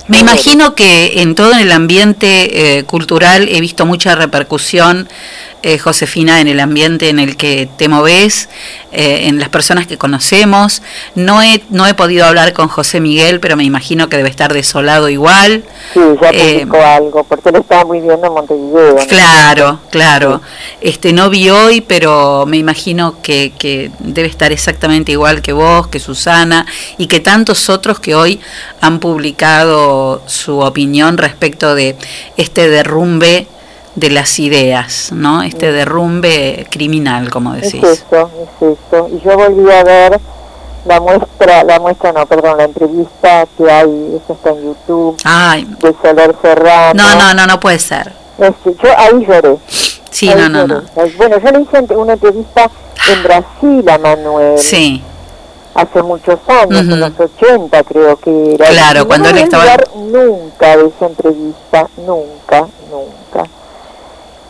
Me 0.07 0.19
imagino 0.19 0.75
que 0.75 1.23
en 1.23 1.35
todo 1.35 1.55
el 1.55 1.73
ambiente 1.73 2.79
eh, 2.79 2.85
cultural 2.85 3.49
he 3.49 3.61
visto 3.61 3.87
mucha 3.87 4.15
repercusión, 4.15 5.09
eh, 5.63 5.79
Josefina, 5.79 6.43
en 6.43 6.49
el 6.49 6.61
ambiente 6.61 7.09
en 7.09 7.19
el 7.19 7.39
que 7.39 7.71
te 7.79 7.89
moves, 7.89 8.51
eh, 8.93 9.29
en 9.29 9.39
las 9.39 9.49
personas 9.49 9.87
que 9.87 9.97
conocemos. 9.97 10.83
No 11.15 11.41
he, 11.41 11.63
no 11.71 11.87
he 11.87 11.95
podido 11.95 12.27
hablar 12.27 12.53
con 12.53 12.69
José 12.69 13.01
Miguel, 13.01 13.41
pero 13.41 13.57
me 13.57 13.65
imagino 13.65 14.11
que 14.11 14.19
debe 14.19 14.29
estar 14.29 14.53
desolado 14.53 15.09
igual. 15.09 15.65
Sí, 15.95 16.01
ya 16.21 16.33
publicó 16.33 16.85
algo, 16.85 17.25
porque 17.25 17.49
él 17.49 17.57
estaba 17.57 17.87
muy 17.87 18.01
bien 18.01 18.19
en 18.23 18.33
Montevideo. 18.33 18.95
¿no? 18.95 19.07
Claro, 19.07 19.81
claro. 19.89 20.43
Este 20.83 21.15
no 21.15 21.31
vi 21.31 21.49
hoy, 21.49 21.81
pero 21.81 22.45
me 22.45 22.59
imagino 22.59 23.23
que, 23.23 23.55
que 23.59 23.91
debe 24.01 24.29
estar 24.29 24.53
exactamente 24.53 25.13
igual 25.13 25.41
que 25.41 25.55
vos, 25.55 25.87
que 25.87 25.99
Susana 25.99 26.67
y 26.99 27.07
que 27.07 27.21
tantos 27.21 27.71
otros 27.71 28.01
que 28.01 28.15
hoy 28.15 28.39
han 28.83 29.01
publicado 29.01 29.94
su 30.27 30.61
opinión 30.61 31.19
respecto 31.19 31.75
de 31.75 31.97
este 32.37 32.69
derrumbe 32.69 33.47
de 33.95 34.11
las 34.11 34.39
ideas, 34.39 35.11
¿no? 35.13 35.43
Este 35.43 35.71
derrumbe 35.73 36.67
criminal, 36.71 37.31
como 37.31 37.55
Es 37.55 37.63
decís. 37.73 37.83
eso, 37.85 38.31
es 38.63 38.77
eso. 38.91 39.09
Y 39.13 39.21
yo 39.25 39.37
volví 39.37 39.71
a 39.71 39.85
ver 39.85 40.21
la 40.87 41.01
muestra, 41.01 41.63
la 41.65 41.79
muestra 41.81 42.13
no, 42.13 42.27
perdón, 42.27 42.59
la 42.59 42.65
entrevista 42.65 43.47
que 43.57 43.71
hay, 43.71 44.19
eso 44.23 44.33
está 44.35 44.51
en 44.51 44.65
YouTube, 44.65 45.17
Ay, 45.25 45.65
de 45.81 45.95
Soler 46.03 46.35
Serrano. 46.43 47.03
no, 47.03 47.15
no, 47.17 47.35
no, 47.35 47.47
no 47.47 47.61
puede 47.61 47.79
ser. 47.79 48.13
Este, 48.39 48.75
yo 48.83 48.89
ahí 48.99 49.25
lloré. 49.27 49.57
Sí, 50.11 50.29
Ahí 50.29 50.35
no, 50.41 50.49
no, 50.49 50.67
lloré. 50.67 50.87
no. 50.97 51.03
Bueno, 51.17 51.37
yo 51.39 51.51
le 51.53 51.61
hice 51.63 51.95
una 51.95 52.13
entrevista 52.15 52.71
en 53.13 53.23
Brasil 53.23 53.89
a 53.89 53.99
Manuel. 53.99 54.59
Sí. 54.59 55.03
Hace 55.75 56.03
muchos 56.05 56.39
años, 56.49 56.83
en 56.95 57.01
los 57.01 57.19
80 57.19 57.83
creo 57.83 58.17
que 58.17 58.55
era. 58.55 58.67
Claro, 58.67 59.01
no 59.01 59.07
cuando 59.09 59.29
él 59.31 59.39
estaba- 59.39 59.77
nunca 59.97 60.77
de 60.77 60.87
esa 60.87 61.07
entrevista, 61.07 61.89
nunca, 61.97 62.69
nunca. 62.91 63.49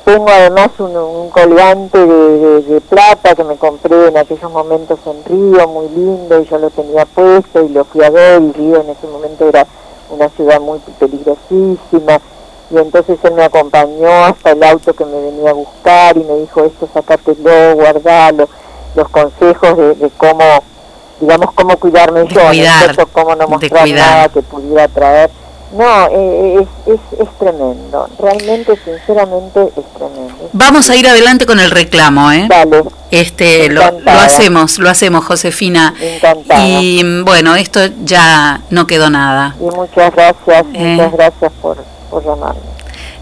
Tengo 0.05 0.29
además 0.29 0.69
un, 0.79 0.95
un 0.95 1.31
colgante 1.31 1.99
de, 1.99 2.07
de- 2.39 2.63
de 2.63 2.81
plata 2.83 3.35
que 3.35 3.43
me 3.45 3.57
compré 3.57 4.09
en 4.09 4.19
aquellos 4.19 4.51
momentos 4.53 4.99
en 5.07 5.25
Río, 5.25 5.67
muy 5.69 5.89
lindo, 5.89 6.41
y 6.43 6.45
yo 6.45 6.59
lo 6.59 6.69
tenía 6.69 7.07
puesto 7.07 7.63
y 7.65 7.71
lo 7.71 7.85
fui 7.85 8.05
a 8.05 8.11
ver, 8.11 8.43
y 8.43 8.53
Río 8.53 8.83
en 8.83 8.91
ese 8.91 9.07
momento 9.07 9.49
era 9.49 9.67
una 10.11 10.29
ciudad 10.29 10.61
muy 10.61 10.79
peligrosísima, 10.99 12.21
y 12.71 12.77
entonces 12.77 13.19
él 13.23 13.33
me 13.33 13.45
acompañó 13.45 14.11
hasta 14.27 14.51
el 14.51 14.63
auto 14.63 14.93
que 14.93 15.07
me 15.07 15.21
venía 15.21 15.51
a 15.51 15.55
buscar 15.55 16.17
y 16.19 16.25
me 16.25 16.35
dijo 16.41 16.65
esto, 16.65 16.87
sacátelo, 16.93 17.75
guardalo, 17.77 18.47
los 18.95 19.09
consejos 19.09 19.75
de, 19.79 19.95
de 19.95 20.11
cómo, 20.11 20.45
digamos, 21.21 21.53
cómo 21.55 21.77
cuidarme 21.77 22.27
yo, 22.29 22.35
¿no 22.35 22.51
es 22.51 22.57
cuidar, 22.59 23.09
cómo 23.13 23.35
no 23.35 23.47
mostrar 23.49 23.89
nada 23.89 24.29
que 24.29 24.43
pudiera 24.43 24.89
traer. 24.89 25.31
No, 25.73 26.07
eh, 26.09 26.61
es, 26.87 26.95
es, 26.95 27.21
es 27.21 27.29
tremendo, 27.39 28.09
realmente, 28.21 28.79
sinceramente, 28.85 29.61
es 29.77 29.85
tremendo. 29.97 30.49
Vamos 30.53 30.89
a 30.89 30.95
ir 30.95 31.09
adelante 31.09 31.47
con 31.47 31.59
el 31.59 31.73
reclamo, 31.73 32.31
¿eh? 32.31 32.47
Dale. 32.49 32.85
Este, 33.11 33.69
lo, 33.71 33.83
hacemos, 34.07 34.79
lo 34.79 34.89
hacemos, 34.89 35.25
Josefina. 35.25 35.93
Encantada. 36.01 36.65
Y 36.81 37.03
mm, 37.03 37.25
bueno, 37.25 37.57
esto 37.57 37.81
ya 38.05 38.61
no 38.71 38.87
quedó 38.87 39.11
nada. 39.11 39.57
Y 39.59 39.65
muchas 39.65 40.15
gracias, 40.15 40.65
Eh. 40.75 40.95
muchas 40.97 41.13
gracias 41.13 41.53
por, 41.61 41.77
por 42.09 42.25
llamarme. 42.25 42.61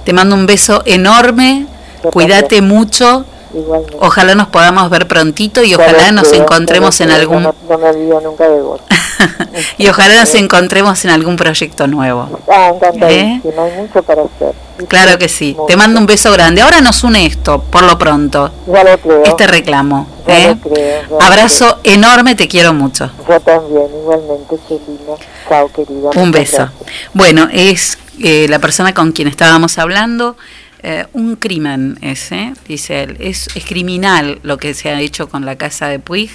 Te 0.04 0.12
mando 0.12 0.34
un 0.34 0.44
beso 0.44 0.82
enorme, 0.84 1.66
Yo 2.04 2.10
cuídate 2.10 2.56
también. 2.56 2.66
mucho. 2.68 3.24
Igualmente. 3.54 3.96
Ojalá 4.00 4.34
nos 4.34 4.48
podamos 4.48 4.88
ver 4.90 5.06
prontito 5.06 5.62
y 5.62 5.74
ojalá 5.74 6.10
nos 6.12 6.28
creo, 6.28 6.42
encontremos 6.42 7.00
en 7.00 7.08
creo, 7.08 7.20
algún 7.20 7.42
No, 7.42 7.54
no 7.68 7.78
me 7.78 7.88
olvido 7.90 8.20
nunca 8.20 8.48
de 8.48 8.60
vos. 8.62 8.80
y 9.78 9.88
ojalá 9.88 10.14
nos 10.20 10.34
encontremos 10.34 11.04
en 11.04 11.10
algún 11.10 11.36
proyecto 11.36 11.86
nuevo. 11.86 12.40
Ah, 12.48 12.72
encantadísima, 12.74 13.64
hay 13.64 13.72
mucho 13.80 14.02
para 14.02 14.22
hacer. 14.22 14.54
Claro 14.88 15.18
que 15.18 15.28
sí. 15.28 15.54
Mucho. 15.56 15.66
Te 15.66 15.76
mando 15.76 16.00
un 16.00 16.06
beso 16.06 16.32
grande. 16.32 16.62
Ahora 16.62 16.80
nos 16.80 17.04
une 17.04 17.26
esto, 17.26 17.62
por 17.62 17.82
lo 17.84 17.98
pronto, 17.98 18.50
Ya 18.66 18.82
lo 18.84 18.98
creo. 18.98 19.22
este 19.24 19.46
reclamo. 19.46 20.06
ya 20.26 20.38
¿eh? 20.38 20.56
lo 20.62 20.70
creo. 20.70 21.02
ya 21.02 21.08
lo 21.10 21.22
Abrazo 21.22 21.78
enorme, 21.84 22.34
te 22.34 22.48
quiero 22.48 22.72
mucho. 22.72 23.10
creo. 23.26 23.38
Yo 23.38 23.44
también, 23.44 23.86
igualmente, 24.00 24.56
Celina. 24.66 25.14
Chao, 25.48 25.68
querida. 25.72 26.10
Un 26.16 26.32
beso. 26.32 26.56
gracias. 26.56 26.72
Bueno, 27.12 27.48
es 27.52 27.98
eh, 28.20 28.46
la 28.48 28.58
persona 28.58 28.94
con 28.94 29.12
quien 29.12 29.28
estábamos 29.28 29.78
hablando. 29.78 30.36
Eh, 30.82 31.06
un 31.12 31.36
crimen 31.36 31.98
ese, 32.02 32.54
dice 32.66 33.02
él. 33.04 33.16
Es, 33.20 33.48
es 33.54 33.64
criminal 33.64 34.38
lo 34.42 34.58
que 34.58 34.74
se 34.74 34.90
ha 34.90 35.00
hecho 35.00 35.28
con 35.28 35.44
la 35.44 35.56
casa 35.56 35.88
de 35.88 35.98
Puig. 35.98 36.30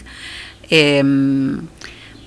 Eh, 0.70 1.04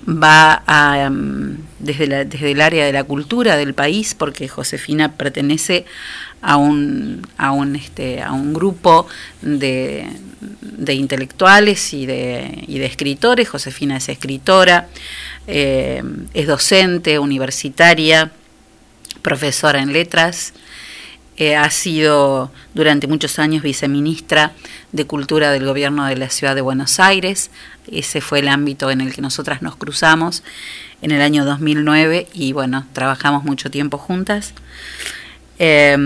va 0.06 0.62
a, 0.66 1.04
em, 1.04 1.58
desde, 1.78 2.06
la- 2.06 2.24
desde 2.24 2.50
el 2.52 2.60
área 2.62 2.86
de 2.86 2.92
la 2.92 3.04
cultura 3.04 3.56
del 3.56 3.74
país, 3.74 4.14
porque 4.14 4.48
Josefina 4.48 5.12
pertenece 5.12 5.84
a 6.40 6.56
un, 6.56 7.26
a 7.36 7.52
un, 7.52 7.76
este, 7.76 8.22
a 8.22 8.32
un 8.32 8.54
grupo 8.54 9.06
de, 9.42 10.06
de 10.62 10.94
intelectuales 10.94 11.92
y 11.92 12.06
de, 12.06 12.64
y 12.66 12.78
de 12.78 12.86
escritores. 12.86 13.48
Josefina 13.50 13.98
es 13.98 14.08
escritora, 14.08 14.88
eh, 15.46 16.02
es 16.32 16.46
docente, 16.46 17.18
universitaria, 17.18 18.32
profesora 19.20 19.80
en 19.82 19.92
letras. 19.92 20.54
Ha 21.56 21.70
sido 21.70 22.50
durante 22.74 23.06
muchos 23.06 23.38
años 23.38 23.62
viceministra 23.62 24.52
de 24.92 25.06
Cultura 25.06 25.50
del 25.50 25.64
Gobierno 25.64 26.04
de 26.06 26.16
la 26.16 26.28
Ciudad 26.28 26.54
de 26.54 26.60
Buenos 26.60 27.00
Aires. 27.00 27.50
Ese 27.90 28.20
fue 28.20 28.40
el 28.40 28.48
ámbito 28.48 28.90
en 28.90 29.00
el 29.00 29.14
que 29.14 29.22
nosotras 29.22 29.62
nos 29.62 29.76
cruzamos 29.76 30.42
en 31.02 31.10
el 31.12 31.22
año 31.22 31.44
2009 31.44 32.28
y 32.34 32.52
bueno, 32.52 32.86
trabajamos 32.92 33.44
mucho 33.44 33.70
tiempo 33.70 33.96
juntas. 33.96 34.52
Eh, 35.58 35.96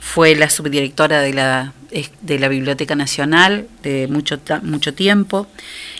fue 0.00 0.34
la 0.34 0.48
subdirectora 0.48 1.20
de 1.20 1.34
la, 1.34 1.72
de 2.20 2.38
la 2.38 2.48
Biblioteca 2.48 2.94
Nacional 2.94 3.66
de 3.82 4.08
mucho, 4.08 4.40
mucho 4.62 4.94
tiempo 4.94 5.46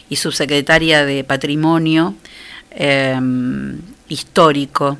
y 0.08 0.16
subsecretaria 0.16 1.04
de 1.04 1.24
Patrimonio 1.24 2.14
eh, 2.70 3.18
Histórico. 4.08 4.98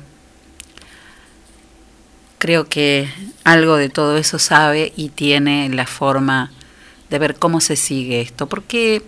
Creo 2.43 2.67
que 2.67 3.07
algo 3.45 3.77
de 3.77 3.87
todo 3.87 4.17
eso 4.17 4.37
sabe 4.37 4.91
y 4.97 5.07
tiene 5.07 5.69
la 5.69 5.87
forma 5.87 6.51
de 7.09 7.17
ver 7.17 7.35
cómo 7.35 7.61
se 7.61 7.77
sigue 7.77 8.19
esto, 8.19 8.49
porque 8.49 9.01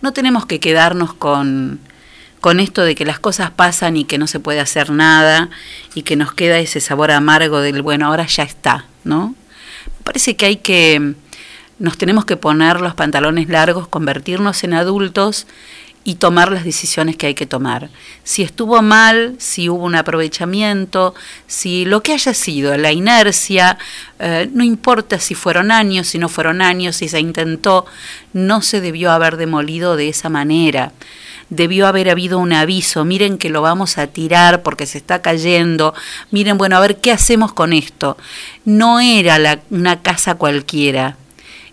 no 0.00 0.14
tenemos 0.14 0.46
que 0.46 0.60
quedarnos 0.60 1.12
con, 1.12 1.78
con 2.40 2.58
esto 2.58 2.82
de 2.82 2.94
que 2.94 3.04
las 3.04 3.20
cosas 3.20 3.50
pasan 3.50 3.98
y 3.98 4.04
que 4.04 4.16
no 4.16 4.26
se 4.26 4.40
puede 4.40 4.60
hacer 4.60 4.88
nada 4.88 5.50
y 5.94 6.04
que 6.04 6.16
nos 6.16 6.32
queda 6.32 6.58
ese 6.58 6.80
sabor 6.80 7.10
amargo 7.10 7.60
del 7.60 7.82
bueno, 7.82 8.06
ahora 8.06 8.24
ya 8.24 8.44
está, 8.44 8.86
¿no? 9.04 9.34
Parece 10.02 10.36
que 10.36 10.46
hay 10.46 10.56
que, 10.56 11.16
nos 11.78 11.98
tenemos 11.98 12.24
que 12.24 12.38
poner 12.38 12.80
los 12.80 12.94
pantalones 12.94 13.50
largos, 13.50 13.88
convertirnos 13.88 14.64
en 14.64 14.72
adultos 14.72 15.46
y 16.02 16.14
tomar 16.14 16.50
las 16.50 16.64
decisiones 16.64 17.16
que 17.16 17.26
hay 17.26 17.34
que 17.34 17.46
tomar. 17.46 17.90
Si 18.24 18.42
estuvo 18.42 18.80
mal, 18.80 19.34
si 19.38 19.68
hubo 19.68 19.84
un 19.84 19.94
aprovechamiento, 19.94 21.14
si 21.46 21.84
lo 21.84 22.02
que 22.02 22.14
haya 22.14 22.32
sido, 22.32 22.76
la 22.76 22.90
inercia, 22.90 23.76
eh, 24.18 24.48
no 24.52 24.64
importa 24.64 25.18
si 25.18 25.34
fueron 25.34 25.70
años, 25.70 26.08
si 26.08 26.18
no 26.18 26.28
fueron 26.28 26.62
años, 26.62 26.96
si 26.96 27.08
se 27.08 27.20
intentó, 27.20 27.84
no 28.32 28.62
se 28.62 28.80
debió 28.80 29.12
haber 29.12 29.36
demolido 29.36 29.96
de 29.96 30.08
esa 30.08 30.30
manera. 30.30 30.92
Debió 31.50 31.86
haber 31.86 32.08
habido 32.08 32.38
un 32.38 32.52
aviso, 32.52 33.04
miren 33.04 33.36
que 33.36 33.50
lo 33.50 33.60
vamos 33.60 33.98
a 33.98 34.06
tirar 34.06 34.62
porque 34.62 34.86
se 34.86 34.98
está 34.98 35.20
cayendo, 35.20 35.94
miren, 36.30 36.56
bueno, 36.56 36.76
a 36.76 36.80
ver 36.80 36.98
qué 36.98 37.10
hacemos 37.12 37.52
con 37.52 37.72
esto. 37.72 38.16
No 38.64 39.00
era 39.00 39.60
una 39.70 40.00
casa 40.00 40.36
cualquiera, 40.36 41.16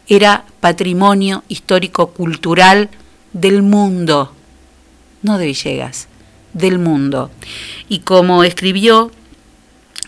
era 0.08 0.46
patrimonio 0.60 1.44
histórico 1.48 2.08
cultural 2.08 2.90
del 3.40 3.62
mundo, 3.62 4.34
no 5.22 5.38
de 5.38 5.46
Villegas, 5.46 6.08
del 6.54 6.80
mundo. 6.80 7.32
Y 7.88 8.00
como 8.00 8.44
escribió 8.44 9.12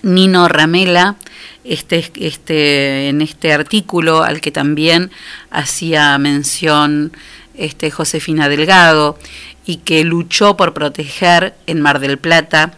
Nino 0.01 0.47
Ramela 0.47 1.15
este, 1.63 2.11
este, 2.15 3.09
en 3.09 3.21
este 3.21 3.53
artículo 3.53 4.23
al 4.23 4.41
que 4.41 4.51
también 4.51 5.11
hacía 5.51 6.17
mención 6.17 7.11
este, 7.55 7.91
Josefina 7.91 8.49
Delgado 8.49 9.17
y 9.65 9.77
que 9.77 10.03
luchó 10.03 10.57
por 10.57 10.73
proteger 10.73 11.53
en 11.67 11.81
Mar 11.81 11.99
del 11.99 12.17
Plata 12.17 12.73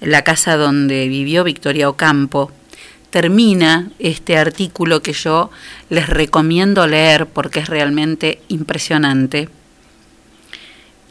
la 0.00 0.22
casa 0.22 0.56
donde 0.56 1.08
vivió 1.08 1.42
Victoria 1.42 1.88
Ocampo, 1.88 2.52
termina 3.10 3.90
este 3.98 4.36
artículo 4.36 5.02
que 5.02 5.14
yo 5.14 5.50
les 5.88 6.08
recomiendo 6.08 6.86
leer 6.86 7.26
porque 7.26 7.60
es 7.60 7.68
realmente 7.68 8.42
impresionante. 8.48 9.48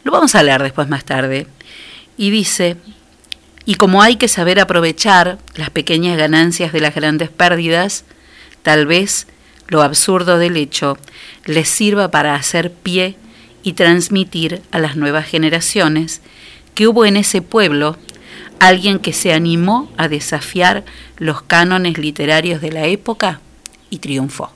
Lo 0.06 0.11
vamos 0.11 0.36
a 0.36 0.44
leer 0.44 0.61
después 0.61 0.88
más 0.88 1.03
tarde. 1.03 1.48
Y 2.15 2.30
dice, 2.30 2.77
y 3.65 3.73
como 3.73 4.03
hay 4.03 4.18
que 4.18 4.27
saber 4.27 4.60
aprovechar 4.60 5.40
las 5.56 5.72
pequeñas 5.72 6.15
ganancias 6.15 6.72
de 6.72 6.80
las 6.80 6.94
grandes 6.94 7.32
pérdidas, 7.32 8.06
tal 8.61 8.86
vez 8.86 9.26
lo 9.68 9.82
absurdo 9.82 10.38
del 10.38 10.57
hecho 10.57 10.99
les 11.45 11.68
sirva 11.68 12.11
para 12.11 12.36
hacer 12.36 12.72
pie 12.72 13.18
y 13.64 13.73
transmitir 13.73 14.61
a 14.69 14.77
las 14.77 14.95
nuevas 14.95 15.26
generaciones 15.26 16.22
que 16.76 16.88
hubo 16.88 17.06
en 17.06 17.18
ese 17.18 17.41
pueblo 17.41 17.98
alguien 18.60 18.99
que 18.99 19.11
se 19.11 19.34
animó 19.34 19.91
a 19.98 20.07
desafiar 20.07 20.86
los 21.18 21.41
cánones 21.41 21.98
literarios 21.98 22.61
de 22.61 22.72
la 22.72 22.86
época 22.86 23.41
y 23.90 23.98
triunfó. 23.98 24.55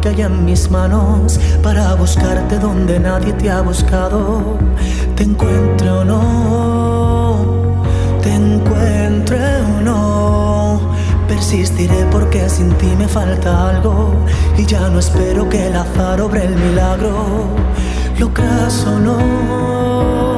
Que 0.00 0.08
hay 0.10 0.22
en 0.22 0.44
mis 0.44 0.70
manos 0.70 1.38
para 1.62 1.94
buscarte 1.94 2.58
donde 2.58 2.98
nadie 3.00 3.32
te 3.32 3.50
ha 3.50 3.60
buscado. 3.60 4.58
Te 5.16 5.24
encuentre 5.24 5.90
o 5.90 6.04
no, 6.04 7.82
te 8.22 8.34
encuentre 8.34 9.38
o 9.62 9.80
no, 9.82 10.80
persistiré 11.26 12.06
porque 12.10 12.48
sin 12.48 12.70
ti 12.74 12.94
me 12.96 13.08
falta 13.08 13.70
algo 13.70 14.14
y 14.56 14.64
ya 14.64 14.88
no 14.88 14.98
espero 14.98 15.48
que 15.48 15.66
el 15.66 15.76
azar 15.76 16.20
obre 16.20 16.44
el 16.44 16.54
milagro. 16.54 17.46
Lo 18.18 18.32
creas 18.32 18.84
o 18.86 18.98
no 18.98 20.37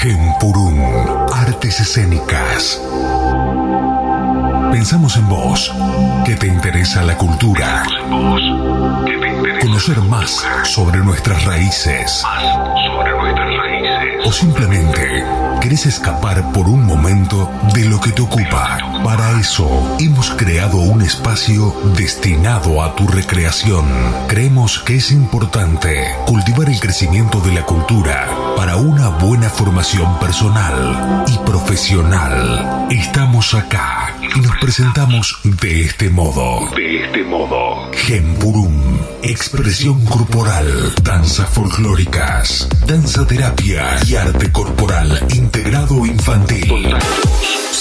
Gempurún, 0.00 0.80
Artes 1.34 1.80
Escénicas. 1.80 2.80
Pensamos 4.72 5.16
en 5.16 5.28
vos, 5.28 5.74
que 6.24 6.36
te 6.36 6.46
interesa 6.46 7.02
la 7.02 7.16
cultura. 7.16 7.82
Conocer 9.60 10.00
más 10.02 10.46
sobre 10.64 10.98
nuestras 10.98 11.44
raíces. 11.44 12.22
O 14.24 14.32
simplemente 14.32 15.24
querés 15.60 15.86
escapar 15.86 16.52
por 16.52 16.68
un 16.68 16.86
momento 16.86 17.50
de 17.74 17.84
lo 17.84 18.00
que 18.00 18.12
te 18.12 18.22
ocupa. 18.22 18.78
Para 19.06 19.38
eso 19.38 19.96
hemos 20.00 20.32
creado 20.32 20.78
un 20.78 21.00
espacio 21.00 21.72
destinado 21.96 22.82
a 22.82 22.96
tu 22.96 23.06
recreación. 23.06 23.86
Creemos 24.26 24.80
que 24.80 24.96
es 24.96 25.12
importante 25.12 26.04
cultivar 26.26 26.68
el 26.68 26.80
crecimiento 26.80 27.38
de 27.38 27.52
la 27.52 27.64
cultura 27.64 28.28
para 28.56 28.74
una 28.74 29.10
buena 29.10 29.48
formación 29.48 30.18
personal 30.18 31.24
y 31.28 31.38
profesional. 31.48 32.88
Estamos 32.90 33.54
acá 33.54 34.12
y 34.20 34.40
nos 34.40 34.56
presentamos 34.56 35.38
de 35.44 35.82
este 35.82 36.10
modo. 36.10 36.68
De 36.74 37.04
este 37.04 37.22
modo. 37.22 37.92
Gempurum, 37.92 38.98
expresión 39.22 40.04
corporal, 40.06 40.92
danzas 41.04 41.48
folclóricas, 41.50 42.68
danza 42.88 43.24
terapia 43.24 44.00
y 44.04 44.16
arte 44.16 44.50
corporal 44.50 45.24
integrado 45.32 46.04
infantil. 46.04 46.92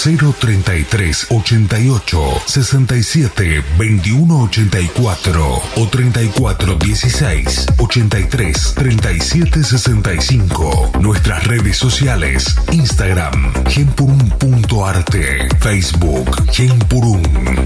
033 0.06 1.15
88 1.30 2.44
67 2.46 3.64
21 3.78 4.44
84 4.44 5.62
o 5.78 5.88
34 5.88 6.78
16 6.78 7.66
83 7.78 8.74
37 8.74 9.64
65. 9.64 10.92
Nuestras 11.00 11.44
redes 11.46 11.78
sociales: 11.78 12.56
Instagram, 12.72 13.54
gempurum.arte, 13.68 15.48
Facebook, 15.60 16.52
Gempurum, 16.52 17.22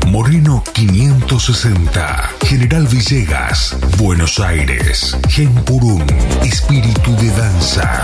Moreno 0.08 0.64
560, 0.74 2.32
General 2.46 2.88
Villegas, 2.88 3.76
Buenos 3.98 4.40
Aires, 4.40 5.18
Gempurum, 5.28 6.06
espíritu 6.44 7.16
de 7.16 7.30
danza. 7.32 8.04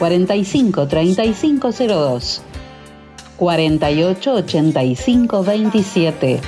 45 0.00 0.88
3502 0.88 2.42
48 3.36 4.34
85 4.34 5.42
27 5.44 6.40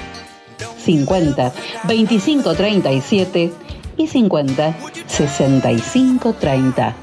50 0.78 1.52
25 1.84 2.54
37 2.54 3.52
y 3.98 4.06
50 4.06 4.74
65 5.06 6.32
30. 6.32 6.96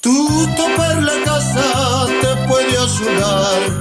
Tú 0.00 0.46
topar 0.56 1.02
la 1.02 1.24
casa 1.24 2.06
te 2.20 2.46
puede 2.46 2.78
ayudar 2.78 3.75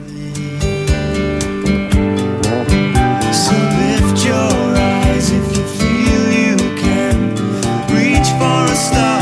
está. 8.78 9.17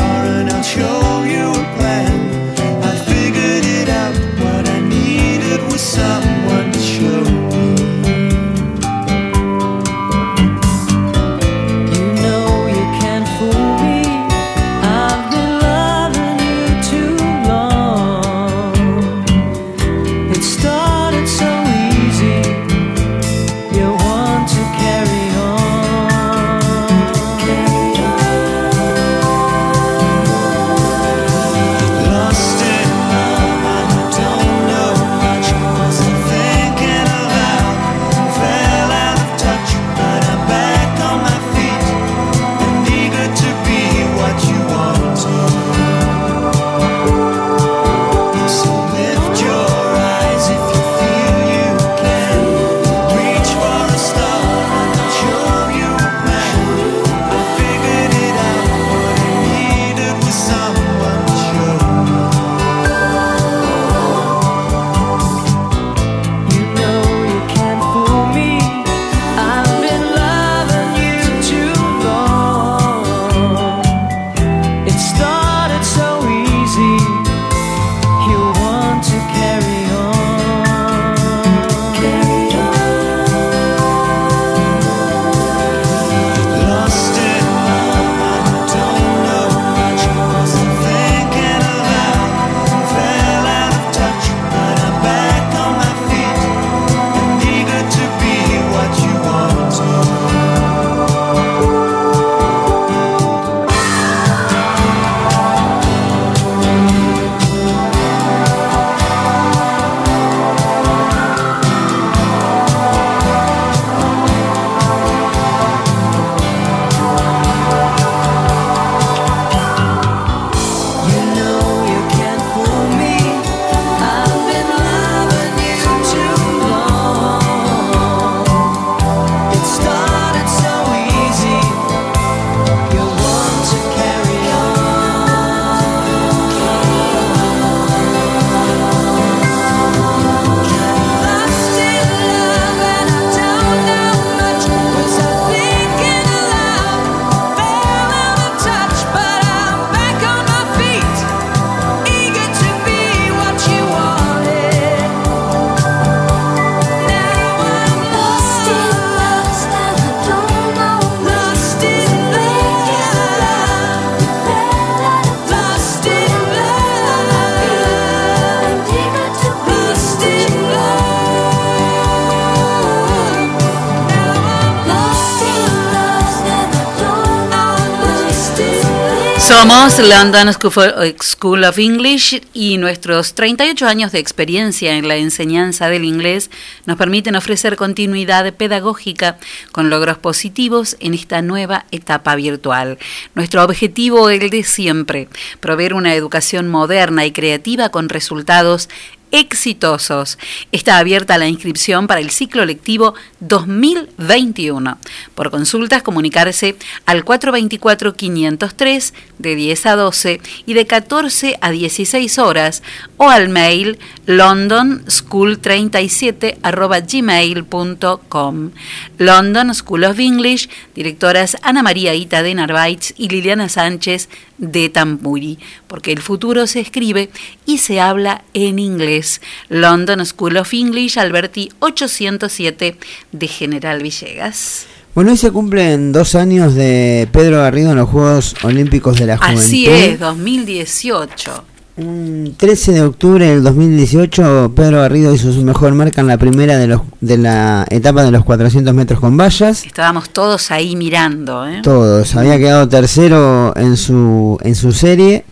Somos 179.88 180.08
London 180.08 180.48
eh, 180.48 181.16
School 181.22 181.62
of 181.62 181.78
English 181.78 182.42
y 182.52 182.76
nuestros 182.76 183.34
38 183.34 183.86
años 183.86 184.10
de 184.10 184.18
experiencia 184.18 184.96
en 184.96 185.06
la 185.06 185.14
enseñanza 185.14 185.88
del 185.88 186.04
inglés 186.04 186.50
nos 186.86 186.96
permiten 186.96 187.36
ofrecer 187.36 187.76
continuidad 187.76 188.52
pedagógica 188.54 189.38
con 189.70 189.88
logros 189.88 190.18
positivos 190.18 190.96
en 190.98 191.14
esta 191.14 191.40
nueva 191.40 191.84
etapa 191.92 192.34
virtual. 192.34 192.98
Nuestro 193.36 193.62
objetivo 193.62 194.28
es 194.28 194.42
el 194.42 194.50
de 194.50 194.64
siempre, 194.64 195.28
proveer 195.60 195.94
una 195.94 196.16
educación 196.16 196.66
moderna 196.66 197.24
y 197.24 197.30
creativa 197.30 197.90
con 197.90 198.08
resultados 198.08 198.88
exitosos. 199.30 200.38
Está 200.72 200.98
abierta 200.98 201.38
la 201.38 201.46
inscripción 201.48 202.06
para 202.06 202.20
el 202.20 202.30
ciclo 202.30 202.64
lectivo 202.64 203.14
2021. 203.40 204.98
Por 205.34 205.50
consultas, 205.50 206.02
comunicarse 206.02 206.76
al 207.04 207.24
424-503 207.24 209.12
de 209.38 209.54
10 209.54 209.86
a 209.86 209.96
12 209.96 210.40
y 210.66 210.74
de 210.74 210.86
14 210.86 211.58
a 211.60 211.70
16 211.70 212.38
horas 212.38 212.82
o 213.16 213.28
al 213.28 213.48
mail 213.48 213.98
londonschool37 214.26 216.58
arroba 216.62 217.00
gmail.com. 217.00 218.70
London 219.18 219.74
School 219.74 220.04
of 220.04 220.18
English, 220.18 220.68
directoras 220.94 221.56
Ana 221.62 221.82
María 221.82 222.14
Ita 222.14 222.42
de 222.42 222.54
Narváez 222.54 223.14
y 223.16 223.28
Liliana 223.28 223.68
Sánchez 223.68 224.28
de 224.58 224.88
Tamburi, 224.88 225.58
porque 225.86 226.12
el 226.12 226.20
futuro 226.20 226.66
se 226.66 226.80
escribe 226.80 227.30
y 227.64 227.78
se 227.78 228.00
habla 228.00 228.44
en 228.54 228.78
inglés. 228.78 229.40
London 229.68 230.24
School 230.24 230.56
of 230.56 230.72
English, 230.72 231.18
Alberti 231.18 231.70
807 231.80 232.98
de 233.32 233.48
General 233.48 234.02
Villegas. 234.02 234.86
Bueno, 235.14 235.30
hoy 235.30 235.38
se 235.38 235.50
cumplen 235.50 236.12
dos 236.12 236.34
años 236.34 236.74
de 236.74 237.26
Pedro 237.32 237.58
Garrido 237.58 237.92
en 237.92 237.96
los 237.96 238.10
Juegos 238.10 238.54
Olímpicos 238.62 239.18
de 239.18 239.26
la 239.26 239.38
Juventud. 239.38 239.62
Así 239.62 239.86
es, 239.86 240.20
2018. 240.20 241.64
Un 241.98 242.54
13 242.58 242.92
de 242.92 243.02
octubre 243.02 243.46
del 243.46 243.62
2018, 243.62 244.72
Pedro 244.76 244.98
Garrido 244.98 245.34
hizo 245.34 245.50
su 245.50 245.62
mejor 245.62 245.94
marca 245.94 246.20
en 246.20 246.26
la 246.26 246.36
primera 246.36 246.76
de, 246.76 246.88
los, 246.88 247.00
de 247.22 247.38
la 247.38 247.86
etapa 247.88 248.22
de 248.22 248.30
los 248.30 248.44
400 248.44 248.92
metros 248.92 249.18
con 249.18 249.38
vallas. 249.38 249.86
Estábamos 249.86 250.28
todos 250.28 250.70
ahí 250.70 250.94
mirando, 250.94 251.66
¿eh? 251.66 251.80
Todos. 251.82 252.36
Había 252.36 252.58
quedado 252.58 252.86
tercero 252.86 253.74
en 253.76 253.96
su, 253.96 254.58
en 254.62 254.74
su 254.74 254.92
serie. 254.92 255.46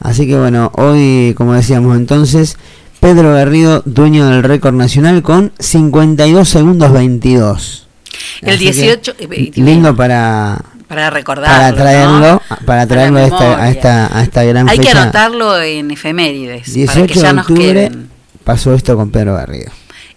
Así 0.00 0.26
que 0.26 0.36
bueno, 0.36 0.72
hoy, 0.74 1.34
como 1.36 1.54
decíamos 1.54 1.96
entonces, 1.96 2.56
Pedro 2.98 3.32
Garrido, 3.34 3.82
dueño 3.84 4.28
del 4.28 4.42
récord 4.42 4.74
nacional 4.74 5.22
con 5.22 5.52
52 5.60 6.48
segundos 6.48 6.90
22. 6.90 7.86
El 8.42 8.48
Así 8.48 8.64
que 8.64 8.72
18, 8.72 9.14
eh, 9.18 9.52
Lindo 9.54 9.94
para, 9.94 10.64
para 10.88 11.10
recordarlo. 11.10 11.56
para 11.56 11.74
traerlo, 11.74 12.18
¿no? 12.20 12.42
para 12.66 12.86
traerlo 12.86 13.18
a 13.18 13.24
esta, 13.24 13.62
a 13.62 13.70
esta, 13.70 14.18
a 14.18 14.22
esta 14.22 14.44
gran 14.44 14.68
Hay 14.68 14.78
que 14.78 14.86
fecha. 14.86 15.02
anotarlo 15.02 15.60
en 15.60 15.90
efemérides. 15.90 16.72
18 16.72 16.92
para 16.94 17.06
que 17.06 17.14
ya 17.14 17.28
de 17.28 17.32
nos 17.34 17.42
octubre 17.50 17.72
queden. 17.72 18.10
pasó 18.44 18.74
esto 18.74 18.96
con 18.96 19.10
Pedro 19.10 19.34
Garrido. 19.34 19.70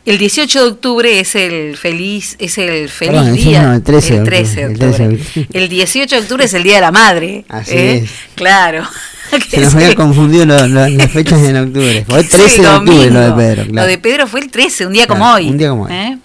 El 0.06 0.18
18 0.18 0.64
de 0.64 0.70
octubre 0.72 1.20
es 1.20 1.36
el 1.36 1.76
feliz, 1.78 2.36
es 2.40 2.58
el 2.58 2.90
feliz 2.90 3.12
Perdón, 3.14 3.34
día. 3.36 3.62
no, 3.64 3.74
el 3.76 3.84
13 3.84 4.10
de 4.10 4.16
el 4.16 4.22
octubre, 4.24 4.38
13 4.40 4.56
de 4.56 4.66
el 4.72 4.80
13 4.80 4.98
de 5.04 5.08
octubre. 5.10 5.24
octubre. 5.28 5.48
El 5.64 5.70
18 5.70 6.16
de 6.16 6.22
octubre 6.22 6.46
es 6.46 6.54
el 6.54 6.64
día 6.64 6.76
de 6.76 6.82
la 6.82 6.92
madre. 6.92 7.46
Así 7.50 7.76
¿eh? 7.76 7.98
es. 7.98 8.10
Claro. 8.36 8.88
Se 9.50 9.60
nos 9.62 9.76
había 9.76 9.96
confundido 9.96 10.46
lo- 10.46 10.68
lo- 10.68 10.88
las 10.90 11.12
fechas 11.12 11.42
en 11.44 11.58
octubre. 11.58 12.06
Fue 12.08 12.20
el 12.20 12.30
13 12.30 12.62
de 12.62 12.68
octubre 12.68 13.12
lo 13.12 13.20
de 13.22 13.32
Pedro. 13.34 13.64
Lo 13.66 13.72
claro. 13.72 13.88
de 13.88 13.98
Pedro 13.98 14.28
fue 14.28 14.40
el 14.42 14.50
13, 14.52 14.88
un 14.88 14.94
día 14.94 15.06
Claro, 15.08 15.20
como 15.22 15.34
hoy. 15.34 15.50
un 15.50 15.58
día 15.58 15.70
como 15.70 15.84
hoy. 15.84 15.92
¿eh? 15.94 16.18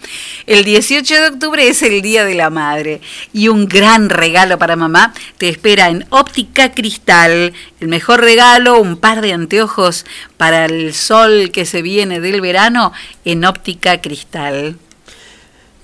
El 0.47 0.65
18 0.65 1.15
de 1.15 1.27
octubre 1.29 1.67
es 1.69 1.83
el 1.83 2.03
Día 2.03 2.25
de 2.25 2.35
la 2.35 2.51
Madre 2.51 3.01
y 3.33 3.49
un 3.49 3.67
gran 3.67 4.11
regalo 4.11 4.59
para 4.59 4.77
mamá 4.77 5.15
te 5.39 5.49
espera 5.49 5.89
en 5.89 6.05
Óptica 6.11 6.73
Cristal. 6.73 7.53
El 7.81 7.89
mejor 7.89 8.21
regalo, 8.21 8.79
un 8.81 8.97
par 8.99 9.21
de 9.23 9.33
anteojos 9.33 10.05
para 10.37 10.67
el 10.67 10.93
sol 10.93 11.51
que 11.53 11.65
se 11.65 11.81
viene 11.83 12.21
del 12.21 12.41
verano 12.43 12.93
en 13.25 13.45
Óptica 13.45 14.01
Cristal. 14.03 14.77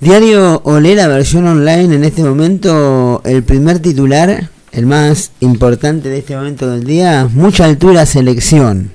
Diario 0.01 0.63
Olé, 0.65 0.95
la 0.95 1.09
versión 1.09 1.47
online 1.47 1.95
en 1.95 2.05
este 2.05 2.23
momento, 2.23 3.21
el 3.25 3.43
primer 3.43 3.81
titular, 3.81 4.49
el 4.73 4.87
más 4.87 5.33
importante 5.41 6.09
de 6.09 6.19
este 6.19 6.37
momento 6.37 6.69
del 6.71 6.85
día, 6.85 7.29
mucha 7.33 7.65
altura 7.65 8.07
selección. 8.07 8.93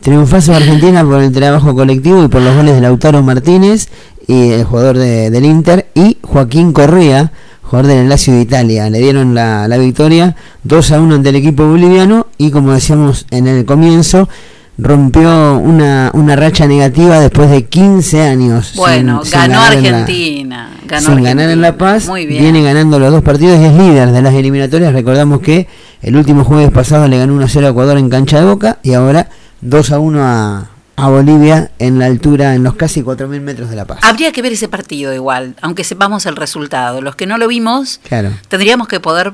Triunfazo 0.00 0.52
de 0.52 0.56
Argentina 0.58 1.04
por 1.04 1.20
el 1.20 1.32
trabajo 1.32 1.74
colectivo 1.74 2.24
y 2.24 2.28
por 2.28 2.40
los 2.42 2.54
goles 2.56 2.74
de 2.74 2.80
Lautaro 2.80 3.22
Martínez, 3.22 3.88
y 4.26 4.50
el 4.52 4.64
jugador 4.64 4.96
de- 4.96 5.30
del 5.30 5.44
Inter, 5.44 5.86
y 5.94 6.16
Joaquín 6.22 6.72
Correa, 6.72 7.30
jugador 7.62 7.86
del 7.88 8.08
Lazio 8.08 8.32
de 8.34 8.40
Italia. 8.42 8.88
Le 8.88 8.98
dieron 9.00 9.34
la, 9.34 9.68
la 9.68 9.76
victoria 9.76 10.34
2 10.62 10.92
a 10.92 11.00
1 11.00 11.14
ante 11.16 11.28
el 11.28 11.36
equipo 11.36 11.66
boliviano 11.66 12.26
y 12.38 12.50
como 12.50 12.72
decíamos 12.72 13.26
en 13.30 13.46
el 13.46 13.64
comienzo, 13.66 14.28
rompió 14.78 15.58
una, 15.58 16.10
una 16.14 16.36
racha 16.36 16.66
negativa 16.66 17.20
después 17.20 17.50
de 17.50 17.64
15 17.66 18.22
años. 18.22 18.72
Bueno, 18.76 19.22
sin 19.24 19.32
ganó 19.32 19.60
Argentina. 19.60 20.70
Ganó 20.84 21.06
sin 21.14 21.22
ganar 21.24 21.48
en 21.50 21.60
La 21.60 21.76
Paz, 21.76 22.10
viene 22.12 22.62
ganando 22.62 22.98
los 22.98 23.10
dos 23.10 23.22
partidos 23.22 23.58
y 23.60 23.64
es 23.64 23.72
líder 23.74 24.10
de 24.12 24.22
las 24.22 24.34
eliminatorias. 24.34 24.92
Recordamos 24.92 25.40
que 25.40 25.66
el 26.02 26.16
último 26.16 26.44
jueves 26.44 26.70
pasado 26.70 27.08
le 27.08 27.18
ganó 27.18 27.34
1-0 27.40 27.64
a 27.64 27.68
Ecuador 27.70 27.96
en 27.98 28.10
cancha 28.10 28.38
de 28.38 28.44
Boca 28.46 28.78
y 28.82 28.92
ahora 28.92 29.28
2-1 29.64 30.18
a, 30.20 30.70
a 30.96 31.08
Bolivia 31.08 31.70
en 31.78 31.98
la 31.98 32.06
altura, 32.06 32.54
en 32.54 32.62
los 32.62 32.74
casi 32.74 33.02
4.000 33.02 33.40
metros 33.40 33.70
de 33.70 33.76
La 33.76 33.86
Paz. 33.86 33.98
Habría 34.02 34.30
que 34.32 34.42
ver 34.42 34.52
ese 34.52 34.68
partido 34.68 35.12
igual, 35.14 35.54
aunque 35.62 35.84
sepamos 35.84 36.26
el 36.26 36.36
resultado. 36.36 37.00
Los 37.00 37.16
que 37.16 37.26
no 37.26 37.38
lo 37.38 37.48
vimos, 37.48 38.00
Claro. 38.06 38.30
tendríamos 38.48 38.86
que 38.88 39.00
poder 39.00 39.32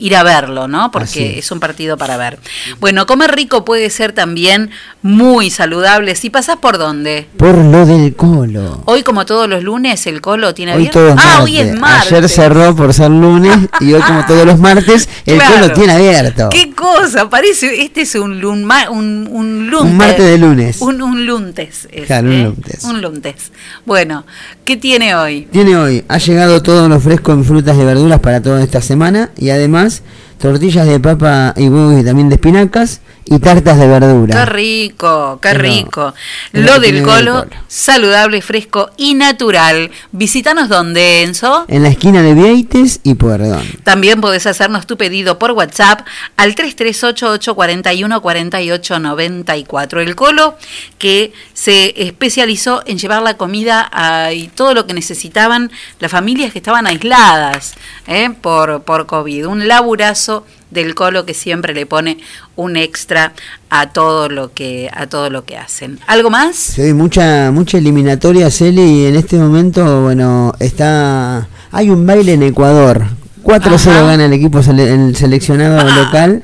ir 0.00 0.16
a 0.16 0.22
verlo, 0.22 0.66
¿no? 0.66 0.90
Porque 0.90 1.38
es. 1.38 1.44
es 1.44 1.50
un 1.52 1.60
partido 1.60 1.96
para 1.96 2.16
ver. 2.16 2.38
Bueno, 2.80 3.06
comer 3.06 3.30
rico 3.34 3.64
puede 3.64 3.90
ser 3.90 4.12
también 4.12 4.70
muy 5.02 5.50
saludable. 5.50 6.14
Si 6.16 6.30
pasás 6.30 6.56
por 6.56 6.78
dónde? 6.78 7.28
Por 7.36 7.56
lo 7.58 7.86
del 7.86 8.16
colo. 8.16 8.82
Hoy, 8.86 9.02
como 9.02 9.26
todos 9.26 9.48
los 9.48 9.62
lunes, 9.62 10.06
el 10.06 10.20
colo 10.20 10.54
tiene 10.54 10.72
Hoy 10.72 10.88
abierto. 10.88 10.98
todo 11.00 11.10
ah, 11.12 11.14
martes. 11.14 11.40
hoy 11.44 11.58
es 11.58 11.78
martes. 11.78 12.12
Ayer 12.12 12.28
cerró 12.28 12.74
por 12.74 12.92
ser 12.94 13.10
lunes 13.10 13.56
y 13.80 13.92
hoy 13.92 14.00
como 14.02 14.24
todos 14.26 14.46
los 14.46 14.58
martes 14.58 15.08
el 15.26 15.36
Claro. 15.40 15.54
colo 15.54 15.72
tiene 15.72 15.92
abierto. 15.92 16.48
¿Qué 16.50 16.72
cosa? 16.74 17.28
Parece, 17.28 17.82
este 17.82 18.02
es 18.02 18.14
un, 18.14 18.40
lun, 18.40 18.68
un, 18.90 19.28
un 19.30 19.70
luntes. 19.70 19.90
Un 19.90 19.96
martes 19.96 20.24
de 20.26 20.38
lunes. 20.38 20.80
Un, 20.80 21.02
un 21.02 21.26
luntes. 21.26 21.88
es, 21.92 22.06
Claro, 22.06 22.28
un 22.28 22.32
¿eh? 22.34 22.42
luntes. 22.44 22.84
Un 22.84 23.00
luntes. 23.02 23.52
Bueno, 23.84 24.24
¿qué 24.64 24.76
tiene 24.76 25.14
hoy? 25.14 25.48
Tiene 25.50 25.76
hoy, 25.76 26.04
ha 26.08 26.18
llegado 26.18 26.62
todo 26.62 26.88
lo 26.88 27.00
fresco 27.00 27.32
en 27.32 27.44
frutas 27.44 27.76
y 27.76 27.84
verduras 27.84 28.20
para 28.20 28.40
toda 28.40 28.62
esta 28.62 28.80
semana 28.80 29.30
y 29.36 29.50
además 29.50 29.89
personas 29.90 30.02
tortillas 30.40 30.86
de 30.86 30.98
papa 30.98 31.54
y 31.56 31.68
huevos 31.68 32.00
y 32.00 32.04
también 32.04 32.28
de 32.28 32.36
espinacas 32.36 33.00
y 33.26 33.38
tartas 33.38 33.78
de 33.78 33.86
verdura. 33.86 34.34
Qué 34.34 34.46
rico, 34.50 35.38
qué 35.40 35.50
Pero, 35.50 35.62
rico. 35.62 36.14
Lo 36.52 36.80
del 36.80 37.02
colo, 37.02 37.46
saludable, 37.68 38.42
fresco 38.42 38.90
y 38.96 39.14
natural. 39.14 39.90
Visítanos 40.10 40.68
donde, 40.68 41.22
Enzo. 41.22 41.64
En 41.68 41.82
la 41.84 41.90
esquina 41.90 42.22
de 42.22 42.34
Vieites 42.34 43.00
y 43.04 43.14
Pueyrredón. 43.14 43.62
También 43.84 44.20
podés 44.20 44.46
hacernos 44.46 44.86
tu 44.86 44.96
pedido 44.96 45.38
por 45.38 45.52
WhatsApp 45.52 46.00
al 46.36 46.54
3388 46.56 47.54
41 47.54 48.20
48 48.20 48.98
94. 48.98 50.00
El 50.00 50.16
Colo 50.16 50.56
que 50.98 51.32
se 51.54 51.94
especializó 52.02 52.82
en 52.86 52.98
llevar 52.98 53.22
la 53.22 53.34
comida 53.36 53.88
a- 53.92 54.32
y 54.32 54.48
todo 54.48 54.74
lo 54.74 54.86
que 54.86 54.94
necesitaban 54.94 55.70
las 56.00 56.10
familias 56.10 56.52
que 56.52 56.58
estaban 56.58 56.86
aisladas 56.86 57.74
¿eh? 58.08 58.30
por, 58.40 58.82
por 58.82 59.06
COVID. 59.06 59.46
Un 59.46 59.68
laburazo 59.68 60.29
del 60.70 60.94
Colo 60.94 61.24
que 61.26 61.34
siempre 61.34 61.74
le 61.74 61.84
pone 61.86 62.18
un 62.56 62.76
extra 62.76 63.32
a 63.70 63.88
todo 63.90 64.28
lo 64.28 64.52
que 64.52 64.88
a 64.92 65.06
todo 65.06 65.30
lo 65.30 65.44
que 65.44 65.56
hacen. 65.56 65.98
¿Algo 66.06 66.30
más? 66.30 66.74
Ve 66.76 66.94
mucha 66.94 67.50
mucha 67.52 67.78
eliminatoria, 67.78 68.50
Celi, 68.50 68.82
y 68.82 69.06
en 69.06 69.16
este 69.16 69.36
momento, 69.36 70.02
bueno, 70.02 70.52
está 70.60 71.48
hay 71.72 71.90
un 71.90 72.06
baile 72.06 72.34
en 72.34 72.42
Ecuador. 72.42 73.04
4-0 73.42 73.74
Ajá. 73.74 74.02
gana 74.02 74.26
el 74.26 74.32
equipo 74.34 74.58
sele- 74.62 74.92
el 74.92 75.16
seleccionado 75.16 75.82
local. 76.04 76.42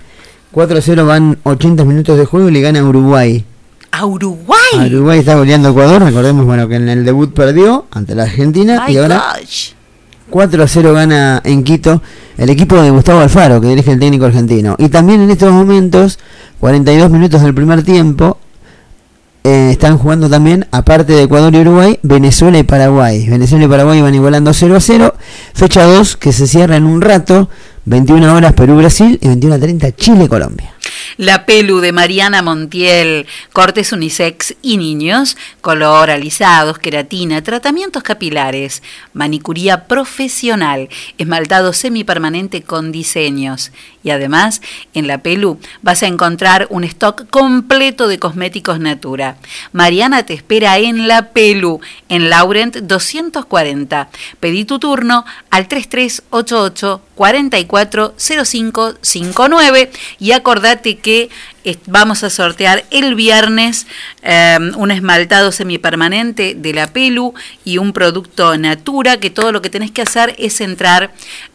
4-0 0.54 1.06
van 1.06 1.38
80 1.42 1.84
minutos 1.84 2.16
de 2.18 2.24
juego 2.24 2.48
y 2.48 2.52
le 2.52 2.60
gana 2.62 2.80
a 2.80 2.84
Uruguay. 2.84 3.44
A 3.92 4.06
Uruguay. 4.06 4.56
A 4.78 4.84
Uruguay 4.86 5.18
está 5.20 5.34
goleando 5.36 5.68
Ecuador, 5.70 6.02
recordemos 6.02 6.44
bueno 6.46 6.66
que 6.68 6.76
en 6.76 6.88
el 6.88 7.04
debut 7.04 7.32
perdió 7.34 7.86
ante 7.90 8.14
la 8.14 8.24
Argentina 8.24 8.84
My 8.86 8.94
y 8.94 8.96
ahora 8.98 9.22
gosh. 9.38 9.70
4 10.30 10.62
a 10.62 10.68
0 10.68 10.92
gana 10.92 11.40
en 11.44 11.62
Quito 11.62 12.02
el 12.36 12.50
equipo 12.50 12.76
de 12.80 12.90
Gustavo 12.90 13.20
Alfaro, 13.20 13.60
que 13.60 13.68
dirige 13.68 13.92
el 13.92 14.00
técnico 14.00 14.26
argentino. 14.26 14.76
Y 14.78 14.88
también 14.88 15.20
en 15.20 15.30
estos 15.30 15.52
momentos, 15.52 16.18
42 16.60 17.10
minutos 17.10 17.42
del 17.42 17.54
primer 17.54 17.82
tiempo, 17.82 18.38
eh, 19.44 19.70
están 19.70 19.96
jugando 19.96 20.28
también, 20.28 20.66
aparte 20.72 21.12
de 21.12 21.22
Ecuador 21.22 21.54
y 21.54 21.60
Uruguay, 21.60 21.98
Venezuela 22.02 22.58
y 22.58 22.64
Paraguay. 22.64 23.28
Venezuela 23.28 23.64
y 23.64 23.68
Paraguay 23.68 24.02
van 24.02 24.14
igualando 24.14 24.52
0 24.52 24.76
a 24.76 24.80
0. 24.80 25.14
Fecha 25.54 25.84
2 25.84 26.16
que 26.16 26.32
se 26.32 26.46
cierra 26.46 26.76
en 26.76 26.84
un 26.84 27.00
rato, 27.00 27.48
21 27.86 28.34
horas 28.34 28.52
Perú-Brasil 28.52 29.16
y 29.22 29.28
21 29.28 29.54
a 29.54 29.58
30 29.60 29.92
Chile-Colombia. 29.94 30.72
La 31.18 31.46
Pelu 31.46 31.78
de 31.78 31.92
Mariana 31.92 32.42
Montiel, 32.42 33.26
cortes 33.52 33.92
unisex 33.92 34.54
y 34.60 34.76
niños, 34.76 35.36
color, 35.60 36.10
alisados, 36.10 36.78
queratina, 36.78 37.42
tratamientos 37.42 38.02
capilares, 38.02 38.82
manicuría 39.14 39.86
profesional, 39.86 40.88
esmaltado 41.16 41.72
semipermanente 41.72 42.62
con 42.62 42.92
diseños. 42.92 43.70
Y 44.02 44.10
además, 44.10 44.60
en 44.94 45.06
La 45.06 45.18
Pelu 45.18 45.58
vas 45.80 46.02
a 46.02 46.06
encontrar 46.06 46.66
un 46.70 46.84
stock 46.84 47.28
completo 47.30 48.08
de 48.08 48.18
cosméticos 48.18 48.78
Natura. 48.78 49.36
Mariana 49.72 50.24
te 50.24 50.34
espera 50.34 50.76
en 50.78 51.08
La 51.08 51.30
Pelu, 51.30 51.80
en 52.08 52.30
Laurent 52.30 52.76
240. 52.76 54.08
Pedí 54.38 54.64
tu 54.64 54.78
turno 54.78 55.24
al 55.50 55.66
3388 55.68 57.00
44 57.16 57.75
440559 57.76 59.90
y 60.18 60.32
acordate 60.32 60.96
que 60.98 61.28
est- 61.64 61.80
vamos 61.86 62.22
a 62.24 62.30
sortear 62.30 62.84
el 62.90 63.14
viernes 63.14 63.86
eh, 64.22 64.58
un 64.76 64.90
esmaltado 64.90 65.52
semipermanente 65.52 66.54
de 66.56 66.72
la 66.72 66.92
Pelu 66.92 67.34
y 67.64 67.78
un 67.78 67.92
producto 67.92 68.56
Natura 68.56 69.18
que 69.18 69.30
todo 69.30 69.52
lo 69.52 69.62
que 69.62 69.70
tenés 69.70 69.90
que 69.90 70.02
hacer 70.02 70.34
es 70.38 70.60
entrar 70.60 71.12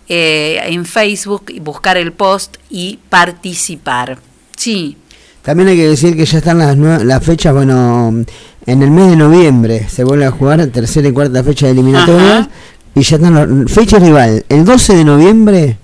eh, 0.10 0.60
en 0.65 0.85
Facebook 0.85 1.45
y 1.49 1.60
buscar 1.60 1.98
el 1.98 2.11
post 2.11 2.57
y 2.69 2.99
participar. 3.10 4.19
Sí. 4.57 4.98
También 5.41 5.69
hay 5.69 5.77
que 5.77 5.88
decir 5.88 6.15
que 6.15 6.26
ya 6.26 6.38
están 6.38 6.60
las, 6.60 6.77
las 6.77 7.23
fechas, 7.23 7.53
bueno, 7.53 8.14
en 8.68 8.84
el 8.84 8.91
mes 8.91 9.10
de 9.10 9.15
noviembre 9.15 9.89
se 9.89 10.03
vuelve 10.03 10.26
a 10.26 10.31
jugar 10.31 10.65
tercera 10.68 11.07
y 11.07 11.11
cuarta 11.11 11.43
fecha 11.43 11.65
de 11.65 11.72
eliminatorias 11.72 12.41
Ajá. 12.41 12.49
y 12.93 13.02
ya 13.02 13.15
están 13.15 13.34
las 13.34 13.73
fecha 13.73 13.98
rival. 13.98 14.45
El 14.49 14.65
12 14.65 14.98
de 14.98 15.03
noviembre 15.03 15.77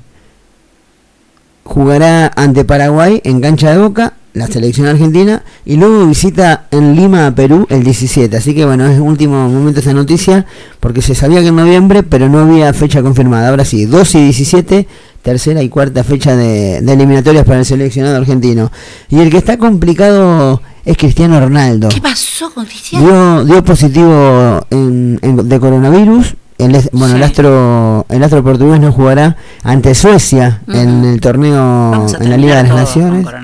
jugará 1.68 2.32
ante 2.36 2.64
Paraguay 2.66 3.22
en 3.24 3.42
cancha 3.42 3.72
de 3.72 3.78
Boca, 3.78 4.14
la 4.34 4.48
selección 4.48 4.88
argentina, 4.88 5.44
y 5.66 5.78
luego 5.78 6.06
visita 6.06 6.68
en 6.72 6.96
Lima 6.96 7.28
a 7.28 7.34
Perú 7.36 7.66
el 7.70 7.84
17. 7.84 8.38
Así 8.38 8.54
que 8.54 8.66
bueno, 8.66 8.86
es 8.88 9.00
último 9.00 9.50
momento 9.50 9.80
esa 9.80 9.94
noticia 9.94 10.46
porque 10.80 11.02
se 11.02 11.16
sabía 11.16 11.42
que 11.42 11.48
en 11.48 11.56
noviembre, 11.56 12.04
pero 12.04 12.30
no 12.30 12.40
había 12.40 12.72
fecha 12.74 13.02
confirmada. 13.02 13.50
Ahora 13.50 13.66
sí, 13.66 13.86
12 13.86 14.20
y 14.20 14.24
17, 14.26 14.88
tercera 15.24 15.62
y 15.64 15.70
cuarta 15.70 16.04
fecha 16.04 16.36
de, 16.36 16.82
de 16.82 16.94
eliminatorias 16.94 17.46
para 17.46 17.60
el 17.60 17.66
seleccionado 17.66 18.16
argentino. 18.18 18.72
Y 19.10 19.20
el 19.20 19.30
que 19.32 19.38
está 19.38 19.58
complicado 19.58 20.62
es 20.86 20.96
Cristiano 20.98 21.40
Ronaldo. 21.40 21.90
¿Qué 21.90 22.00
pasó 22.00 22.52
con 22.54 22.66
Cristiano? 22.66 23.44
Dio, 23.44 23.46
dio 23.46 23.64
positivo 23.64 24.66
en, 24.70 25.20
en- 25.24 25.50
de 25.50 25.60
coronavirus. 25.60 26.36
El, 26.58 26.90
bueno, 26.92 27.16
el 27.16 27.24
astro 27.24 28.06
el 28.10 28.24
astro 28.24 28.44
portugués 28.44 28.80
no 28.80 28.92
jugará 28.92 29.38
ante 29.64 29.94
Suecia 29.94 30.62
en 30.68 31.06
el 31.06 31.22
torneo 31.22 32.08
en 32.20 32.30
la 32.30 32.38
Liga 32.38 32.58
de 32.58 32.70
las 32.70 32.76
Naciones. 32.76 33.28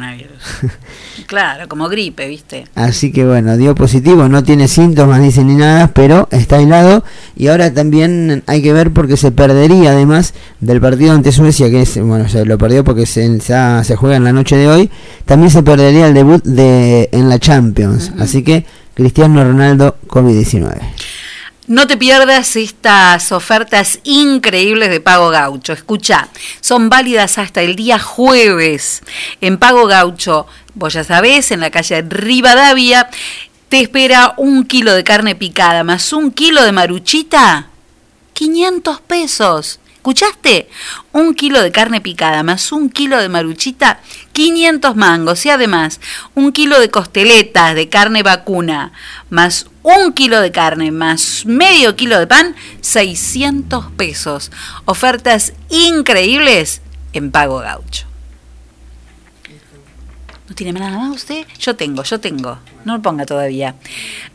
Claro, 1.34 1.68
como 1.68 1.90
gripe, 1.90 2.27
¿viste? 2.27 2.65
Así 2.76 3.11
que 3.11 3.26
bueno, 3.26 3.57
dio 3.57 3.73
positivo, 3.73 4.27
no 4.30 4.44
tiene 4.44 4.68
síntomas, 4.68 5.19
dice 5.19 5.44
ni 5.44 5.56
nada, 5.56 5.88
pero 5.88 6.27
está 6.31 6.57
aislado. 6.57 7.03
Y 7.35 7.48
ahora 7.48 7.73
también 7.73 8.44
hay 8.45 8.61
que 8.61 8.72
ver 8.72 8.91
porque 8.91 9.18
se 9.18 9.31
perdería 9.31 9.91
además 9.91 10.35
del 10.60 10.80
partido 10.80 11.14
ante 11.14 11.31
Suecia, 11.31 11.72
que 11.72 11.81
es, 11.81 11.99
bueno, 12.03 12.30
se 12.30 12.45
lo 12.45 12.57
perdió 12.60 12.84
porque 12.84 13.07
se, 13.07 13.40
se, 13.40 13.84
se 13.84 13.95
juega 13.95 14.18
en 14.18 14.26
la 14.26 14.34
noche 14.34 14.57
de 14.57 14.68
hoy. 14.68 14.91
También 15.26 15.49
se 15.49 15.64
perdería 15.64 16.07
el 16.07 16.14
debut 16.14 16.44
de 16.44 17.10
en 17.11 17.30
la 17.30 17.40
Champions. 17.40 18.11
Así 18.19 18.44
que 18.44 18.65
Cristiano 18.94 19.44
Ronaldo 19.44 19.95
COVID-19. 20.07 20.77
No 21.68 21.88
te 21.88 21.95
pierdas 21.95 22.57
estas 22.57 23.31
ofertas 23.31 23.99
increíbles 24.03 24.90
de 24.90 24.99
Pago 24.99 25.30
Gaucho. 25.30 25.72
Escucha, 25.72 26.27
son 26.60 26.90
válidas 26.90 27.38
hasta 27.38 27.61
el 27.61 27.77
día 27.77 27.99
jueves. 27.99 29.02
En 29.40 29.57
Pago 29.57 29.88
Gaucho, 29.88 30.45
vos 30.73 30.94
ya 30.94 31.06
sabés, 31.06 31.52
en 31.52 31.61
la 31.61 31.72
calle 31.72 32.02
Rivadavia, 32.02 33.10
te 33.69 33.80
espera 33.80 34.34
un 34.35 34.65
kilo 34.65 34.94
de 34.94 35.06
carne 35.06 35.35
picada 35.35 35.85
más 35.85 36.11
un 36.11 36.31
kilo 36.31 36.64
de 36.64 36.73
maruchita. 36.73 37.69
500 38.34 38.99
pesos. 38.99 39.80
¿Escuchaste? 40.04 40.68
Un 41.14 41.34
kilo 41.34 41.64
de 41.64 41.72
carne 41.72 42.02
picada 42.02 42.44
más 42.44 42.74
un 42.74 42.90
kilo 42.90 43.18
de 43.20 43.30
maruchita, 43.30 44.02
500 44.34 44.98
mangos. 44.98 45.46
Y 45.46 45.50
además, 45.50 46.02
un 46.36 46.52
kilo 46.52 46.78
de 46.82 46.90
costeletas 46.90 47.74
de 47.74 47.88
carne 47.88 48.22
vacuna 48.22 48.92
más 49.30 49.68
un 49.82 50.12
kilo 50.12 50.42
de 50.42 50.52
carne 50.52 50.92
más 50.92 51.46
medio 51.46 51.96
kilo 51.96 52.20
de 52.20 52.28
pan, 52.28 52.54
600 52.82 53.92
pesos. 53.92 54.52
Ofertas 54.84 55.54
increíbles 55.70 56.82
en 57.14 57.32
Pago 57.32 57.60
Gaucho. 57.60 58.12
¿No 60.49 60.56
tiene 60.56 60.74
nada 60.78 60.98
más 60.98 61.15
usted? 61.15 61.45
Yo 61.57 61.76
tengo, 61.78 62.03
yo 62.03 62.20
tengo. 62.20 62.60
No 62.84 62.98
lo 62.98 63.02
ponga 63.02 63.26
todavía. 63.26 63.76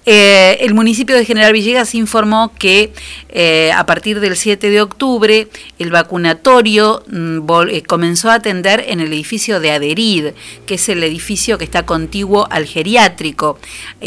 Eh, 0.06 0.56
el 0.62 0.72
municipio 0.72 1.14
de 1.14 1.26
General 1.26 1.52
Villegas 1.52 1.94
informó 1.94 2.50
que 2.58 2.94
eh, 3.28 3.70
a 3.76 3.84
partir 3.84 4.20
del 4.20 4.34
7 4.34 4.70
de 4.70 4.80
octubre 4.80 5.48
el 5.78 5.90
vacunatorio 5.90 7.04
mm, 7.08 7.40
eh, 7.68 7.82
comenzó 7.82 8.30
a 8.30 8.34
atender 8.34 8.86
en 8.88 9.00
el 9.00 9.12
edificio 9.12 9.60
de 9.60 9.70
Aderid, 9.72 10.28
que 10.64 10.76
es 10.76 10.88
el 10.88 11.04
edificio 11.04 11.58
que 11.58 11.64
está 11.64 11.84
contiguo 11.84 12.48
al 12.50 12.64
geriátrico, 12.64 13.58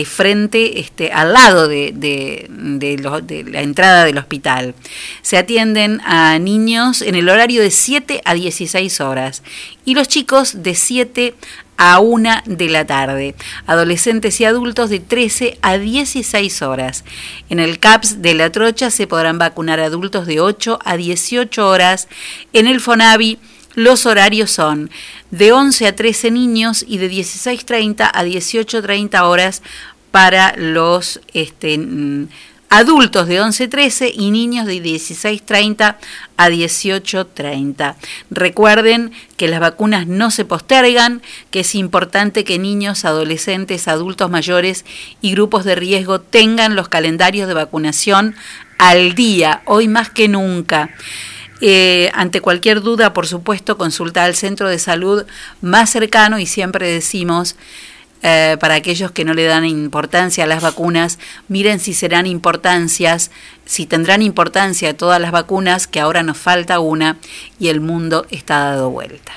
frente, 0.05 0.79
este, 0.79 1.11
al 1.11 1.33
lado 1.33 1.67
de, 1.67 1.91
de- 1.95 2.47
de 2.49 3.43
la 3.47 3.61
entrada 3.61 4.05
del 4.05 4.17
hospital. 4.17 4.73
Se 5.21 5.37
atienden 5.37 6.01
a 6.03 6.39
niños 6.39 7.03
en 7.03 7.13
el 7.13 7.29
horario 7.29 7.61
de 7.61 7.69
7 7.69 8.21
a 8.25 8.33
16 8.33 9.01
horas 9.01 9.43
y 9.85 9.93
los 9.93 10.07
chicos 10.07 10.63
de 10.63 10.73
7 10.73 11.35
a 11.77 11.99
1 11.99 12.43
de 12.45 12.69
la 12.69 12.85
tarde. 12.85 13.35
Adolescentes 13.65 14.39
y 14.39 14.45
adultos 14.45 14.89
de 14.89 14.99
13 14.99 15.57
a 15.61 15.77
16 15.77 16.61
horas. 16.61 17.03
En 17.49 17.59
el 17.59 17.79
CAPS 17.79 18.21
de 18.21 18.33
La 18.33 18.51
Trocha 18.51 18.91
se 18.91 19.07
podrán 19.07 19.37
vacunar 19.37 19.79
adultos 19.79 20.27
de 20.27 20.39
8 20.39 20.79
a 20.83 20.97
18 20.97 21.67
horas. 21.67 22.07
En 22.53 22.67
el 22.67 22.79
FONAVI 22.79 23.39
los 23.75 24.05
horarios 24.05 24.51
son 24.51 24.91
de 25.31 25.53
11 25.53 25.87
a 25.87 25.95
13 25.95 26.31
niños 26.31 26.83
y 26.87 26.97
de 26.97 27.09
16.30 27.09 28.11
a 28.13 28.23
18.30 28.23 29.21
horas 29.23 29.61
para 30.11 30.53
los 30.57 31.21
este, 31.33 31.77
mm, 31.77 32.27
adultos 32.71 33.27
de 33.27 33.41
11-13 33.41 34.13
y 34.15 34.31
niños 34.31 34.65
de 34.65 34.81
16-30 34.81 35.97
a 36.37 36.49
18-30. 36.49 37.95
Recuerden 38.29 39.11
que 39.35 39.49
las 39.49 39.59
vacunas 39.59 40.07
no 40.07 40.31
se 40.31 40.45
postergan, 40.45 41.21
que 41.51 41.59
es 41.59 41.75
importante 41.75 42.45
que 42.45 42.59
niños, 42.59 43.03
adolescentes, 43.03 43.89
adultos 43.89 44.31
mayores 44.31 44.85
y 45.21 45.33
grupos 45.33 45.65
de 45.65 45.75
riesgo 45.75 46.21
tengan 46.21 46.77
los 46.77 46.87
calendarios 46.87 47.49
de 47.49 47.55
vacunación 47.55 48.35
al 48.77 49.15
día, 49.15 49.63
hoy 49.65 49.89
más 49.89 50.09
que 50.09 50.29
nunca. 50.29 50.91
Eh, 51.59 52.09
ante 52.13 52.39
cualquier 52.39 52.81
duda, 52.81 53.11
por 53.11 53.27
supuesto, 53.27 53.77
consulta 53.77 54.23
al 54.23 54.33
centro 54.33 54.69
de 54.69 54.79
salud 54.79 55.25
más 55.59 55.89
cercano 55.89 56.39
y 56.39 56.45
siempre 56.45 56.89
decimos, 56.89 57.57
eh, 58.23 58.57
para 58.59 58.75
aquellos 58.75 59.11
que 59.11 59.25
no 59.25 59.33
le 59.33 59.45
dan 59.45 59.65
importancia 59.65 60.43
a 60.43 60.47
las 60.47 60.61
vacunas, 60.61 61.19
miren 61.47 61.79
si 61.79 61.93
serán 61.93 62.27
importancias, 62.27 63.31
si 63.65 63.85
tendrán 63.85 64.21
importancia 64.21 64.95
todas 64.95 65.19
las 65.19 65.31
vacunas, 65.31 65.87
que 65.87 65.99
ahora 65.99 66.23
nos 66.23 66.37
falta 66.37 66.79
una 66.79 67.17
y 67.59 67.69
el 67.69 67.81
mundo 67.81 68.25
está 68.29 68.59
dado 68.59 68.89
vuelta. 68.89 69.33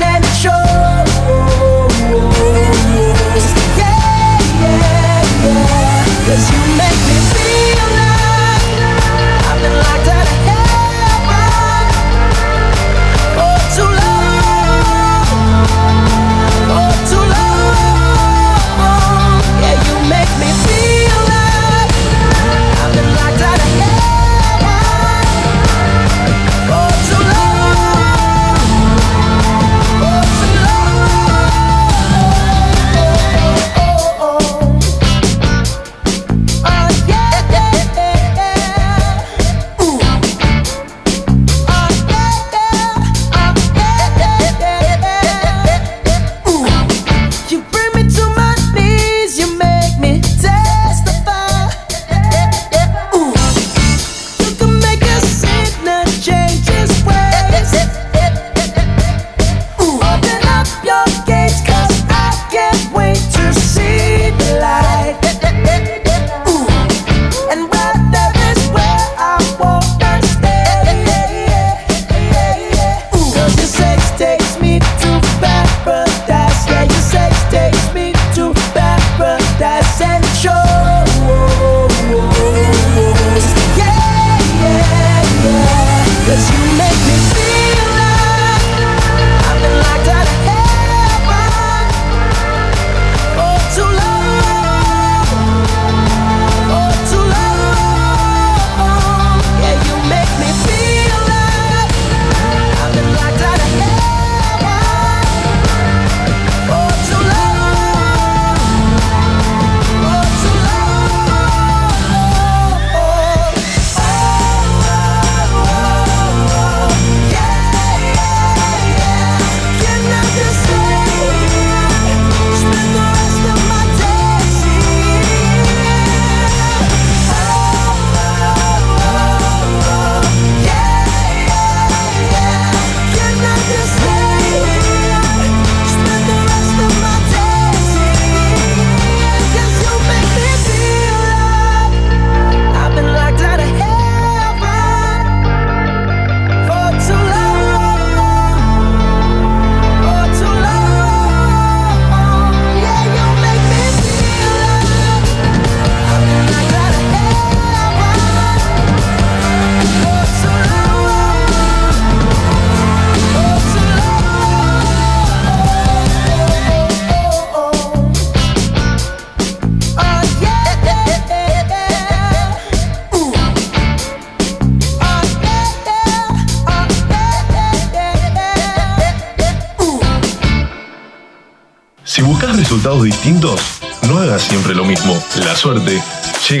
essential 0.00 0.69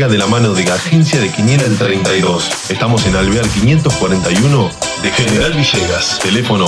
de 0.08 0.16
la 0.16 0.26
mano 0.26 0.54
de 0.54 0.64
la 0.64 0.76
Agencia 0.76 1.20
de 1.20 1.30
Quiniela 1.30 1.64
el 1.64 1.76
32. 1.76 2.70
Estamos 2.70 3.04
en 3.04 3.16
Alvear 3.16 3.46
541 3.46 4.70
de 5.02 5.10
General 5.10 5.52
Villegas. 5.52 6.18
Teléfono 6.20 6.66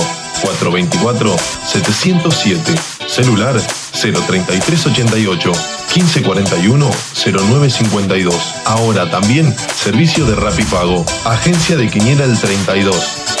424-707. 0.61 2.59
Celular 3.07 3.55
03388 3.91 5.51
1541 5.95 6.91
0952. 7.15 8.35
Ahora 8.65 9.09
también 9.09 9.55
servicio 9.75 10.25
de 10.25 10.35
Rapipago. 10.35 11.03
Agencia 11.25 11.75
de 11.75 11.89
Quiniela 11.89 12.25
el 12.25 12.37
32. 12.37 12.95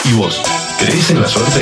¿Y 0.05 0.13
vos? 0.13 0.41
¿Crees 0.79 1.11
en 1.11 1.21
la 1.21 1.27
suerte? 1.27 1.61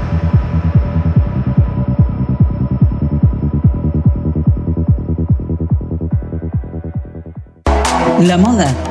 La 8.21 8.37
moda 8.37 8.90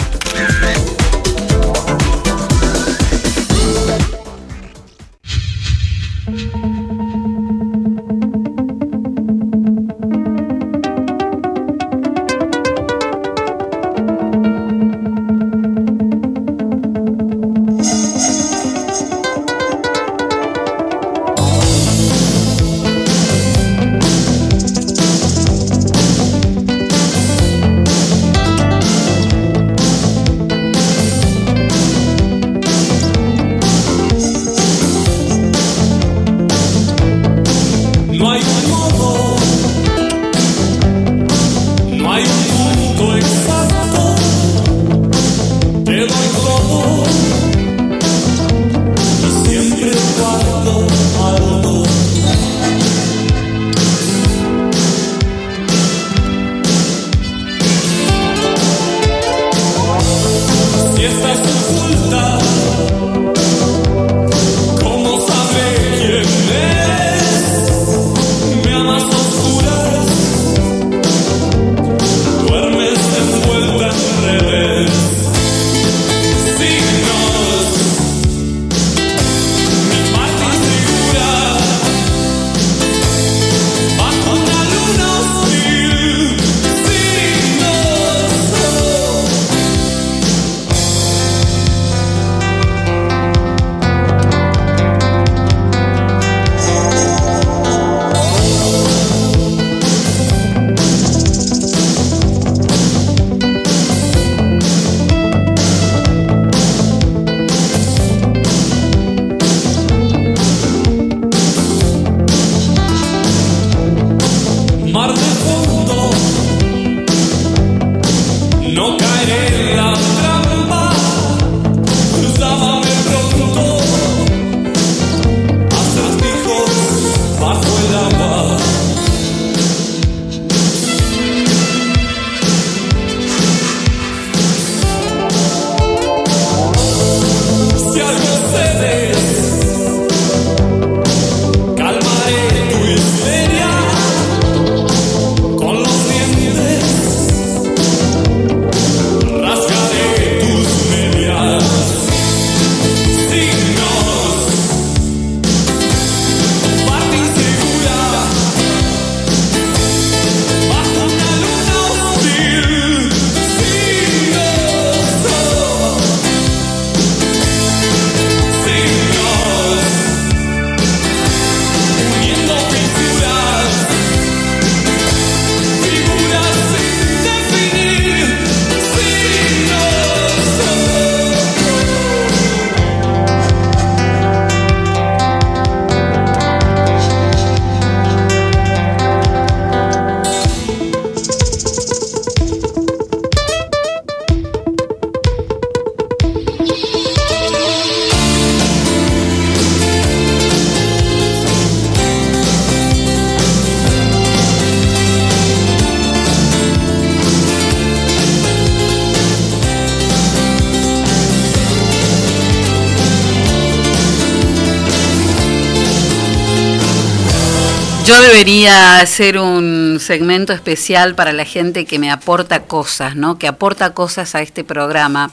Debería 218.41 219.01
hacer 219.01 219.37
un 219.37 219.99
segmento 219.99 220.51
especial 220.51 221.13
para 221.13 221.31
la 221.31 221.45
gente 221.45 221.85
que 221.85 221.99
me 221.99 222.09
aporta 222.09 222.63
cosas, 222.63 223.15
¿no? 223.15 223.37
Que 223.37 223.47
aporta 223.47 223.93
cosas 223.93 224.33
a 224.33 224.41
este 224.41 224.63
programa 224.63 225.29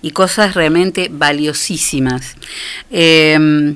y 0.00 0.12
cosas 0.12 0.54
realmente 0.54 1.08
valiosísimas. 1.10 2.36
Eh, 2.92 3.74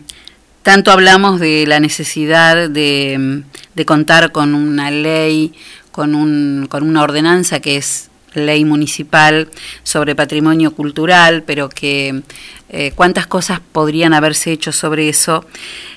tanto 0.62 0.92
hablamos 0.92 1.40
de 1.40 1.66
la 1.66 1.80
necesidad 1.80 2.70
de, 2.70 3.42
de 3.74 3.84
contar 3.84 4.30
con 4.30 4.54
una 4.54 4.92
ley, 4.92 5.52
con, 5.90 6.14
un, 6.14 6.68
con 6.70 6.84
una 6.84 7.02
ordenanza 7.02 7.58
que 7.58 7.78
es 7.78 8.08
ley 8.36 8.64
municipal 8.64 9.48
sobre 9.82 10.14
patrimonio 10.14 10.72
cultural, 10.72 11.42
pero 11.44 11.68
que 11.68 12.22
eh, 12.68 12.92
cuántas 12.94 13.26
cosas 13.26 13.58
podrían 13.72 14.12
haberse 14.12 14.52
hecho 14.52 14.70
sobre 14.72 15.08
eso. 15.08 15.46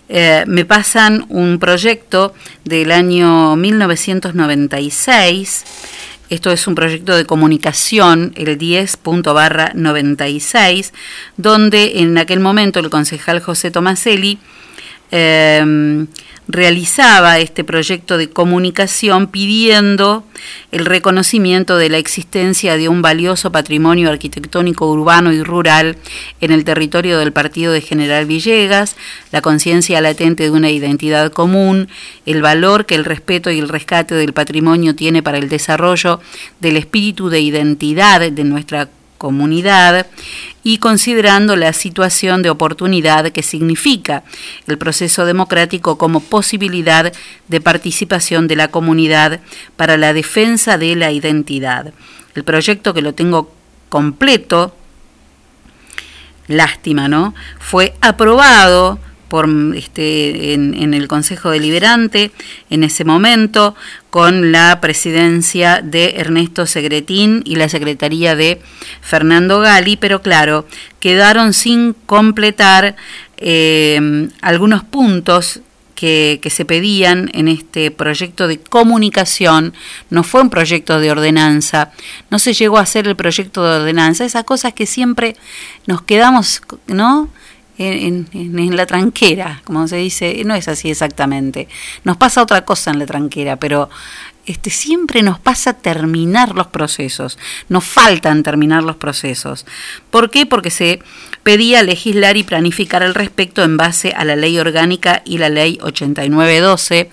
Eh, 0.08 0.46
me 0.48 0.64
pasan 0.66 1.26
un 1.30 1.60
proyecto 1.60 2.34
del 2.64 2.92
año 2.92 3.56
1996. 3.56 5.66
Esto 6.30 6.52
es 6.52 6.68
un 6.68 6.76
proyecto 6.76 7.16
de 7.16 7.26
comunicación, 7.26 8.34
el 8.36 8.60
10.96, 8.60 10.92
donde 11.38 12.02
en 12.02 12.20
aquel 12.20 12.40
momento 12.40 12.80
el 12.80 12.92
concejal 12.92 13.40
José 13.40 13.72
Tomaselli 13.72 14.38
eh, 15.12 16.06
realizaba 16.50 17.38
este 17.38 17.64
proyecto 17.64 18.18
de 18.18 18.28
comunicación 18.28 19.28
pidiendo 19.28 20.24
el 20.72 20.86
reconocimiento 20.86 21.78
de 21.78 21.90
la 21.90 22.00
existencia 22.00 22.76
de 22.76 22.90
un 22.90 23.04
valioso 23.04 23.52
patrimonio 23.52 24.10
arquitectónico 24.10 24.90
urbano 24.92 25.32
y 25.32 25.44
rural 25.44 25.98
en 26.42 26.50
el 26.52 26.66
territorio 26.66 27.20
del 27.20 27.34
partido 27.34 27.72
de 27.72 27.82
General 27.82 28.26
Villegas, 28.26 28.96
la 29.32 29.42
conciencia 29.42 30.02
latente 30.02 30.44
de 30.44 30.52
una 30.52 30.72
identidad 30.72 31.32
común, 31.32 31.88
el 32.26 32.42
valor 32.42 32.88
que 32.88 32.96
el 32.96 33.06
respeto 33.06 33.52
y 33.52 33.60
el 33.60 33.70
rescate 33.70 34.16
del 34.16 34.34
patrimonio 34.34 34.96
tiene 34.96 35.22
para 35.22 35.38
el 35.38 35.50
desarrollo 35.50 36.20
del 36.60 36.78
espíritu 36.78 37.30
de 37.30 37.42
identidad 37.42 38.32
de 38.32 38.44
nuestra 38.44 38.86
comunidad 38.86 38.99
y 40.64 40.78
considerando 40.78 41.56
la 41.56 41.74
situación 41.74 42.42
de 42.42 42.50
oportunidad 42.50 43.32
que 43.32 43.44
significa 43.44 44.24
el 44.68 44.78
proceso 44.78 45.26
democrático 45.26 45.98
como 45.98 46.22
posibilidad 46.22 47.12
de 47.48 47.62
participación 47.62 48.48
de 48.48 48.56
la 48.56 48.70
comunidad 48.70 49.40
para 49.76 49.98
la 49.98 50.14
defensa 50.14 50.78
de 50.78 50.96
la 50.96 51.12
identidad. 51.12 51.94
El 52.36 52.44
proyecto 52.44 52.94
que 52.94 53.02
lo 53.02 53.14
tengo 53.14 53.52
completo, 53.90 54.76
lástima, 56.48 57.08
¿no? 57.08 57.34
Fue 57.60 57.96
aprobado 58.02 59.00
por 59.30 59.48
este 59.76 60.54
en, 60.54 60.74
en, 60.74 60.94
el 60.94 61.08
Consejo 61.08 61.52
Deliberante 61.52 62.32
en 62.70 62.84
ese 62.84 63.06
momento 63.06 63.76
con 64.10 64.52
la 64.52 64.82
presidencia 64.82 65.82
de 65.84 66.16
Ernesto 66.18 66.66
Segretín 66.66 67.44
y 67.46 67.56
la 67.56 67.70
secretaría 67.70 68.36
de 68.36 68.62
Fernando 69.02 69.60
Gali, 69.60 69.98
pero 69.98 70.22
claro, 70.22 70.66
quedaron 71.00 71.54
sin 71.54 71.94
completar 71.94 72.96
eh, 73.38 74.28
algunos 74.42 74.84
puntos 74.84 75.62
que, 75.96 76.40
que, 76.42 76.50
se 76.50 76.64
pedían 76.66 77.30
en 77.34 77.50
este 77.50 77.92
proyecto 77.92 78.48
de 78.48 78.60
comunicación, 78.60 79.74
no 80.10 80.24
fue 80.24 80.42
un 80.42 80.50
proyecto 80.50 81.00
de 81.00 81.12
ordenanza, 81.12 81.92
no 82.30 82.40
se 82.40 82.54
llegó 82.54 82.78
a 82.78 82.84
hacer 82.84 83.06
el 83.08 83.18
proyecto 83.18 83.64
de 83.64 83.82
ordenanza, 83.82 84.24
esas 84.24 84.46
cosas 84.46 84.74
que 84.74 84.86
siempre 84.86 85.36
nos 85.88 86.02
quedamos, 86.02 86.62
¿no? 86.88 87.30
En, 87.82 88.76
la 88.76 88.86
tranquera, 88.86 89.62
como 89.64 89.88
se 89.88 89.96
dice, 89.96 90.44
no 90.46 90.54
es 90.54 90.68
así 90.68 90.92
exactamente. 90.92 91.70
Nos 92.04 92.18
pasa 92.18 92.44
otra 92.44 92.66
cosa 92.66 92.92
en 92.92 93.00
la 93.00 93.06
tranquera, 93.06 93.56
pero 93.56 93.90
este, 94.46 94.70
siempre 94.70 95.24
nos 95.24 95.40
pasa 95.40 95.74
terminar 95.74 96.56
los 96.56 96.68
procesos, 96.68 97.40
nos 97.70 97.86
faltan 97.86 98.44
terminar 98.44 98.84
los 98.84 98.98
procesos. 98.98 99.66
¿Por 100.10 100.30
qué? 100.30 100.46
Porque 100.46 100.72
se 100.72 101.00
pedía 101.44 101.84
legislar 101.84 102.38
y 102.38 102.44
planificar 102.44 103.04
al 103.04 103.16
respecto 103.16 103.64
en 103.64 103.78
base 103.78 104.14
a 104.16 104.26
la 104.26 104.36
ley 104.36 104.60
orgánica 104.60 105.22
y 105.26 105.38
la 105.38 105.50
ley 105.50 105.80
8912 105.82 107.10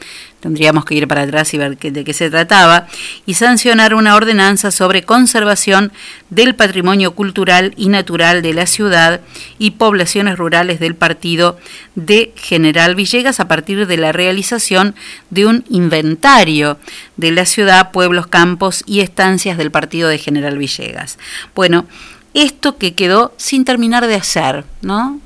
tendríamos 0.46 0.84
que 0.84 0.94
ir 0.94 1.08
para 1.08 1.22
atrás 1.22 1.52
y 1.54 1.58
ver 1.58 1.76
de 1.76 2.04
qué 2.04 2.12
se 2.12 2.30
trataba, 2.30 2.86
y 3.26 3.34
sancionar 3.34 3.94
una 3.94 4.14
ordenanza 4.14 4.70
sobre 4.70 5.02
conservación 5.02 5.92
del 6.30 6.54
patrimonio 6.54 7.16
cultural 7.16 7.74
y 7.76 7.88
natural 7.88 8.42
de 8.42 8.54
la 8.54 8.66
ciudad 8.66 9.20
y 9.58 9.72
poblaciones 9.72 10.38
rurales 10.38 10.78
del 10.78 10.94
partido 10.94 11.58
de 11.96 12.32
General 12.36 12.94
Villegas 12.94 13.40
a 13.40 13.48
partir 13.48 13.88
de 13.88 13.96
la 13.96 14.12
realización 14.12 14.94
de 15.30 15.46
un 15.46 15.64
inventario 15.68 16.78
de 17.16 17.32
la 17.32 17.44
ciudad, 17.44 17.90
pueblos, 17.90 18.28
campos 18.28 18.84
y 18.86 19.00
estancias 19.00 19.58
del 19.58 19.72
partido 19.72 20.08
de 20.08 20.18
General 20.18 20.56
Villegas. 20.58 21.18
Bueno, 21.56 21.86
esto 22.36 22.76
que 22.76 22.94
quedó 22.94 23.32
sin 23.38 23.64
terminar 23.64 24.06
de 24.06 24.14
hacer, 24.14 24.64
¿no? 24.82 25.20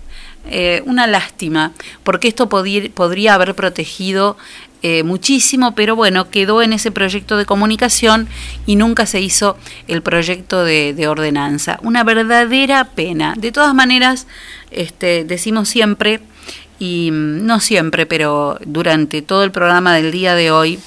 Eh, 0.49 0.83
una 0.87 1.07
lástima, 1.07 1.73
porque 2.03 2.29
esto 2.29 2.49
podría 2.49 3.35
haber 3.35 3.55
protegido 3.55 4.39
eh, 4.83 5.03
muchísimo, 5.03 5.75
pero 5.75 5.95
bueno, 5.97 6.31
quedó 6.31 6.63
en 6.63 6.73
ese 6.73 6.91
proyecto 6.91 7.37
de 7.37 7.45
comunicación 7.45 8.29
y 8.65 8.77
nunca 8.77 9.05
se 9.07 9.21
hizo 9.21 9.59
el 9.89 10.03
proyecto 10.03 10.65
de, 10.65 10.95
de 10.95 11.09
ordenanza. 11.09 11.79
Una 11.83 12.05
verdadera 12.05 12.85
pena. 12.85 13.35
De 13.37 13.53
todas 13.53 13.75
maneras, 13.75 14.27
este, 14.71 15.25
decimos 15.25 15.69
siempre, 15.69 16.21
y 16.79 17.11
no 17.13 17.61
siempre, 17.61 18.07
pero 18.07 18.59
durante 18.65 19.21
todo 19.21 19.45
el 19.45 19.51
programa 19.51 19.95
del 19.95 20.13
día 20.13 20.35
de 20.35 20.51
hoy, 20.51 20.79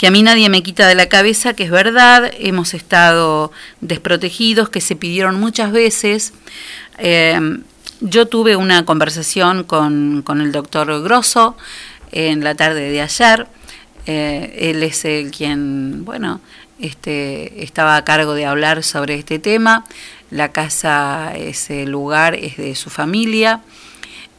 que 0.00 0.06
a 0.06 0.10
mí 0.10 0.22
nadie 0.22 0.48
me 0.48 0.62
quita 0.62 0.88
de 0.88 0.94
la 0.94 1.10
cabeza, 1.10 1.52
que 1.52 1.64
es 1.64 1.70
verdad, 1.70 2.32
hemos 2.38 2.72
estado 2.72 3.52
desprotegidos, 3.82 4.70
que 4.70 4.80
se 4.80 4.96
pidieron 4.96 5.38
muchas 5.38 5.72
veces. 5.72 6.32
Eh, 6.96 7.38
yo 8.00 8.24
tuve 8.24 8.56
una 8.56 8.86
conversación 8.86 9.62
con, 9.62 10.22
con 10.22 10.40
el 10.40 10.52
doctor 10.52 11.02
Grosso, 11.02 11.54
en 12.12 12.42
la 12.42 12.54
tarde 12.54 12.90
de 12.90 13.02
ayer, 13.02 13.46
Eh, 14.06 14.70
él 14.70 14.82
es 14.82 15.04
el 15.04 15.30
quien, 15.30 16.06
bueno, 16.06 16.40
este, 16.80 17.62
estaba 17.62 17.96
a 17.96 18.02
cargo 18.02 18.32
de 18.32 18.46
hablar 18.46 18.82
sobre 18.82 19.16
este 19.16 19.38
tema. 19.38 19.84
La 20.30 20.48
casa, 20.48 21.34
ese 21.36 21.84
lugar 21.84 22.34
es 22.34 22.56
de 22.56 22.74
su 22.74 22.88
familia 22.88 23.60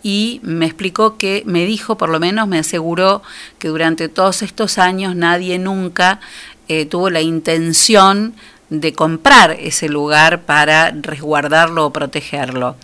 y 0.04 0.40
me 0.44 0.66
explicó 0.66 1.18
que, 1.18 1.44
me 1.46 1.66
dijo, 1.66 1.98
por 1.98 2.10
lo 2.10 2.20
menos 2.20 2.48
me 2.48 2.60
aseguró 2.60 3.22
que 3.60 3.68
durante 3.68 4.10
todos 4.10 4.42
estos 4.42 4.78
años 4.78 5.16
nadie 5.16 5.60
nunca 5.60 6.20
eh, 6.68 6.86
tuvo 6.86 7.10
la 7.10 7.22
intención 7.22 8.34
de 8.70 8.94
comprar 8.94 9.52
ese 9.52 9.90
lugar 9.90 10.44
para 10.44 10.92
resguardarlo 10.92 11.86
o 11.86 11.94
protegerlo. 11.94 12.76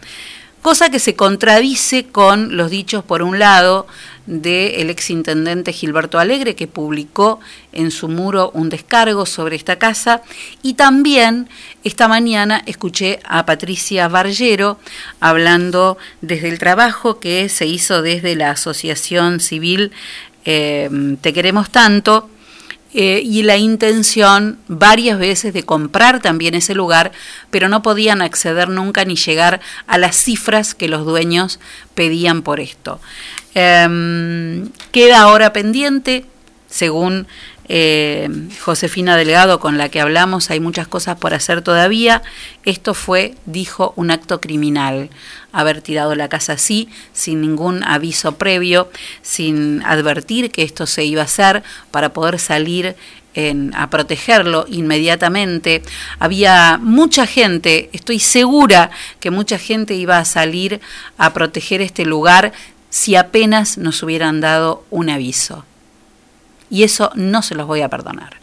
Cosa 0.62 0.90
que 0.90 1.00
se 1.00 1.16
contradice 1.16 2.08
con 2.08 2.58
los 2.58 2.70
dichos, 2.70 3.04
por 3.04 3.22
un 3.22 3.40
lado, 3.40 3.88
del 4.28 4.90
exintendente 4.90 5.74
Gilberto 5.74 6.20
Alegre, 6.20 6.56
que 6.56 6.68
publicó 6.68 7.40
en 7.72 7.90
su 7.92 8.10
muro 8.10 8.52
un 8.54 8.70
descargo 8.70 9.26
sobre 9.26 9.56
esta 9.56 9.78
casa, 9.78 10.22
y 10.62 10.76
también 10.76 11.50
esta 11.84 12.08
mañana 12.08 12.62
escuché 12.66 13.20
a 13.24 13.46
Patricia 13.46 14.08
Barllero 14.08 14.80
hablando 15.20 15.98
desde 16.22 16.50
el 16.50 16.60
trabajo 16.60 17.20
que 17.20 17.50
se 17.50 17.66
hizo 17.66 18.02
desde 18.02 18.36
la 18.36 18.52
Asociación 18.52 19.40
Civil 19.40 19.92
eh, 20.46 20.90
Te 21.22 21.34
Queremos 21.34 21.70
Tanto, 21.72 22.30
eh, 22.94 23.22
y 23.24 23.44
la 23.44 23.58
intención 23.58 24.60
varias 24.68 25.20
veces 25.20 25.54
de 25.54 25.64
comprar 25.64 26.22
también 26.22 26.56
ese 26.56 26.74
lugar, 26.74 27.12
pero 27.52 27.68
no 27.68 27.82
podían 27.84 28.22
acceder 28.22 28.70
nunca 28.70 29.04
ni 29.04 29.16
llegar 29.16 29.60
a 29.88 29.98
las 29.98 30.16
cifras 30.16 30.74
que 30.74 30.88
los 30.88 31.06
dueños 31.06 31.60
pedían 31.96 32.42
por 32.42 32.60
esto. 32.60 33.02
Em, 33.60 34.70
queda 34.92 35.22
ahora 35.22 35.52
pendiente, 35.52 36.26
según 36.70 37.26
eh, 37.68 38.30
Josefina 38.64 39.18
Delgado, 39.18 39.60
con 39.60 39.80
la 39.80 39.90
que 39.90 40.00
hablamos, 40.00 40.52
hay 40.52 40.60
muchas 40.60 40.88
cosas 40.88 41.18
por 41.18 41.34
hacer 41.34 41.64
todavía. 41.64 42.22
Esto 42.66 42.94
fue, 42.94 43.34
dijo, 43.48 43.94
un 43.96 44.12
acto 44.12 44.40
criminal. 44.40 45.10
Haber 45.52 45.82
tirado 45.82 46.14
la 46.14 46.30
casa 46.30 46.54
así, 46.54 46.88
sin 47.14 47.42
ningún 47.42 47.84
aviso 47.84 48.36
previo, 48.36 48.92
sin 49.24 49.82
advertir 49.88 50.52
que 50.52 50.62
esto 50.62 50.86
se 50.86 51.06
iba 51.06 51.24
a 51.24 51.26
hacer 51.26 51.64
para 51.90 52.14
poder 52.14 52.38
salir 52.38 52.96
en, 53.34 53.74
a 53.76 53.90
protegerlo 53.90 54.68
inmediatamente. 54.70 55.82
Había 56.20 56.78
mucha 56.80 57.26
gente, 57.26 57.90
estoy 57.92 58.20
segura 58.20 58.92
que 59.20 59.32
mucha 59.32 59.58
gente 59.58 59.96
iba 59.96 60.20
a 60.20 60.26
salir 60.26 60.80
a 61.18 61.34
proteger 61.34 61.82
este 61.82 62.06
lugar 62.06 62.54
si 62.90 63.16
apenas 63.16 63.78
nos 63.78 64.02
hubieran 64.04 64.42
dado 64.42 64.84
un 64.90 65.10
aviso. 65.10 65.66
Y 66.70 66.84
eso 66.84 67.12
no 67.16 67.42
se 67.42 67.56
los 67.56 67.68
voy 67.68 67.82
a 67.82 67.90
perdonar. 67.90 68.38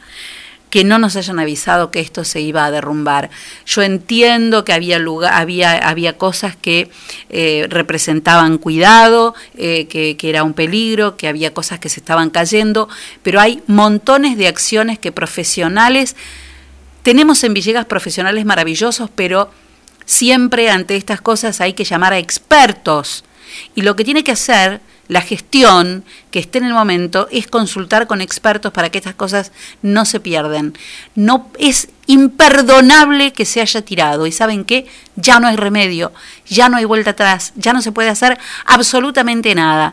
Que 0.70 0.82
no 0.82 0.98
nos 0.98 1.14
hayan 1.14 1.38
avisado 1.38 1.90
que 1.90 2.00
esto 2.00 2.24
se 2.24 2.40
iba 2.40 2.64
a 2.64 2.70
derrumbar. 2.70 3.30
Yo 3.64 3.82
entiendo 3.82 4.64
que 4.64 4.72
había, 4.72 4.98
lugar, 4.98 5.32
había, 5.34 5.72
había 5.88 6.18
cosas 6.18 6.56
que 6.56 6.90
eh, 7.28 7.66
representaban 7.68 8.58
cuidado, 8.58 9.34
eh, 9.56 9.86
que, 9.86 10.16
que 10.16 10.30
era 10.30 10.42
un 10.42 10.52
peligro, 10.52 11.16
que 11.16 11.28
había 11.28 11.54
cosas 11.54 11.78
que 11.78 11.88
se 11.88 12.00
estaban 12.00 12.30
cayendo, 12.30 12.88
pero 13.22 13.40
hay 13.40 13.62
montones 13.66 14.36
de 14.36 14.48
acciones 14.48 14.98
que 14.98 15.12
profesionales, 15.12 16.16
tenemos 17.04 17.44
en 17.44 17.52
Villegas 17.52 17.84
profesionales 17.84 18.46
maravillosos, 18.46 19.10
pero 19.14 19.50
siempre 20.06 20.70
ante 20.70 20.96
estas 20.96 21.20
cosas 21.20 21.60
hay 21.60 21.74
que 21.74 21.84
llamar 21.84 22.14
a 22.14 22.18
expertos. 22.18 23.24
Y 23.74 23.82
lo 23.82 23.96
que 23.96 24.04
tiene 24.04 24.24
que 24.24 24.32
hacer 24.32 24.80
la 25.08 25.20
gestión 25.20 26.04
que 26.30 26.38
esté 26.38 26.58
en 26.58 26.64
el 26.64 26.72
momento 26.72 27.28
es 27.30 27.46
consultar 27.46 28.06
con 28.06 28.20
expertos 28.20 28.72
para 28.72 28.90
que 28.90 28.98
estas 28.98 29.14
cosas 29.14 29.52
no 29.82 30.04
se 30.04 30.18
pierden. 30.20 30.76
No 31.14 31.50
es 31.58 31.88
imperdonable 32.06 33.32
que 33.32 33.44
se 33.44 33.60
haya 33.60 33.82
tirado 33.82 34.26
y 34.26 34.32
saben 34.32 34.64
qué, 34.64 34.86
ya 35.16 35.40
no 35.40 35.48
hay 35.48 35.56
remedio, 35.56 36.12
ya 36.46 36.68
no 36.68 36.78
hay 36.78 36.84
vuelta 36.86 37.10
atrás, 37.10 37.52
ya 37.56 37.72
no 37.72 37.82
se 37.82 37.92
puede 37.92 38.08
hacer 38.08 38.38
absolutamente 38.64 39.54
nada. 39.54 39.92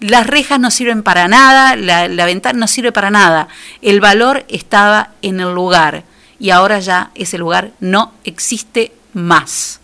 Las 0.00 0.26
rejas 0.26 0.60
no 0.60 0.70
sirven 0.70 1.02
para 1.02 1.28
nada, 1.28 1.76
la 1.76 2.26
ventana 2.26 2.58
no 2.58 2.66
sirve 2.66 2.92
para 2.92 3.10
nada. 3.10 3.48
El 3.80 4.00
valor 4.00 4.44
estaba 4.48 5.10
en 5.22 5.40
el 5.40 5.54
lugar 5.54 6.04
y 6.38 6.50
ahora 6.50 6.80
ya 6.80 7.10
ese 7.14 7.38
lugar 7.38 7.70
no 7.80 8.12
existe 8.24 8.92
más 9.14 9.80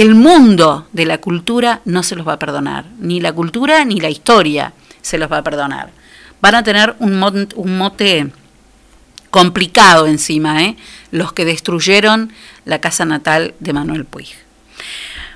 el 0.00 0.14
mundo 0.14 0.86
de 0.92 1.06
la 1.06 1.18
cultura 1.18 1.80
no 1.84 2.04
se 2.04 2.14
los 2.14 2.26
va 2.26 2.34
a 2.34 2.38
perdonar, 2.38 2.84
ni 3.00 3.20
la 3.20 3.32
cultura 3.32 3.84
ni 3.84 3.98
la 3.98 4.10
historia 4.10 4.72
se 5.02 5.18
los 5.18 5.30
va 5.30 5.38
a 5.38 5.42
perdonar. 5.42 5.90
Van 6.40 6.54
a 6.54 6.62
tener 6.62 6.94
un, 7.00 7.48
un 7.56 7.78
mote 7.78 8.30
complicado 9.30 10.06
encima, 10.06 10.62
¿eh? 10.62 10.76
los 11.10 11.32
que 11.32 11.44
destruyeron 11.44 12.32
la 12.64 12.80
casa 12.80 13.04
natal 13.04 13.54
de 13.58 13.72
Manuel 13.72 14.04
Puig. 14.04 14.28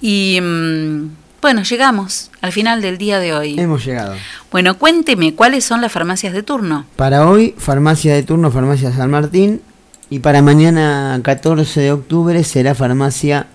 Y 0.00 0.38
mm, 0.40 1.10
bueno, 1.40 1.62
llegamos 1.62 2.30
al 2.40 2.52
final 2.52 2.82
del 2.82 2.98
día 2.98 3.18
de 3.18 3.34
hoy. 3.34 3.58
Hemos 3.58 3.84
llegado. 3.84 4.14
Bueno, 4.50 4.76
cuénteme, 4.78 5.34
¿cuáles 5.34 5.64
son 5.64 5.80
las 5.80 5.90
farmacias 5.92 6.32
de 6.32 6.42
turno? 6.42 6.84
Para 6.96 7.26
hoy, 7.26 7.54
farmacia 7.56 8.14
de 8.14 8.22
turno, 8.22 8.50
farmacia 8.50 8.92
San 8.92 9.10
Martín. 9.10 9.62
Y 10.10 10.18
para 10.18 10.42
mañana, 10.42 11.18
14 11.22 11.80
de 11.80 11.92
octubre, 11.92 12.42
será 12.42 12.74
farmacia 12.74 13.46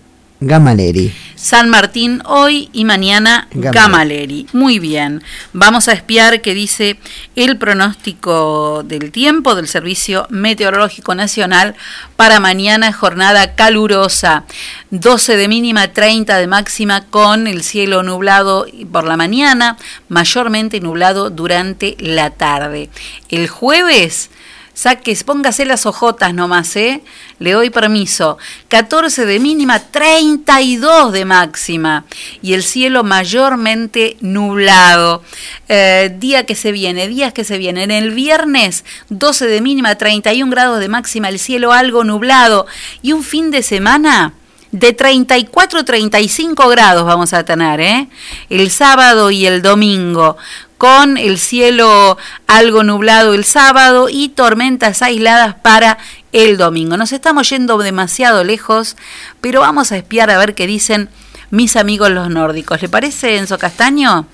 Gamaleri. 0.46 1.12
San 1.34 1.70
Martín 1.70 2.22
hoy 2.26 2.70
y 2.72 2.86
mañana 2.86 3.48
Gamaleri. 3.52 3.74
Gamaleri. 3.74 4.48
Muy 4.54 4.78
bien. 4.78 5.24
Vamos 5.54 5.88
a 5.88 5.94
espiar 5.94 6.42
qué 6.42 6.54
dice 6.54 7.00
el 7.36 7.58
pronóstico 7.58 8.84
del 8.86 9.12
tiempo 9.12 9.56
del 9.56 9.68
Servicio 9.68 10.28
Meteorológico 10.30 11.16
Nacional 11.16 11.74
para 12.16 12.40
mañana, 12.40 12.94
jornada 12.94 13.56
calurosa. 13.56 14.44
12 14.92 15.36
de 15.36 15.48
mínima, 15.48 15.88
30 15.88 16.38
de 16.38 16.46
máxima 16.46 17.02
con 17.08 17.48
el 17.48 17.64
cielo 17.64 18.04
nublado 18.04 18.68
por 18.92 19.06
la 19.06 19.18
mañana, 19.18 19.78
mayormente 20.10 20.80
nublado 20.80 21.32
durante 21.32 21.98
la 22.00 22.30
tarde. 22.30 22.92
El 23.30 23.48
jueves 23.48 24.30
Saques, 24.76 25.24
póngase 25.24 25.66
las 25.66 25.86
ojotas 25.86 26.34
nomás, 26.34 26.76
¿eh? 26.76 27.02
Le 27.40 27.54
doy 27.54 27.70
permiso. 27.70 28.38
14 28.68 29.26
de 29.26 29.40
mínima, 29.40 29.80
32 29.80 31.14
de 31.14 31.24
máxima. 31.24 32.04
Y 32.42 32.54
el 32.54 32.62
cielo 32.62 33.06
mayormente 33.06 34.18
nublado. 34.20 35.24
Eh, 35.70 36.14
día 36.20 36.46
que 36.46 36.56
se 36.56 36.74
viene, 36.74 37.08
días 37.08 37.32
que 37.32 37.46
se 37.46 37.58
vienen. 37.58 37.90
El 37.90 38.12
viernes, 38.12 38.84
12 39.08 39.48
de 39.48 39.62
mínima, 39.62 39.96
31 39.96 40.52
grados 40.52 40.82
de 40.82 40.90
máxima, 40.90 41.30
el 41.30 41.40
cielo 41.40 41.72
algo 41.72 42.04
nublado. 42.04 42.68
Y 43.02 43.14
un 43.14 43.24
fin 43.24 43.52
de 43.52 43.64
semana 43.64 44.34
de 44.80 44.92
34 44.92 45.86
35 45.86 46.68
grados 46.68 47.06
vamos 47.06 47.32
a 47.32 47.46
tener, 47.46 47.80
¿eh? 47.80 48.10
El 48.50 48.70
sábado 48.72 49.32
y 49.32 49.46
el 49.46 49.62
domingo, 49.62 50.36
con 50.78 51.18
el 51.18 51.38
cielo 51.38 52.18
algo 52.48 52.84
nublado 52.84 53.34
el 53.34 53.46
sábado 53.46 54.08
y 54.10 54.30
tormentas 54.30 55.02
aisladas 55.02 55.56
para 55.56 55.98
el 56.32 56.58
domingo. 56.58 56.98
Nos 56.98 57.12
estamos 57.12 57.50
yendo 57.50 57.78
demasiado 57.78 58.44
lejos, 58.44 58.98
pero 59.42 59.62
vamos 59.62 59.92
a 59.92 59.98
espiar 59.98 60.30
a 60.30 60.38
ver 60.38 60.56
qué 60.56 60.68
dicen 60.68 61.10
mis 61.50 61.76
amigos 61.76 62.12
los 62.12 62.30
nórdicos. 62.30 62.82
¿Le 62.82 62.90
parece, 62.90 63.38
Enzo 63.38 63.58
Castaño? 63.58 64.28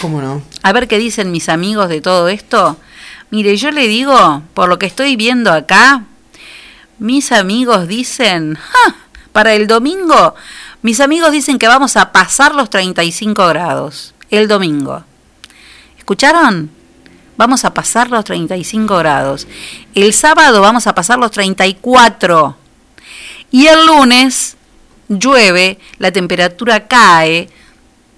¿Cómo 0.00 0.20
no? 0.20 0.42
A 0.62 0.72
ver 0.72 0.88
qué 0.88 0.98
dicen 0.98 1.30
mis 1.30 1.48
amigos 1.48 1.88
de 1.88 2.00
todo 2.00 2.28
esto. 2.28 2.78
Mire, 3.30 3.56
yo 3.56 3.70
le 3.70 3.86
digo, 3.88 4.42
por 4.54 4.68
lo 4.68 4.78
que 4.78 4.86
estoy 4.86 5.16
viendo 5.16 5.52
acá, 5.52 6.04
mis 6.98 7.32
amigos 7.32 7.88
dicen, 7.88 8.56
¡ja! 8.56 8.96
para 9.32 9.54
el 9.54 9.66
domingo, 9.66 10.34
mis 10.82 11.00
amigos 11.00 11.32
dicen 11.32 11.58
que 11.58 11.68
vamos 11.68 11.96
a 11.96 12.12
pasar 12.12 12.54
los 12.54 12.70
35 12.70 13.46
grados 13.48 14.14
el 14.30 14.48
domingo. 14.48 15.04
¿Escucharon? 16.02 16.68
Vamos 17.36 17.64
a 17.64 17.72
pasar 17.72 18.10
los 18.10 18.24
35 18.24 18.98
grados. 18.98 19.46
El 19.94 20.12
sábado 20.12 20.60
vamos 20.60 20.88
a 20.88 20.96
pasar 20.96 21.16
los 21.16 21.30
34. 21.30 22.56
Y 23.52 23.68
el 23.68 23.86
lunes 23.86 24.56
llueve, 25.08 25.78
la 25.98 26.10
temperatura 26.10 26.88
cae 26.88 27.48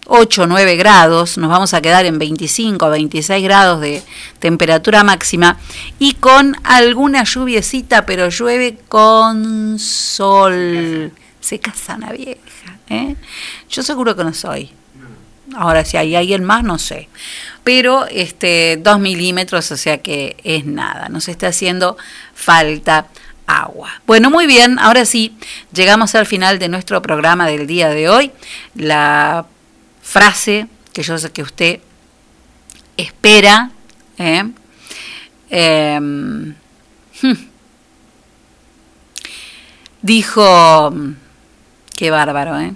8 0.07 0.45
o 0.45 0.47
9 0.47 0.77
grados, 0.77 1.37
nos 1.37 1.51
vamos 1.51 1.75
a 1.75 1.83
quedar 1.83 2.07
en 2.07 2.19
25 2.19 2.87
o 2.87 2.89
26 2.89 3.45
grados 3.45 3.83
de 3.83 4.03
temperatura 4.39 5.05
máxima 5.05 5.59
y 5.99 6.15
con 6.15 6.57
alguna 6.65 7.25
lluviecita, 7.25 8.07
pero 8.07 8.31
llueve 8.31 8.79
con 8.89 9.79
sol. 9.79 11.13
Se 11.39 11.59
casa 11.59 11.97
una 11.97 12.13
vieja. 12.13 12.79
¿eh? 12.89 13.15
Yo 13.69 13.83
seguro 13.83 14.17
que 14.17 14.25
no 14.25 14.33
soy. 14.33 14.71
Ahora, 15.55 15.85
si 15.85 15.97
hay 15.97 16.17
alguien 16.17 16.43
más, 16.43 16.65
no 16.65 16.79
sé. 16.79 17.09
Pero 17.65 18.07
este, 18.07 18.79
2 18.81 19.01
milímetros, 19.01 19.71
o 19.73 19.77
sea 19.77 19.99
que 19.99 20.37
es 20.45 20.67
nada. 20.67 21.09
Nos 21.09 21.29
está 21.29 21.49
haciendo 21.49 21.97
falta 22.35 23.09
agua. 23.47 24.03
Bueno, 24.07 24.31
muy 24.31 24.47
bien, 24.47 24.79
ahora 24.79 25.05
sí, 25.05 25.37
llegamos 25.73 26.15
al 26.15 26.27
final 26.27 26.59
de 26.59 26.69
nuestro 26.69 27.03
programa 27.03 27.47
del 27.47 27.67
día 27.67 27.89
de 27.89 28.09
hoy. 28.09 28.31
La 28.75 29.47
frase 30.03 30.69
que 30.93 31.03
yo 31.03 31.19
sé 31.19 31.31
que 31.33 31.43
usted 31.43 31.81
espera. 32.97 33.71
¿eh? 34.19 34.45
Em, 35.51 36.55
dijo, 40.03 40.95
qué 41.97 42.11
bárbaro, 42.11 42.59
¿eh? 42.61 42.75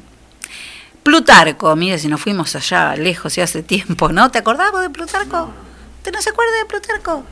Plutarco, 1.09 1.75
mire 1.75 1.99
si 1.99 2.07
nos 2.07 2.21
fuimos 2.21 2.55
allá 2.55 2.95
lejos 2.95 3.39
y 3.39 3.41
hace 3.41 3.63
tiempo, 3.63 4.11
¿no? 4.11 4.31
¿Te 4.31 4.37
acordabas 4.37 4.83
de 4.83 4.91
Plutarco? 4.91 5.51
¿Usted 5.97 6.13
no 6.13 6.21
se 6.21 6.29
acuerda 6.29 6.53
de 6.59 6.67
Plutarco? 6.67 7.25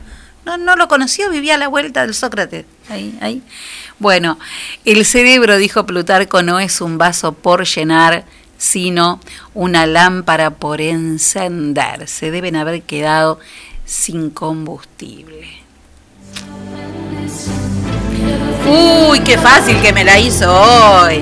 No, 0.45 0.57
no 0.57 0.75
lo 0.75 0.87
conoció, 0.87 1.29
vivía 1.29 1.53
a 1.53 1.57
la 1.59 1.67
vuelta 1.67 2.01
del 2.01 2.15
Sócrates. 2.15 2.65
Ahí, 2.89 3.15
ahí. 3.21 3.43
Bueno, 3.99 4.39
el 4.83 5.05
cerebro, 5.05 5.57
dijo 5.57 5.85
Plutarco, 5.85 6.41
no 6.41 6.59
es 6.59 6.81
un 6.81 6.97
vaso 6.97 7.33
por 7.33 7.67
llenar, 7.67 8.25
sino 8.57 9.19
una 9.53 9.85
lámpara 9.85 10.49
por 10.49 10.81
encender. 10.81 12.07
Se 12.07 12.31
deben 12.31 12.55
haber 12.55 12.81
quedado 12.81 13.39
sin 13.85 14.31
combustible. 14.31 15.49
Uy, 18.67 19.19
qué 19.19 19.37
fácil 19.37 19.79
que 19.83 19.93
me 19.93 20.03
la 20.03 20.17
hizo 20.17 20.51
hoy. 20.51 21.21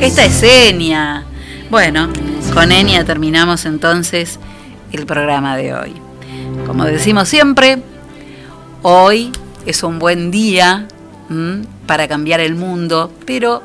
Esta 0.00 0.24
es 0.24 0.42
Enia. 0.42 1.26
Bueno, 1.70 2.08
con 2.52 2.72
Enia 2.72 3.04
terminamos 3.04 3.64
entonces 3.64 4.40
el 4.90 5.06
programa 5.06 5.56
de 5.56 5.72
hoy. 5.72 5.94
Como 6.66 6.84
decimos 6.84 7.28
siempre, 7.28 7.80
hoy 8.82 9.30
es 9.66 9.84
un 9.84 10.00
buen 10.00 10.32
día 10.32 10.88
para 11.86 12.08
cambiar 12.08 12.40
el 12.40 12.56
mundo, 12.56 13.12
pero 13.24 13.62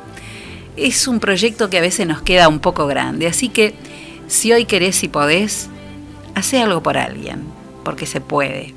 es 0.76 1.08
un 1.08 1.18
proyecto 1.18 1.68
que 1.68 1.78
a 1.78 1.80
veces 1.80 2.06
nos 2.06 2.22
queda 2.22 2.46
un 2.46 2.60
poco 2.60 2.86
grande. 2.86 3.26
Así 3.26 3.48
que 3.48 3.74
si 4.28 4.52
hoy 4.52 4.66
querés 4.66 5.02
y 5.02 5.08
podés, 5.08 5.68
hace 6.36 6.60
algo 6.60 6.84
por 6.84 6.98
alguien, 6.98 7.42
porque 7.82 8.06
se 8.06 8.20
puede. 8.20 8.72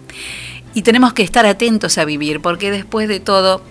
Y 0.74 0.84
tenemos 0.84 1.14
que 1.14 1.24
estar 1.24 1.46
atentos 1.46 1.98
a 1.98 2.06
vivir, 2.06 2.42
porque 2.42 2.72
después 2.72 3.08
de 3.08 3.20
todo, 3.20 3.62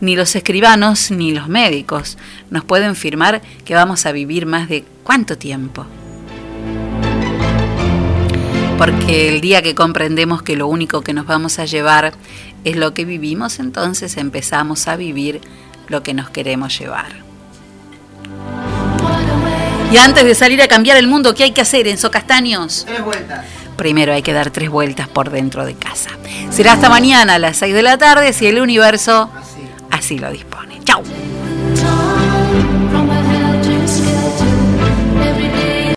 ni 0.00 0.16
los 0.16 0.34
escribanos 0.36 1.10
ni 1.10 1.32
los 1.32 1.48
médicos 1.48 2.16
nos 2.50 2.64
pueden 2.64 2.96
firmar 2.96 3.42
que 3.64 3.74
vamos 3.74 4.06
a 4.06 4.12
vivir 4.12 4.46
más 4.46 4.68
de 4.68 4.84
cuánto 5.04 5.36
tiempo. 5.36 5.86
Porque 8.78 9.28
el 9.28 9.40
día 9.40 9.62
que 9.62 9.74
comprendemos 9.74 10.42
que 10.42 10.56
lo 10.56 10.66
único 10.66 11.02
que 11.02 11.14
nos 11.14 11.26
vamos 11.26 11.58
a 11.58 11.64
llevar 11.64 12.12
es 12.64 12.76
lo 12.76 12.94
que 12.94 13.04
vivimos, 13.04 13.58
entonces 13.58 14.16
empezamos 14.16 14.88
a 14.88 14.96
vivir 14.96 15.40
lo 15.88 16.02
que 16.02 16.14
nos 16.14 16.30
queremos 16.30 16.78
llevar. 16.78 17.26
Y 19.92 19.98
antes 19.98 20.24
de 20.24 20.34
salir 20.34 20.60
a 20.60 20.68
cambiar 20.68 20.96
el 20.96 21.06
mundo, 21.06 21.34
¿qué 21.34 21.44
hay 21.44 21.52
que 21.52 21.60
hacer, 21.60 21.86
Enzo 21.86 22.10
Castaños? 22.10 22.84
Tres 22.86 23.04
vueltas. 23.04 23.44
Primero 23.76 24.12
hay 24.12 24.22
que 24.22 24.32
dar 24.32 24.50
tres 24.50 24.70
vueltas 24.70 25.08
por 25.08 25.30
dentro 25.30 25.64
de 25.64 25.74
casa. 25.74 26.10
Será 26.50 26.72
hasta 26.72 26.88
mañana 26.88 27.34
a 27.34 27.38
las 27.38 27.58
6 27.58 27.74
de 27.74 27.82
la 27.82 27.98
tarde 27.98 28.32
si 28.32 28.46
el 28.46 28.60
universo 28.60 29.30
así 29.90 30.18
lo 30.18 30.30
dispone. 30.30 30.80
Chau. 30.84 31.02